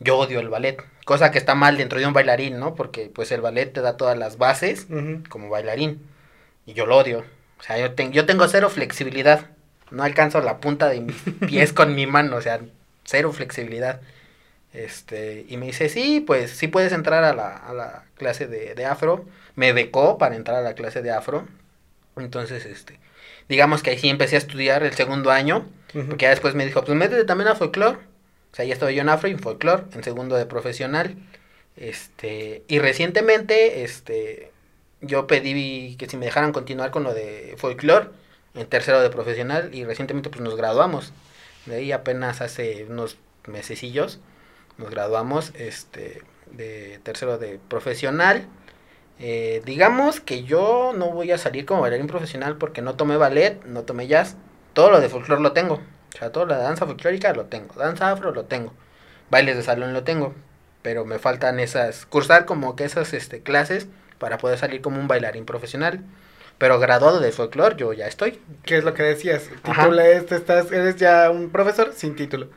Yo 0.00 0.18
odio 0.18 0.40
el 0.40 0.48
ballet, 0.48 0.82
cosa 1.04 1.30
que 1.30 1.38
está 1.38 1.54
mal 1.54 1.76
dentro 1.76 1.98
de 2.00 2.06
un 2.06 2.12
bailarín, 2.12 2.58
¿no? 2.58 2.74
Porque 2.74 3.10
pues 3.14 3.30
el 3.30 3.40
ballet 3.40 3.72
te 3.72 3.80
da 3.82 3.96
todas 3.96 4.18
las 4.18 4.36
bases 4.38 4.86
como 5.28 5.48
bailarín. 5.48 6.00
Y 6.66 6.72
yo 6.74 6.86
lo 6.86 6.96
odio. 6.96 7.24
O 7.60 7.62
sea, 7.62 7.78
yo, 7.78 7.92
ten- 7.94 8.12
yo 8.12 8.26
tengo 8.26 8.48
cero 8.48 8.68
flexibilidad. 8.70 9.50
No 9.90 10.02
alcanzo 10.02 10.40
la 10.40 10.58
punta 10.58 10.88
de 10.88 11.00
mis 11.02 11.16
pies 11.46 11.72
con 11.72 11.94
mi 11.94 12.06
mano. 12.06 12.36
O 12.36 12.40
sea, 12.40 12.60
cero 13.04 13.32
flexibilidad. 13.32 14.00
Este, 14.72 15.44
y 15.48 15.56
me 15.58 15.66
dice, 15.66 15.88
sí, 15.88 16.20
pues 16.20 16.50
sí 16.50 16.68
puedes 16.68 16.92
entrar 16.92 17.24
a 17.24 17.34
la, 17.34 17.56
a 17.56 17.74
la 17.74 18.04
clase 18.16 18.46
de, 18.46 18.74
de 18.74 18.86
afro. 18.86 19.26
Me 19.54 19.72
becó 19.72 20.18
para 20.18 20.36
entrar 20.36 20.56
a 20.58 20.62
la 20.62 20.74
clase 20.74 21.02
de 21.02 21.10
afro. 21.10 21.46
Entonces, 22.16 22.64
este, 22.64 22.98
digamos 23.48 23.82
que 23.82 23.90
ahí 23.90 23.98
sí 23.98 24.08
empecé 24.08 24.36
a 24.36 24.38
estudiar 24.38 24.82
el 24.82 24.94
segundo 24.94 25.30
año. 25.30 25.66
Porque 25.92 26.22
ya 26.22 26.30
después 26.30 26.54
me 26.54 26.64
dijo, 26.64 26.82
pues 26.84 26.96
métete 26.96 27.24
también 27.24 27.48
a 27.48 27.54
folclore. 27.54 27.98
O 27.98 28.54
sea, 28.54 28.64
ya 28.64 28.72
estaba 28.72 28.90
yo 28.92 29.02
en 29.02 29.10
afro 29.10 29.28
y 29.28 29.32
en 29.32 29.40
folclore, 29.40 29.84
en 29.92 30.02
segundo 30.02 30.36
de 30.36 30.46
profesional. 30.46 31.16
Este, 31.76 32.62
y 32.66 32.78
recientemente, 32.78 33.84
este, 33.84 34.50
yo 35.02 35.26
pedí 35.26 35.96
que 35.96 36.08
si 36.08 36.16
me 36.16 36.24
dejaran 36.24 36.52
continuar 36.52 36.90
con 36.90 37.02
lo 37.02 37.12
de 37.12 37.54
folclore, 37.58 38.08
en 38.54 38.66
tercero 38.66 39.02
de 39.02 39.10
profesional, 39.10 39.74
y 39.74 39.84
recientemente 39.84 40.30
pues 40.30 40.40
nos 40.40 40.56
graduamos. 40.56 41.12
De 41.66 41.76
ahí 41.76 41.92
apenas 41.92 42.40
hace 42.40 42.86
unos 42.88 43.18
mesecillos 43.46 44.18
nos 44.78 44.90
graduamos, 44.90 45.52
este, 45.56 46.22
de 46.52 47.00
tercero 47.02 47.38
de 47.38 47.58
profesional. 47.68 48.46
Eh, 49.18 49.62
digamos 49.64 50.20
que 50.20 50.44
yo 50.44 50.92
no 50.96 51.10
voy 51.10 51.30
a 51.30 51.38
salir 51.38 51.64
como 51.64 51.82
bailarín 51.82 52.06
profesional 52.06 52.56
porque 52.56 52.82
no 52.82 52.94
tomé 52.94 53.16
ballet, 53.16 53.64
no 53.64 53.82
tomé 53.82 54.06
jazz. 54.06 54.36
Todo 54.72 54.90
lo 54.90 55.00
de 55.00 55.08
folclore 55.08 55.42
lo 55.42 55.52
tengo. 55.52 55.74
O 56.14 56.18
sea, 56.18 56.32
toda 56.32 56.46
la 56.46 56.58
danza 56.58 56.86
folclórica 56.86 57.32
lo 57.32 57.46
tengo. 57.46 57.74
Danza 57.74 58.10
afro 58.10 58.32
lo 58.32 58.44
tengo. 58.44 58.72
Bailes 59.30 59.56
de 59.56 59.62
salón 59.62 59.92
lo 59.92 60.04
tengo. 60.04 60.34
Pero 60.82 61.04
me 61.04 61.18
faltan 61.18 61.60
esas, 61.60 62.06
cursar 62.06 62.44
como 62.44 62.74
que 62.74 62.84
esas 62.84 63.12
este, 63.14 63.42
clases 63.42 63.86
para 64.18 64.38
poder 64.38 64.58
salir 64.58 64.80
como 64.80 65.00
un 65.00 65.08
bailarín 65.08 65.44
profesional. 65.44 66.00
Pero 66.58 66.78
graduado 66.78 67.20
de 67.20 67.32
folclore 67.32 67.76
yo 67.76 67.92
ya 67.92 68.06
estoy. 68.06 68.40
¿Qué 68.64 68.76
es 68.78 68.84
lo 68.84 68.94
que 68.94 69.02
decías? 69.02 69.48
Este, 70.04 70.36
estás, 70.36 70.70
eres 70.72 70.96
ya 70.96 71.30
un 71.30 71.50
profesor 71.50 71.92
sin 71.94 72.16
título. 72.16 72.48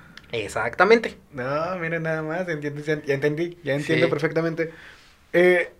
Exactamente. 0.43 1.17
No, 1.31 1.75
mira 1.79 1.99
nada 1.99 2.21
más, 2.21 2.47
entiendes, 2.49 2.85
ya, 2.85 2.93
entendí, 3.13 3.57
ya 3.63 3.75
entiendo 3.75 4.07
Sí. 4.07 4.09
perfectamente. 4.09 4.71
Eh, 5.33 5.71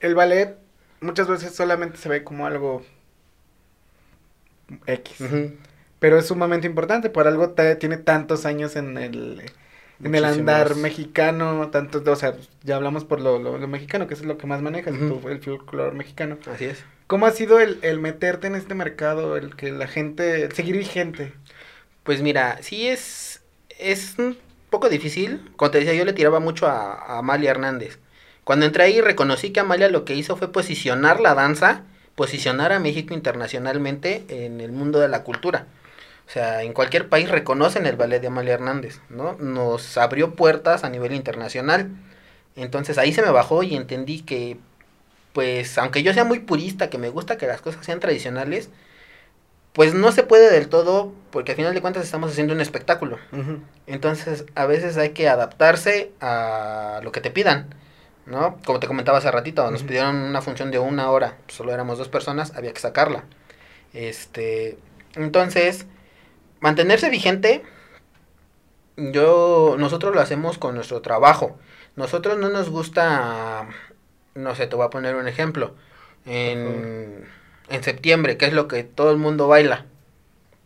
el 0.00 0.14
ballet 0.14 0.56
muchas 1.00 1.28
veces 1.28 1.54
solamente 1.54 1.96
se 1.98 2.08
ve 2.08 2.24
como 2.24 2.46
algo 2.46 2.84
X. 4.86 5.16
Pero 5.98 6.18
es 6.18 6.26
sumamente 6.26 6.66
importante, 6.66 7.10
por 7.10 7.28
algo 7.28 7.50
tiene 7.50 7.96
tantos 7.96 8.44
años 8.44 8.74
en 8.74 8.98
el, 8.98 9.42
en 10.02 10.14
el 10.14 10.24
andar 10.24 10.74
mexicano, 10.74 11.70
tantos, 11.70 12.06
o 12.06 12.16
sea, 12.16 12.34
ya 12.64 12.76
hablamos 12.76 13.04
por 13.04 13.20
lo, 13.20 13.38
lo, 13.38 13.58
lo 13.58 13.68
mexicano, 13.68 14.08
que 14.08 14.14
es 14.14 14.24
lo 14.24 14.36
que 14.36 14.46
más 14.48 14.62
manejas, 14.62 14.94
Ujú. 14.94 15.20
tú, 15.20 15.28
el 15.28 15.40
folclore 15.40 15.94
mexicano. 15.96 16.38
Así 16.52 16.64
es. 16.64 16.84
¿Cómo 17.06 17.26
ha 17.26 17.30
sido 17.30 17.60
el, 17.60 17.78
el 17.82 18.00
meterte 18.00 18.46
en 18.48 18.56
este 18.56 18.74
mercado, 18.74 19.36
el 19.36 19.54
que 19.54 19.70
la 19.70 19.86
gente, 19.86 20.42
el 20.44 20.52
seguir 20.52 20.76
vigente? 20.76 21.32
Pues 22.02 22.20
mira, 22.20 22.58
sí 22.62 22.88
es, 22.88 23.31
es 23.78 24.14
un 24.18 24.38
poco 24.70 24.88
difícil. 24.88 25.50
Como 25.56 25.70
te 25.70 25.78
decía, 25.78 25.94
yo 25.94 26.04
le 26.04 26.12
tiraba 26.12 26.40
mucho 26.40 26.66
a, 26.66 26.92
a 26.94 27.18
Amalia 27.18 27.50
Hernández. 27.50 27.98
Cuando 28.44 28.66
entré 28.66 28.84
ahí 28.84 29.00
reconocí 29.00 29.50
que 29.50 29.60
Amalia 29.60 29.88
lo 29.88 30.04
que 30.04 30.14
hizo 30.14 30.36
fue 30.36 30.50
posicionar 30.50 31.20
la 31.20 31.34
danza, 31.34 31.82
posicionar 32.14 32.72
a 32.72 32.80
México 32.80 33.14
internacionalmente 33.14 34.24
en 34.28 34.60
el 34.60 34.72
mundo 34.72 34.98
de 35.00 35.08
la 35.08 35.22
cultura. 35.22 35.66
O 36.26 36.30
sea, 36.30 36.62
en 36.62 36.72
cualquier 36.72 37.08
país 37.08 37.28
reconocen 37.28 37.86
el 37.86 37.96
ballet 37.96 38.20
de 38.20 38.28
Amalia 38.28 38.54
Hernández, 38.54 39.00
¿no? 39.10 39.34
Nos 39.38 39.98
abrió 39.98 40.34
puertas 40.34 40.84
a 40.84 40.88
nivel 40.88 41.12
internacional. 41.12 41.90
Entonces 42.56 42.98
ahí 42.98 43.12
se 43.12 43.22
me 43.22 43.30
bajó 43.30 43.62
y 43.62 43.74
entendí 43.76 44.22
que, 44.22 44.56
pues, 45.32 45.78
aunque 45.78 46.02
yo 46.02 46.12
sea 46.14 46.24
muy 46.24 46.40
purista, 46.40 46.90
que 46.90 46.98
me 46.98 47.10
gusta 47.10 47.38
que 47.38 47.46
las 47.46 47.60
cosas 47.60 47.84
sean 47.84 48.00
tradicionales, 48.00 48.70
pues 49.72 49.94
no 49.94 50.12
se 50.12 50.22
puede 50.22 50.50
del 50.50 50.68
todo, 50.68 51.12
porque 51.30 51.52
al 51.52 51.56
final 51.56 51.74
de 51.74 51.80
cuentas 51.80 52.04
estamos 52.04 52.30
haciendo 52.30 52.54
un 52.54 52.60
espectáculo. 52.60 53.18
Entonces, 53.86 54.44
a 54.54 54.66
veces 54.66 54.98
hay 54.98 55.10
que 55.10 55.28
adaptarse 55.28 56.12
a 56.20 57.00
lo 57.02 57.10
que 57.10 57.20
te 57.20 57.30
pidan, 57.30 57.74
¿no? 58.26 58.58
Como 58.66 58.80
te 58.80 58.86
comentaba 58.86 59.18
hace 59.18 59.30
ratito, 59.30 59.70
nos 59.70 59.82
pidieron 59.82 60.16
una 60.16 60.42
función 60.42 60.70
de 60.70 60.78
una 60.78 61.10
hora, 61.10 61.38
solo 61.48 61.72
éramos 61.72 61.98
dos 61.98 62.08
personas, 62.08 62.54
había 62.54 62.72
que 62.74 62.80
sacarla. 62.80 63.24
Este, 63.94 64.78
entonces, 65.14 65.86
mantenerse 66.60 67.08
vigente, 67.08 67.62
yo, 68.96 69.76
nosotros 69.78 70.14
lo 70.14 70.20
hacemos 70.20 70.58
con 70.58 70.74
nuestro 70.74 71.00
trabajo. 71.00 71.58
Nosotros 71.96 72.38
no 72.38 72.50
nos 72.50 72.68
gusta, 72.68 73.68
no 74.34 74.54
sé, 74.54 74.66
te 74.66 74.76
voy 74.76 74.86
a 74.86 74.90
poner 74.90 75.16
un 75.16 75.28
ejemplo. 75.28 75.74
En, 76.26 77.26
en 77.68 77.82
septiembre, 77.82 78.36
¿qué 78.36 78.46
es 78.46 78.52
lo 78.52 78.68
que 78.68 78.84
todo 78.84 79.10
el 79.10 79.18
mundo 79.18 79.48
baila? 79.48 79.86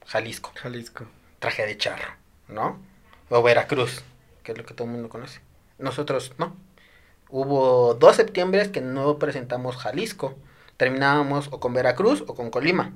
Jalisco 0.06 0.52
Jalisco. 0.54 1.04
traje 1.38 1.66
de 1.66 1.76
charro, 1.76 2.08
¿no? 2.48 2.78
O 3.28 3.42
Veracruz, 3.42 4.04
que 4.42 4.52
es 4.52 4.58
lo 4.58 4.64
que 4.64 4.74
todo 4.74 4.86
el 4.86 4.92
mundo 4.92 5.08
conoce. 5.08 5.40
Nosotros 5.78 6.32
no. 6.38 6.56
Hubo 7.28 7.94
dos 7.94 8.16
septiembres 8.16 8.68
que 8.68 8.80
no 8.80 9.18
presentamos 9.18 9.76
Jalisco. 9.76 10.36
Terminábamos 10.76 11.48
o 11.50 11.58
con 11.58 11.74
Veracruz 11.74 12.22
o 12.26 12.34
con 12.34 12.50
Colima, 12.50 12.92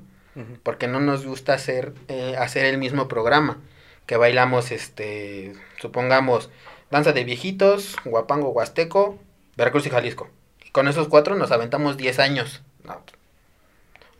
porque 0.63 0.87
no 0.87 0.99
nos 0.99 1.25
gusta 1.25 1.53
hacer, 1.53 1.93
eh, 2.07 2.35
hacer 2.37 2.65
el 2.65 2.77
mismo 2.77 3.07
programa. 3.07 3.57
Que 4.05 4.17
bailamos, 4.17 4.71
este, 4.71 5.53
supongamos, 5.79 6.49
danza 6.89 7.11
de 7.11 7.23
viejitos, 7.23 7.97
guapango, 8.05 8.49
huasteco, 8.49 9.19
Veracruz 9.57 9.85
y 9.87 9.89
Jalisco. 9.89 10.29
Y 10.65 10.69
con 10.71 10.87
esos 10.87 11.07
cuatro 11.07 11.35
nos 11.35 11.51
aventamos 11.51 11.97
10 11.97 12.19
años. 12.19 12.61
No. 12.83 13.03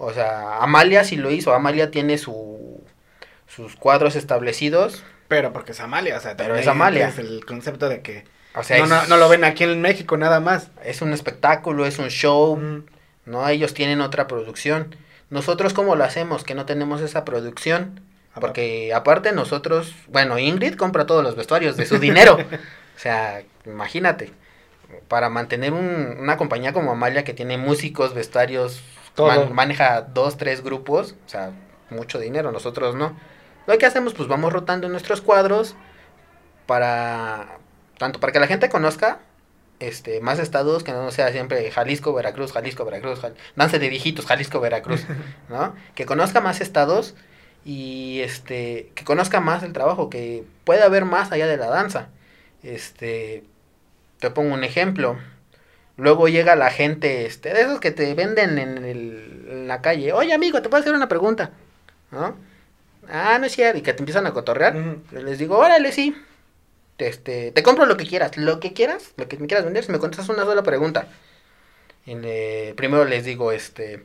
O 0.04 0.14
sea, 0.14 0.58
Amalia 0.58 1.04
sí 1.04 1.16
lo 1.16 1.32
hizo. 1.32 1.54
Amalia 1.54 1.91
tiene 1.91 2.18
su, 2.18 2.84
sus 3.47 3.76
cuadros 3.76 4.16
establecidos. 4.16 5.04
Pero 5.28 5.54
porque 5.54 5.72
es 5.72 5.80
Amalia, 5.80 6.18
o 6.18 6.20
sea, 6.20 6.36
Pero 6.36 6.56
es 6.56 6.68
Amalia. 6.68 7.08
Es 7.08 7.20
el 7.20 7.45
concepto 7.45 7.88
de 7.88 8.02
que 8.02 8.26
O 8.56 8.64
sea, 8.64 8.78
no, 8.80 8.84
es, 8.86 8.89
no, 8.89 9.08
no 9.08 9.18
lo 9.18 9.30
ven 9.30 9.43
aquí 9.43 9.64
en 9.64 9.80
México 9.82 10.18
nada 10.18 10.39
más. 10.39 10.70
es 10.84 11.02
un 11.02 11.14
espectáculo, 11.14 11.86
es 11.86 11.99
un 11.99 12.10
show, 12.10 12.58
Mm. 12.58 12.86
¿no? 13.26 13.47
Ellos 13.47 13.74
tienen 13.74 14.02
otra 14.02 14.28
producción. 14.28 14.95
Nosotros, 15.30 15.74
¿cómo 15.74 15.95
lo 15.95 16.04
hacemos? 16.04 16.43
Que 16.43 16.56
no 16.56 16.66
tenemos 16.66 16.99
esa 17.02 17.24
producción. 17.24 18.02
Porque 18.39 18.93
aparte 18.93 19.32
nosotros, 19.34 19.93
bueno, 20.08 20.39
Ingrid 20.39 20.76
compra 20.76 21.06
todos 21.06 21.24
los 21.24 21.36
vestuarios 21.36 21.76
de 21.78 21.86
su 21.86 21.99
dinero. 21.99 22.38
o 22.95 22.99
sea, 22.99 23.43
imagínate. 23.66 24.32
Para 25.08 25.30
mantener 25.30 25.72
un- 25.74 26.18
una 26.20 26.36
compañía 26.38 26.74
como 26.74 26.91
Amalia 26.91 27.24
que 27.24 27.34
tiene 27.34 27.58
músicos, 27.58 28.14
vestuarios. 28.14 28.82
Man- 29.28 29.53
maneja 29.53 30.01
dos, 30.01 30.38
tres 30.38 30.64
grupos, 30.64 31.16
o 31.26 31.30
sea, 31.30 31.51
mucho 31.89 32.20
dinero, 32.20 32.51
nosotros 32.51 32.95
no. 32.95 33.16
Lo 33.68 33.78
que 33.78 33.86
hacemos, 33.86 34.14
pues 34.14 34.28
vamos 34.28 34.51
rotando 34.53 34.89
nuestros 34.89 35.22
cuadros 35.22 35.76
para, 36.66 37.57
tanto 37.97 38.20
para 38.20 38.34
que 38.34 38.39
la 38.39 38.47
gente 38.47 38.70
conozca 38.70 39.20
este, 39.80 40.22
más 40.22 40.39
estados, 40.39 40.84
que 40.84 40.91
no 40.91 41.12
sea 41.12 41.32
siempre 41.32 41.70
Jalisco, 41.72 42.14
Veracruz, 42.14 42.51
Jalisco, 42.53 42.86
Veracruz, 42.86 43.20
Jal- 43.20 43.36
danza 43.55 43.80
de 43.80 43.89
viejitos, 43.89 44.26
Jalisco, 44.26 44.59
Veracruz, 44.59 45.05
¿no? 45.49 45.76
Que 45.95 46.05
conozca 46.05 46.39
más 46.41 46.62
estados 46.62 47.16
y 47.66 48.22
este, 48.22 48.91
que 48.95 49.03
conozca 49.03 49.39
más 49.39 49.64
el 49.64 49.74
trabajo, 49.74 50.09
que 50.09 50.43
pueda 50.64 50.86
haber 50.86 51.05
más 51.05 51.32
allá 51.32 51.47
de 51.47 51.57
la 51.57 51.68
danza. 51.68 52.09
Este, 52.64 53.43
te 54.20 54.30
pongo 54.30 54.53
un 54.53 54.64
ejemplo. 54.64 55.18
Luego 55.97 56.27
llega 56.27 56.55
la 56.55 56.71
gente, 56.71 57.25
este, 57.25 57.53
de 57.53 57.61
esos 57.61 57.79
que 57.79 57.91
te 57.91 58.13
venden 58.15 58.57
en, 58.59 58.83
el- 58.85 59.45
en 59.49 59.67
la 59.67 59.81
calle. 59.81 60.13
Oye, 60.13 60.33
amigo, 60.33 60.61
te 60.61 60.69
puedo 60.69 60.81
hacer 60.81 60.93
una 60.93 61.07
pregunta, 61.09 61.51
¿no? 62.11 62.35
Ah, 63.09 63.37
no 63.39 63.45
es 63.47 63.53
cierto, 63.53 63.77
y 63.79 63.81
que 63.81 63.93
te 63.93 63.99
empiezan 64.01 64.27
a 64.27 64.33
cotorrear. 64.33 64.75
Les 65.11 65.39
digo, 65.39 65.57
órale, 65.57 65.91
sí. 65.91 66.15
Te, 66.97 67.07
Este, 67.07 67.51
te 67.51 67.63
compro 67.63 67.85
lo 67.85 67.97
que 67.97 68.07
quieras, 68.07 68.37
lo 68.37 68.59
que 68.59 68.73
quieras, 68.73 69.13
lo 69.17 69.27
que 69.27 69.37
me 69.37 69.47
quieras 69.47 69.65
vender, 69.65 69.83
si 69.85 69.91
me 69.91 69.99
contestas 69.99 70.29
una 70.29 70.45
sola 70.45 70.63
pregunta. 70.63 71.07
Y 72.05 72.15
primero 72.73 73.05
les 73.05 73.25
digo, 73.25 73.51
este, 73.51 74.03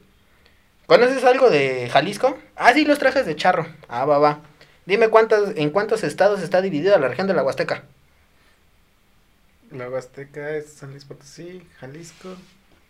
¿conoces 0.86 1.24
algo 1.24 1.50
de 1.50 1.88
Jalisco? 1.90 2.38
Ah, 2.56 2.72
sí, 2.74 2.84
los 2.84 2.98
trajes 2.98 3.26
de 3.26 3.36
charro. 3.36 3.66
Ah, 3.88 4.04
va, 4.06 4.18
va. 4.18 4.40
Dime 4.86 5.08
cuántas, 5.08 5.56
en 5.56 5.70
cuántos 5.70 6.04
estados 6.04 6.42
está 6.42 6.62
dividida 6.62 6.98
la 6.98 7.08
región 7.08 7.26
de 7.26 7.34
la 7.34 7.42
Huasteca. 7.44 7.84
La 9.76 9.90
Huasteca 9.90 10.56
es 10.56 10.72
San 10.72 10.90
Luis 10.92 11.04
Potosí, 11.04 11.62
Jalisco. 11.78 12.34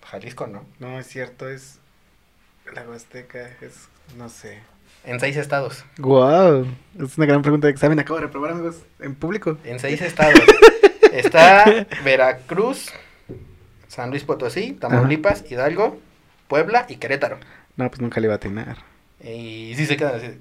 Jalisco, 0.04 0.46
¿no? 0.46 0.64
No, 0.78 1.00
es 1.00 1.08
cierto, 1.08 1.48
es. 1.48 1.78
La 2.72 2.82
Huasteca 2.82 3.50
es. 3.60 3.88
No 4.16 4.28
sé. 4.28 4.60
En 5.04 5.18
seis 5.18 5.36
estados. 5.36 5.84
Wow, 5.98 6.66
es 6.98 7.18
una 7.18 7.26
gran 7.26 7.42
pregunta 7.42 7.66
de 7.66 7.72
examen. 7.72 7.98
Acabo 7.98 8.20
de 8.20 8.26
reprobar, 8.26 8.52
amigos, 8.52 8.82
en 9.00 9.16
público. 9.16 9.58
En 9.64 9.80
seis 9.80 10.00
estados. 10.00 10.40
Está 11.12 11.86
Veracruz, 12.04 12.92
San 13.88 14.10
Luis 14.10 14.22
Potosí, 14.22 14.72
Tamaulipas, 14.72 15.44
Hidalgo, 15.50 15.98
Puebla 16.46 16.86
y 16.88 16.96
Querétaro. 16.96 17.38
No, 17.76 17.88
pues 17.88 18.00
nunca 18.00 18.20
le 18.20 18.26
iba 18.26 18.34
a 18.34 18.36
atinar. 18.36 18.78
Y 19.20 19.72
sí 19.76 19.86
se 19.86 19.96
quedan 19.96 20.16
así. 20.16 20.38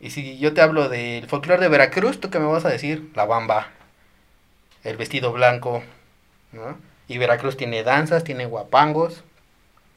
Y 0.00 0.10
si 0.10 0.38
yo 0.38 0.52
te 0.52 0.62
hablo 0.62 0.88
del 0.88 1.28
folclore 1.28 1.62
de 1.62 1.68
Veracruz, 1.68 2.18
¿tú 2.18 2.28
qué 2.30 2.40
me 2.40 2.46
vas 2.46 2.64
a 2.64 2.70
decir? 2.70 3.10
La 3.14 3.24
bamba, 3.24 3.70
el 4.84 4.96
vestido 4.96 5.32
blanco, 5.32 5.82
¿no? 6.52 6.78
Y 7.08 7.18
Veracruz 7.18 7.56
tiene 7.56 7.82
danzas, 7.82 8.24
tiene 8.24 8.46
guapangos. 8.46 9.22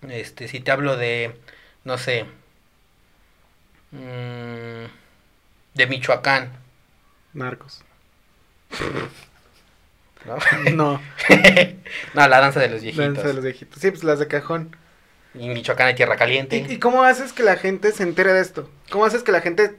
Este, 0.10 0.48
si 0.48 0.60
te 0.60 0.72
hablo 0.72 0.98
de, 0.98 1.40
no 1.84 1.98
sé, 1.98 2.26
mm, 3.92 4.86
de 5.74 5.88
Michoacán, 5.88 6.52
Narcos. 7.34 7.84
¿no? 10.26 10.38
No, 10.72 11.02
no, 12.14 12.28
la 12.28 12.40
danza 12.40 12.60
de 12.60 12.70
los 12.70 12.82
viejitos. 12.82 13.14
danza 13.14 13.28
de 13.28 13.34
los 13.34 13.44
viejitos. 13.44 13.80
Sí, 13.80 13.92
pues 13.92 14.04
las 14.04 14.20
de 14.20 14.28
cajón. 14.28 14.76
Y 15.34 15.50
Michoacán 15.50 15.88
hay 15.88 15.96
tierra 15.96 16.16
caliente. 16.16 16.58
¿Y, 16.58 16.74
y 16.74 16.80
cómo 16.80 17.04
haces 17.04 17.34
que 17.34 17.44
la 17.44 17.58
gente 17.58 17.92
se 17.92 18.04
entere 18.04 18.34
de 18.34 18.42
esto? 18.42 18.70
¿Cómo 18.90 19.06
haces 19.06 19.22
que 19.24 19.32
la 19.32 19.42
gente, 19.42 19.78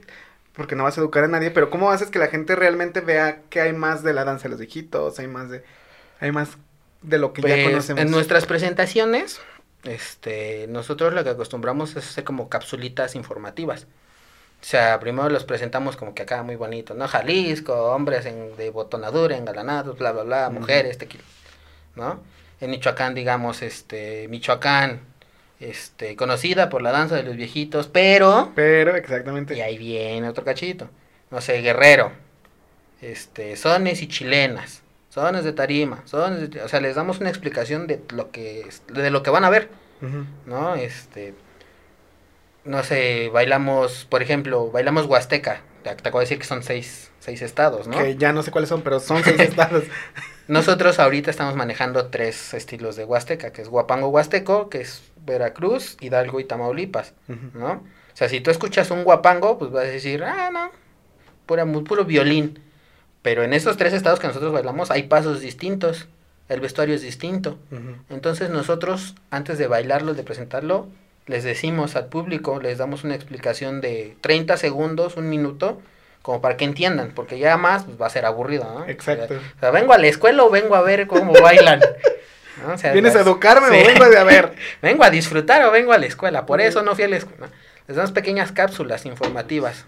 porque 0.57 0.75
no 0.75 0.83
vas 0.83 0.97
a 0.97 1.01
educar 1.01 1.23
a 1.23 1.27
nadie, 1.27 1.51
pero 1.51 1.69
cómo 1.69 1.91
haces 1.91 2.09
que 2.11 2.19
la 2.19 2.27
gente 2.27 2.55
realmente 2.55 3.01
vea 3.01 3.43
que 3.49 3.61
hay 3.61 3.73
más 3.73 4.03
de 4.03 4.13
la 4.13 4.25
danza 4.25 4.43
de 4.45 4.49
los 4.49 4.59
viejitos, 4.59 5.19
hay 5.19 5.27
más 5.27 5.49
de, 5.49 5.63
hay 6.19 6.31
más 6.31 6.57
de 7.01 7.17
lo 7.19 7.33
que 7.33 7.43
ya 7.43 7.59
Pues, 7.61 7.63
conocemos? 7.63 8.01
En 8.03 8.11
nuestras 8.11 8.45
presentaciones, 8.45 9.41
este, 9.83 10.67
nosotros 10.67 11.13
lo 11.13 11.23
que 11.23 11.29
acostumbramos 11.31 11.95
es 11.95 12.07
hacer 12.09 12.23
como 12.23 12.49
capsulitas 12.49 13.15
informativas. 13.15 13.87
O 14.61 14.65
sea, 14.65 14.99
primero 14.99 15.29
los 15.29 15.45
presentamos 15.45 15.97
como 15.97 16.13
que 16.15 16.23
acá 16.23 16.43
muy 16.43 16.55
bonito, 16.55 16.93
¿no? 16.95 17.07
Jalisco, 17.07 17.73
hombres 17.93 18.25
en, 18.25 18.55
de 18.57 18.71
botonadura, 18.71 19.37
engalanados, 19.37 19.97
bla, 19.97 20.11
bla, 20.11 20.23
bla, 20.23 20.49
mujeres, 20.49 20.97
tequila, 20.97 21.23
¿no? 21.95 22.23
En 22.59 22.71
Michoacán, 22.71 23.15
digamos, 23.15 23.61
este, 23.61 24.27
Michoacán, 24.29 25.01
este, 25.59 26.15
conocida 26.15 26.69
por 26.69 26.81
la 26.81 26.91
danza 26.91 27.15
de 27.15 27.23
los 27.23 27.35
viejitos, 27.35 27.87
pero 27.87 28.51
Pero, 28.55 28.95
exactamente. 28.95 29.55
y 29.55 29.61
ahí 29.61 29.77
viene 29.77 30.27
otro 30.29 30.43
cachito. 30.45 30.89
No 31.31 31.41
sé, 31.41 31.61
Guerrero. 31.61 32.11
Este, 33.01 33.55
sones 33.55 34.01
y 34.01 34.07
chilenas. 34.07 34.81
Sones 35.09 35.43
de 35.43 35.53
tarima. 35.53 36.01
Sones 36.05 36.49
de- 36.51 36.61
o 36.61 36.67
sea, 36.67 36.79
les 36.79 36.95
damos 36.95 37.19
una 37.19 37.29
explicación 37.29 37.87
de 37.87 38.01
lo 38.09 38.31
que 38.31 38.67
de 38.91 39.09
lo 39.09 39.23
que 39.23 39.29
van 39.29 39.43
a 39.43 39.49
ver. 39.49 39.69
¿no? 40.45 40.75
Este 40.75 41.33
no 42.65 42.83
sé, 42.83 43.29
bailamos, 43.31 44.05
por 44.05 44.21
ejemplo, 44.21 44.69
bailamos 44.71 45.05
Huasteca. 45.05 45.61
Te, 45.83 45.95
te 45.95 46.01
acabo 46.09 46.19
de 46.19 46.25
decir 46.25 46.37
que 46.37 46.43
son 46.45 46.63
seis, 46.63 47.11
seis 47.19 47.41
estados, 47.41 47.87
¿no? 47.87 47.97
Que 47.97 48.17
ya 48.17 48.33
no 48.33 48.43
sé 48.43 48.51
cuáles 48.51 48.69
son, 48.69 48.81
pero 48.81 48.99
son 48.99 49.23
seis 49.23 49.39
estados. 49.39 49.85
Nosotros 50.47 50.99
ahorita 50.99 51.31
estamos 51.31 51.55
manejando 51.55 52.07
tres 52.07 52.53
estilos 52.53 52.95
de 52.95 53.05
Huasteca, 53.05 53.51
que 53.51 53.61
es 53.61 53.69
Guapango 53.69 54.09
Huasteco, 54.09 54.69
que 54.69 54.81
es 54.81 55.01
Veracruz, 55.27 55.97
Hidalgo 56.01 56.39
y 56.39 56.45
Tamaulipas. 56.45 57.13
¿no? 57.53 57.71
O 57.73 58.15
sea, 58.15 58.29
si 58.29 58.39
tú 58.41 58.49
escuchas 58.49 58.89
un 58.89 59.03
Guapango, 59.03 59.59
pues 59.59 59.69
vas 59.69 59.85
a 59.85 59.89
decir, 59.89 60.23
ah, 60.23 60.49
no, 60.51 60.71
pura, 61.45 61.65
puro 61.65 62.05
violín. 62.05 62.59
Pero 63.21 63.43
en 63.43 63.53
esos 63.53 63.77
tres 63.77 63.93
estados 63.93 64.19
que 64.19 64.27
nosotros 64.27 64.53
bailamos 64.53 64.89
hay 64.89 65.03
pasos 65.03 65.41
distintos, 65.41 66.07
el 66.49 66.61
vestuario 66.61 66.95
es 66.95 67.01
distinto. 67.01 67.59
Entonces 68.09 68.49
nosotros, 68.49 69.15
antes 69.29 69.57
de 69.57 69.67
bailarlo, 69.67 70.13
de 70.15 70.23
presentarlo, 70.23 70.87
les 71.27 71.43
decimos 71.43 71.95
al 71.95 72.07
público, 72.07 72.59
les 72.61 72.77
damos 72.77 73.03
una 73.03 73.15
explicación 73.15 73.81
de 73.81 74.15
30 74.21 74.55
segundos, 74.55 75.17
un 75.17 75.29
minuto, 75.29 75.81
como 76.21 76.41
para 76.41 76.57
que 76.57 76.65
entiendan, 76.65 77.11
porque 77.13 77.37
ya 77.37 77.57
más 77.57 77.83
pues, 77.83 78.01
va 78.01 78.07
a 78.07 78.09
ser 78.09 78.25
aburrido, 78.25 78.63
¿no? 78.63 78.87
Exacto. 78.87 79.35
O 79.35 79.59
sea, 79.59 79.71
vengo 79.71 79.93
a 79.93 79.97
la 79.97 80.07
escuela 80.07 80.43
o 80.43 80.49
vengo 80.49 80.75
a 80.75 80.81
ver 80.81 81.07
cómo 81.07 81.33
bailan. 81.33 81.81
¿no? 82.65 82.73
O 82.73 82.77
sea, 82.77 82.93
¿Vienes 82.93 83.15
a 83.15 83.21
educarme 83.21 83.67
Sí. 83.69 83.83
o 83.83 83.87
vengo 83.87 84.03
a 84.19 84.23
ver? 84.23 84.53
vengo 84.81 85.03
a 85.03 85.09
disfrutar 85.09 85.63
o 85.65 85.71
vengo 85.71 85.93
a 85.93 85.97
la 85.97 86.05
escuela, 86.05 86.45
por 86.45 86.61
eso 86.61 86.81
no 86.83 86.95
fui 86.95 87.03
a 87.03 87.07
la 87.07 87.17
escuela. 87.17 87.49
Les 87.87 87.95
damos 87.95 88.11
pequeñas 88.11 88.51
cápsulas 88.51 89.05
informativas 89.05 89.85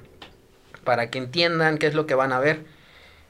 para 0.83 1.09
que 1.09 1.17
entiendan 1.17 1.77
qué 1.77 1.87
es 1.87 1.93
lo 1.93 2.05
que 2.05 2.15
van 2.15 2.31
a 2.31 2.39
ver. 2.39 2.61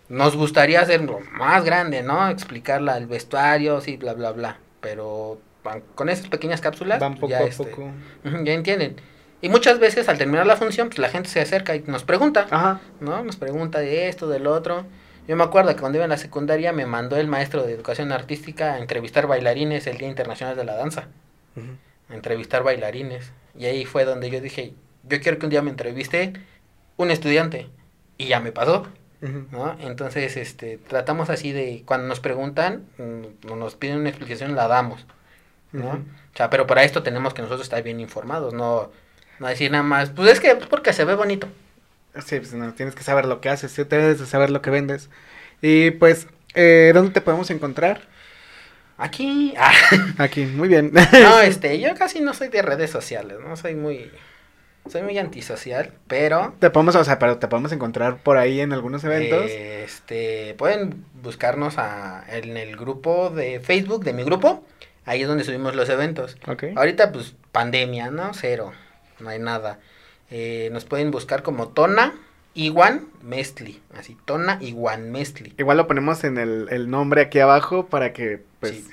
Nos 0.07 0.35
gustaría 0.35 0.81
hacerlo 0.81 1.19
más 1.31 1.63
grande, 1.63 2.01
¿no? 2.03 2.29
Explicarla 2.29 2.97
el 2.97 3.05
vestuario, 3.07 3.79
sí, 3.81 3.97
bla, 3.97 4.13
bla, 4.13 4.31
bla. 4.31 4.57
Pero 4.81 5.39
con 5.95 6.09
esas 6.09 6.27
pequeñas 6.29 6.61
cápsulas 6.61 6.99
Van 6.99 7.15
poco 7.15 7.29
ya, 7.29 7.39
a 7.39 7.43
este, 7.43 7.63
poco. 7.65 7.91
ya 8.23 8.53
entienden. 8.53 8.95
Y 9.41 9.49
muchas 9.49 9.79
veces 9.79 10.09
al 10.09 10.17
terminar 10.17 10.45
la 10.45 10.57
función, 10.57 10.87
pues 10.89 10.99
la 10.99 11.09
gente 11.09 11.29
se 11.29 11.39
acerca 11.41 11.75
y 11.75 11.83
nos 11.85 12.03
pregunta, 12.03 12.47
Ajá. 12.49 12.79
¿no? 12.99 13.23
Nos 13.23 13.35
pregunta 13.35 13.79
de 13.79 14.07
esto, 14.09 14.27
del 14.27 14.47
otro. 14.47 14.85
Yo 15.29 15.35
me 15.35 15.43
acuerdo 15.43 15.75
que 15.75 15.79
cuando 15.79 15.99
iba 15.99 16.05
en 16.05 16.09
la 16.09 16.17
secundaria 16.17 16.73
me 16.73 16.87
mandó 16.87 17.15
el 17.15 17.27
maestro 17.27 17.61
de 17.61 17.71
educación 17.71 18.11
artística 18.11 18.73
a 18.73 18.79
entrevistar 18.79 19.27
bailarines 19.27 19.85
el 19.85 19.99
Día 19.99 20.07
Internacional 20.07 20.55
de 20.55 20.63
la 20.63 20.75
Danza 20.75 21.07
a 22.09 22.15
entrevistar 22.15 22.63
bailarines. 22.63 23.31
Y 23.55 23.65
ahí 23.65 23.85
fue 23.85 24.05
donde 24.05 24.31
yo 24.31 24.41
dije, 24.41 24.73
yo 25.03 25.21
quiero 25.21 25.37
que 25.37 25.45
un 25.45 25.51
día 25.51 25.61
me 25.61 25.69
entreviste 25.69 26.33
un 26.97 27.11
estudiante. 27.11 27.69
Y 28.17 28.25
ya 28.25 28.39
me 28.39 28.51
pasó. 28.51 28.87
¿no? 29.21 29.77
Entonces, 29.81 30.35
este, 30.35 30.79
tratamos 30.79 31.29
así 31.29 31.51
de, 31.51 31.83
cuando 31.85 32.07
nos 32.07 32.21
preguntan, 32.21 32.87
mm, 32.97 33.55
nos 33.55 33.75
piden 33.75 33.99
una 33.99 34.09
explicación, 34.09 34.55
la 34.55 34.67
damos, 34.67 35.05
¿no? 35.73 35.91
O 35.91 36.37
sea, 36.37 36.49
pero 36.49 36.65
para 36.65 36.83
esto 36.83 37.03
tenemos 37.03 37.35
que 37.35 37.43
nosotros 37.43 37.67
estar 37.67 37.83
bien 37.83 37.99
informados, 37.99 38.55
no, 38.55 38.89
no 39.37 39.47
decir 39.47 39.69
nada 39.69 39.83
más, 39.83 40.09
pues 40.09 40.31
es 40.31 40.39
que, 40.39 40.55
pues 40.55 40.67
porque 40.67 40.91
se 40.91 41.05
ve 41.05 41.13
bonito. 41.13 41.47
Sí, 42.25 42.39
pues 42.39 42.53
no, 42.53 42.73
tienes 42.73 42.95
que 42.95 43.03
saber 43.03 43.25
lo 43.25 43.39
que 43.41 43.49
haces, 43.49 43.71
sí, 43.71 43.83
debes 43.83 44.19
de 44.19 44.25
saber 44.25 44.49
lo 44.49 44.61
que 44.61 44.69
vendes. 44.69 45.09
Y 45.61 45.91
pues, 45.91 46.27
eh, 46.55 46.91
¿dónde 46.93 47.11
te 47.11 47.21
podemos 47.21 47.49
encontrar? 47.51 48.01
Aquí, 48.97 49.53
ah, 49.57 49.71
Aquí, 50.17 50.45
muy 50.45 50.67
bien. 50.67 50.91
no, 51.13 51.39
este, 51.41 51.79
yo 51.79 51.95
casi 51.95 52.19
no 52.19 52.33
soy 52.33 52.49
de 52.49 52.61
redes 52.61 52.89
sociales, 52.89 53.37
no 53.41 53.55
soy 53.55 53.75
muy, 53.75 54.11
soy 54.89 55.03
muy 55.03 55.17
antisocial, 55.17 55.93
pero 56.07 56.55
Te 56.59 56.69
podemos, 56.69 56.95
o 56.95 57.03
sea, 57.03 57.19
pero 57.19 57.37
te 57.37 57.47
podemos 57.47 57.71
encontrar 57.71 58.17
por 58.17 58.37
ahí 58.37 58.59
en 58.59 58.73
algunos 58.73 59.03
eventos. 59.03 59.49
Este, 59.49 60.55
pueden 60.57 61.05
buscarnos 61.21 61.77
a, 61.77 62.25
en 62.27 62.57
el 62.57 62.75
grupo 62.75 63.29
de 63.29 63.59
Facebook 63.59 64.03
de 64.03 64.13
mi 64.13 64.23
grupo. 64.23 64.65
Ahí 65.05 65.21
es 65.21 65.27
donde 65.27 65.43
subimos 65.43 65.75
los 65.75 65.89
eventos. 65.89 66.37
Ahorita, 66.75 67.11
pues, 67.11 67.35
pandemia, 67.51 68.11
¿no? 68.11 68.33
Cero. 68.33 68.73
No 69.19 69.29
hay 69.29 69.39
nada. 69.39 69.79
Eh, 70.31 70.69
nos 70.71 70.85
pueden 70.85 71.11
buscar 71.11 71.43
como 71.43 71.69
Tona 71.69 72.13
Iguan 72.53 73.05
Mestli. 73.23 73.81
Así, 73.97 74.17
Tona 74.25 74.57
Iguan 74.61 75.11
Mestli. 75.11 75.53
Igual 75.57 75.77
lo 75.77 75.87
ponemos 75.87 76.23
en 76.23 76.37
el, 76.37 76.67
el 76.71 76.89
nombre 76.89 77.21
aquí 77.21 77.39
abajo 77.39 77.87
para 77.87 78.13
que, 78.13 78.41
pues, 78.59 78.73
Sí. 78.73 78.87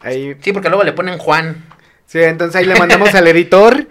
ahí... 0.00 0.36
Sí, 0.40 0.52
porque 0.52 0.68
luego 0.68 0.84
le 0.84 0.92
ponen 0.92 1.18
Juan. 1.18 1.64
Sí, 2.06 2.22
entonces 2.22 2.56
ahí 2.56 2.66
le 2.66 2.76
mandamos 2.78 3.14
al 3.14 3.26
editor 3.28 3.86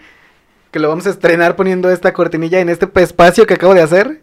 que 0.71 0.79
lo 0.79 0.89
vamos 0.89 1.07
a 1.07 1.11
estrenar 1.11 1.55
poniendo 1.55 1.89
esta 1.91 2.13
cortinilla 2.13 2.59
en 2.59 2.69
este 2.69 2.87
espacio 3.01 3.45
que 3.47 3.55
acabo 3.55 3.73
de 3.73 3.81
hacer. 3.81 4.21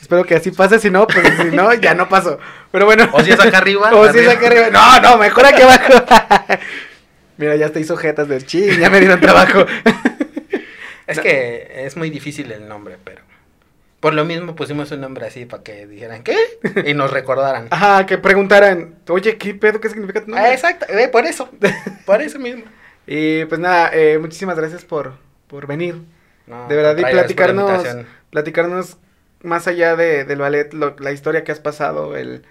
Espero 0.00 0.24
que 0.24 0.34
así 0.34 0.50
pase, 0.50 0.78
si 0.80 0.90
no, 0.90 1.06
pues 1.06 1.24
si 1.36 1.54
no, 1.54 1.72
ya 1.74 1.94
no 1.94 2.08
pasó. 2.08 2.38
Pero 2.72 2.86
bueno. 2.86 3.08
O 3.12 3.22
si 3.22 3.30
es 3.32 3.38
acá 3.40 3.58
arriba. 3.58 3.90
O 3.94 4.10
si 4.10 4.18
es 4.18 4.28
acá 4.28 4.46
arriba. 4.46 4.70
No, 4.70 5.00
no, 5.00 5.18
mejor 5.18 5.44
aquí 5.46 5.62
abajo. 5.62 5.92
Mira, 7.36 7.56
ya 7.56 7.68
te 7.70 7.80
hizo 7.80 7.96
jetas 7.96 8.26
de 8.28 8.40
ching, 8.44 8.78
ya 8.80 8.88
me 8.90 8.98
dieron 9.00 9.20
trabajo. 9.20 9.66
Es 11.10 11.18
que 11.20 11.86
es 11.86 11.96
muy 11.96 12.10
difícil 12.10 12.50
el 12.52 12.68
nombre, 12.68 12.96
pero... 13.02 13.22
Por 14.00 14.14
lo 14.14 14.24
mismo 14.24 14.56
pusimos 14.56 14.90
un 14.92 15.02
nombre 15.02 15.26
así 15.26 15.44
para 15.44 15.62
que 15.62 15.86
dijeran, 15.86 16.22
¿qué? 16.22 16.34
Y 16.86 16.94
nos 16.94 17.10
recordaran. 17.10 17.68
Ajá, 17.70 18.06
que 18.06 18.16
preguntaran, 18.16 18.94
oye, 19.08 19.36
¿qué 19.36 19.54
pedo? 19.54 19.78
¿Qué 19.78 19.90
significa 19.90 20.24
tu 20.24 20.30
nombre? 20.30 20.48
Ah, 20.48 20.54
exacto, 20.54 20.86
eh, 20.88 21.08
por 21.08 21.26
eso, 21.26 21.50
por 22.06 22.22
eso 22.22 22.38
mismo. 22.38 22.64
Y 23.06 23.44
pues 23.44 23.60
nada, 23.60 23.90
eh, 23.92 24.18
muchísimas 24.18 24.56
gracias 24.56 24.86
por, 24.86 25.12
por 25.48 25.66
venir. 25.66 25.96
No, 26.46 26.66
De 26.68 26.76
verdad, 26.76 26.96
y 26.96 27.02
platicarnos, 27.02 27.82
platicarnos 28.30 28.96
más 29.42 29.66
allá 29.68 29.96
de, 29.96 30.24
del 30.24 30.38
ballet, 30.38 30.72
lo- 30.72 30.96
la 30.98 31.12
historia 31.12 31.44
que 31.44 31.52
has 31.52 31.60
pasado, 31.60 32.16
el, 32.16 32.42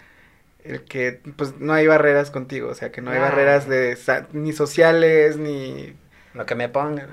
el 0.63 0.83
que 0.83 1.21
pues 1.37 1.57
no 1.59 1.73
hay 1.73 1.87
barreras 1.87 2.31
contigo, 2.31 2.69
o 2.69 2.75
sea, 2.75 2.91
que 2.91 3.01
no 3.01 3.11
hay 3.11 3.19
barreras 3.19 3.67
de 3.67 3.97
ni 4.33 4.53
sociales, 4.53 5.37
ni... 5.37 5.95
Lo 6.33 6.45
que 6.45 6.55
me 6.55 6.69
pongan. 6.69 7.09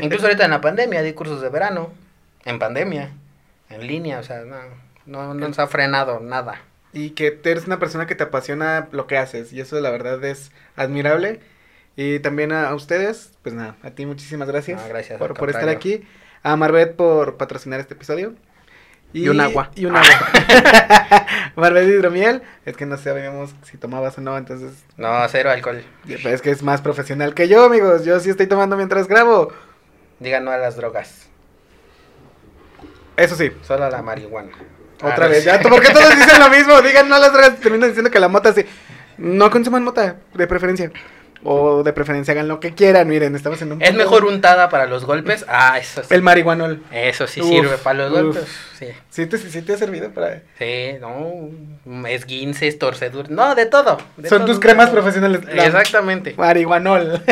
Incluso 0.00 0.26
ahorita 0.26 0.44
en 0.44 0.50
la 0.52 0.60
pandemia 0.60 1.02
di 1.02 1.12
cursos 1.12 1.40
de 1.40 1.48
verano, 1.48 1.92
en 2.44 2.58
pandemia, 2.58 3.10
en 3.70 3.86
línea, 3.86 4.18
o 4.18 4.22
sea, 4.22 4.40
no, 4.44 4.56
no, 5.06 5.34
no 5.34 5.48
nos 5.48 5.58
ha 5.58 5.66
frenado 5.66 6.20
nada. 6.20 6.60
Y 6.92 7.10
que 7.10 7.40
eres 7.44 7.66
una 7.66 7.78
persona 7.78 8.06
que 8.06 8.14
te 8.14 8.24
apasiona 8.24 8.88
lo 8.92 9.06
que 9.06 9.18
haces, 9.18 9.52
y 9.52 9.60
eso 9.60 9.80
la 9.80 9.90
verdad 9.90 10.22
es 10.24 10.52
admirable. 10.76 11.40
Y 11.96 12.20
también 12.20 12.52
a, 12.52 12.68
a 12.68 12.74
ustedes, 12.74 13.32
pues 13.42 13.54
nada, 13.54 13.76
a 13.82 13.90
ti 13.90 14.06
muchísimas 14.06 14.48
gracias, 14.48 14.82
No, 14.82 14.88
gracias, 14.88 15.18
por, 15.18 15.34
por 15.34 15.50
estar 15.50 15.68
aquí, 15.68 16.02
a 16.42 16.56
Marbet 16.56 16.96
por 16.96 17.36
patrocinar 17.36 17.80
este 17.80 17.94
episodio. 17.94 18.34
Y 19.14 19.28
un 19.28 19.40
agua. 19.40 19.70
Y 19.76 19.86
un 19.86 19.96
agua. 19.96 20.08
Marbet 21.56 21.88
hidromiel, 21.88 22.42
es 22.66 22.76
que 22.76 22.84
no 22.84 22.98
sabíamos 22.98 23.54
si 23.62 23.78
tomabas 23.78 24.18
o 24.18 24.20
no, 24.20 24.36
entonces 24.36 24.72
No, 24.96 25.08
cero 25.28 25.50
alcohol. 25.50 25.82
es 26.06 26.42
que 26.42 26.50
es 26.50 26.62
más 26.62 26.80
profesional 26.82 27.32
que 27.32 27.48
yo, 27.48 27.64
amigos. 27.64 28.04
Yo 28.04 28.18
sí 28.20 28.28
estoy 28.30 28.46
tomando 28.48 28.76
mientras 28.76 29.06
grabo. 29.08 29.52
Digan 30.18 30.44
no 30.44 30.50
a 30.50 30.58
las 30.58 30.76
drogas, 30.76 31.28
Eso 33.16 33.36
sí, 33.36 33.52
solo 33.62 33.84
a 33.84 33.90
la 33.90 34.02
marihuana. 34.02 34.50
otra 35.00 35.26
Ah, 35.26 35.28
vez. 35.28 35.40
sí. 35.40 35.46
Ya, 35.46 35.60
¿por 35.60 35.80
qué 35.80 35.92
todos 35.92 36.14
dicen 36.16 36.40
lo 36.40 36.50
mismo? 36.50 36.80
Digan 36.82 37.08
no 37.08 37.14
a 37.14 37.18
las 37.20 37.32
drogas, 37.32 37.56
terminan 37.60 37.88
diciendo 37.90 38.10
que 38.10 38.18
la 38.20 38.28
mota 38.28 38.52
sí. 38.52 38.64
No 39.16 39.48
consuman 39.50 39.84
mota, 39.84 40.16
de 40.34 40.46
preferencia. 40.48 40.90
O 41.46 41.82
de 41.82 41.92
preferencia 41.92 42.32
hagan 42.32 42.48
lo 42.48 42.58
que 42.58 42.72
quieran, 42.74 43.06
miren, 43.06 43.36
estamos 43.36 43.60
en 43.60 43.72
un... 43.72 43.82
¿Es 43.82 43.92
mejor 43.94 44.24
untada 44.24 44.70
para 44.70 44.86
los 44.86 45.04
golpes? 45.04 45.44
Ah, 45.46 45.78
eso 45.78 46.02
sí. 46.02 46.14
El 46.14 46.22
marihuanol. 46.22 46.82
Eso 46.90 47.26
sí 47.26 47.42
Uf, 47.42 47.48
sirve 47.48 47.76
para 47.78 47.98
los 48.08 48.12
uf. 48.12 48.18
golpes. 48.22 48.44
Sí. 48.78 48.86
¿Sí 49.10 49.26
te, 49.26 49.36
sí 49.38 49.60
te 49.62 49.74
ha 49.74 49.76
servido 49.76 50.10
para...? 50.10 50.40
Sí, 50.58 50.96
no, 51.00 51.50
esguinces, 52.08 52.78
torceduras, 52.78 53.30
no, 53.30 53.54
de 53.54 53.66
todo. 53.66 53.98
de 54.16 54.28
Son 54.28 54.38
todo. 54.38 54.46
tus 54.48 54.58
cremas 54.60 54.88
profesionales. 54.90 55.44
La- 55.54 55.66
Exactamente, 55.66 56.34
Marihuanol. 56.36 57.22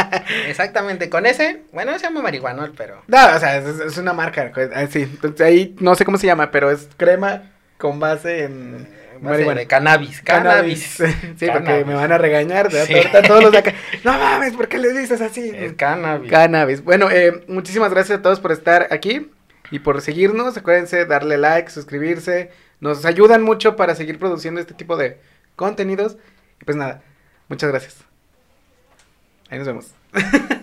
exactamente. 0.48 1.08
Con 1.08 1.26
ese, 1.26 1.62
bueno, 1.72 1.92
se 1.98 2.04
llama 2.06 2.22
marihuanol, 2.22 2.72
pero 2.76 3.02
no, 3.06 3.18
o 3.36 3.38
sea, 3.38 3.56
es, 3.58 3.66
es 3.80 3.98
una 3.98 4.12
marca. 4.12 4.52
ah, 4.74 4.86
Sí, 4.90 5.02
entonces 5.02 5.40
ahí 5.46 5.74
no 5.80 5.94
sé 5.94 6.04
cómo 6.04 6.18
se 6.18 6.26
llama, 6.26 6.50
pero 6.50 6.70
es 6.70 6.88
crema 6.96 7.42
con 7.78 7.98
base 8.00 8.44
en... 8.44 8.99
marihuana. 9.20 9.60
de 9.60 9.66
cannabis, 9.66 10.20
cannabis. 10.22 10.82
Sí, 11.36 11.46
porque 11.46 11.46
Cannabis. 11.46 11.86
me 11.86 11.94
van 11.94 12.12
a 12.12 12.18
regañar. 12.18 12.70
Sí. 12.70 12.94
ahorita 12.94 13.22
todos 13.22 13.42
los 13.42 13.52
de 13.52 13.58
acá. 13.58 13.74
No 14.04 14.12
mames, 14.12 14.54
¿por 14.54 14.68
qué 14.68 14.78
le 14.78 14.92
dices 14.92 15.20
así? 15.20 15.52
Es 15.54 15.74
cannabis. 15.74 16.30
Cannabis. 16.30 16.82
Bueno, 16.84 17.10
eh, 17.10 17.44
muchísimas 17.48 17.90
gracias 17.92 18.18
a 18.18 18.22
todos 18.22 18.40
por 18.40 18.52
estar 18.52 18.88
aquí 18.90 19.30
y 19.70 19.78
por 19.80 20.00
seguirnos. 20.00 20.56
Acuérdense 20.56 21.04
darle 21.06 21.38
like, 21.38 21.70
suscribirse. 21.70 22.50
Nos 22.80 23.04
ayudan 23.04 23.42
mucho 23.42 23.76
para 23.76 23.94
seguir 23.94 24.18
produciendo 24.18 24.60
este 24.60 24.74
tipo 24.74 24.96
de 24.96 25.18
contenidos. 25.56 26.16
Y 26.60 26.64
pues 26.64 26.76
nada, 26.76 27.02
muchas 27.48 27.70
gracias. 27.70 27.96
Ahí 29.50 29.58
nos 29.58 29.66
vemos. 29.66 29.94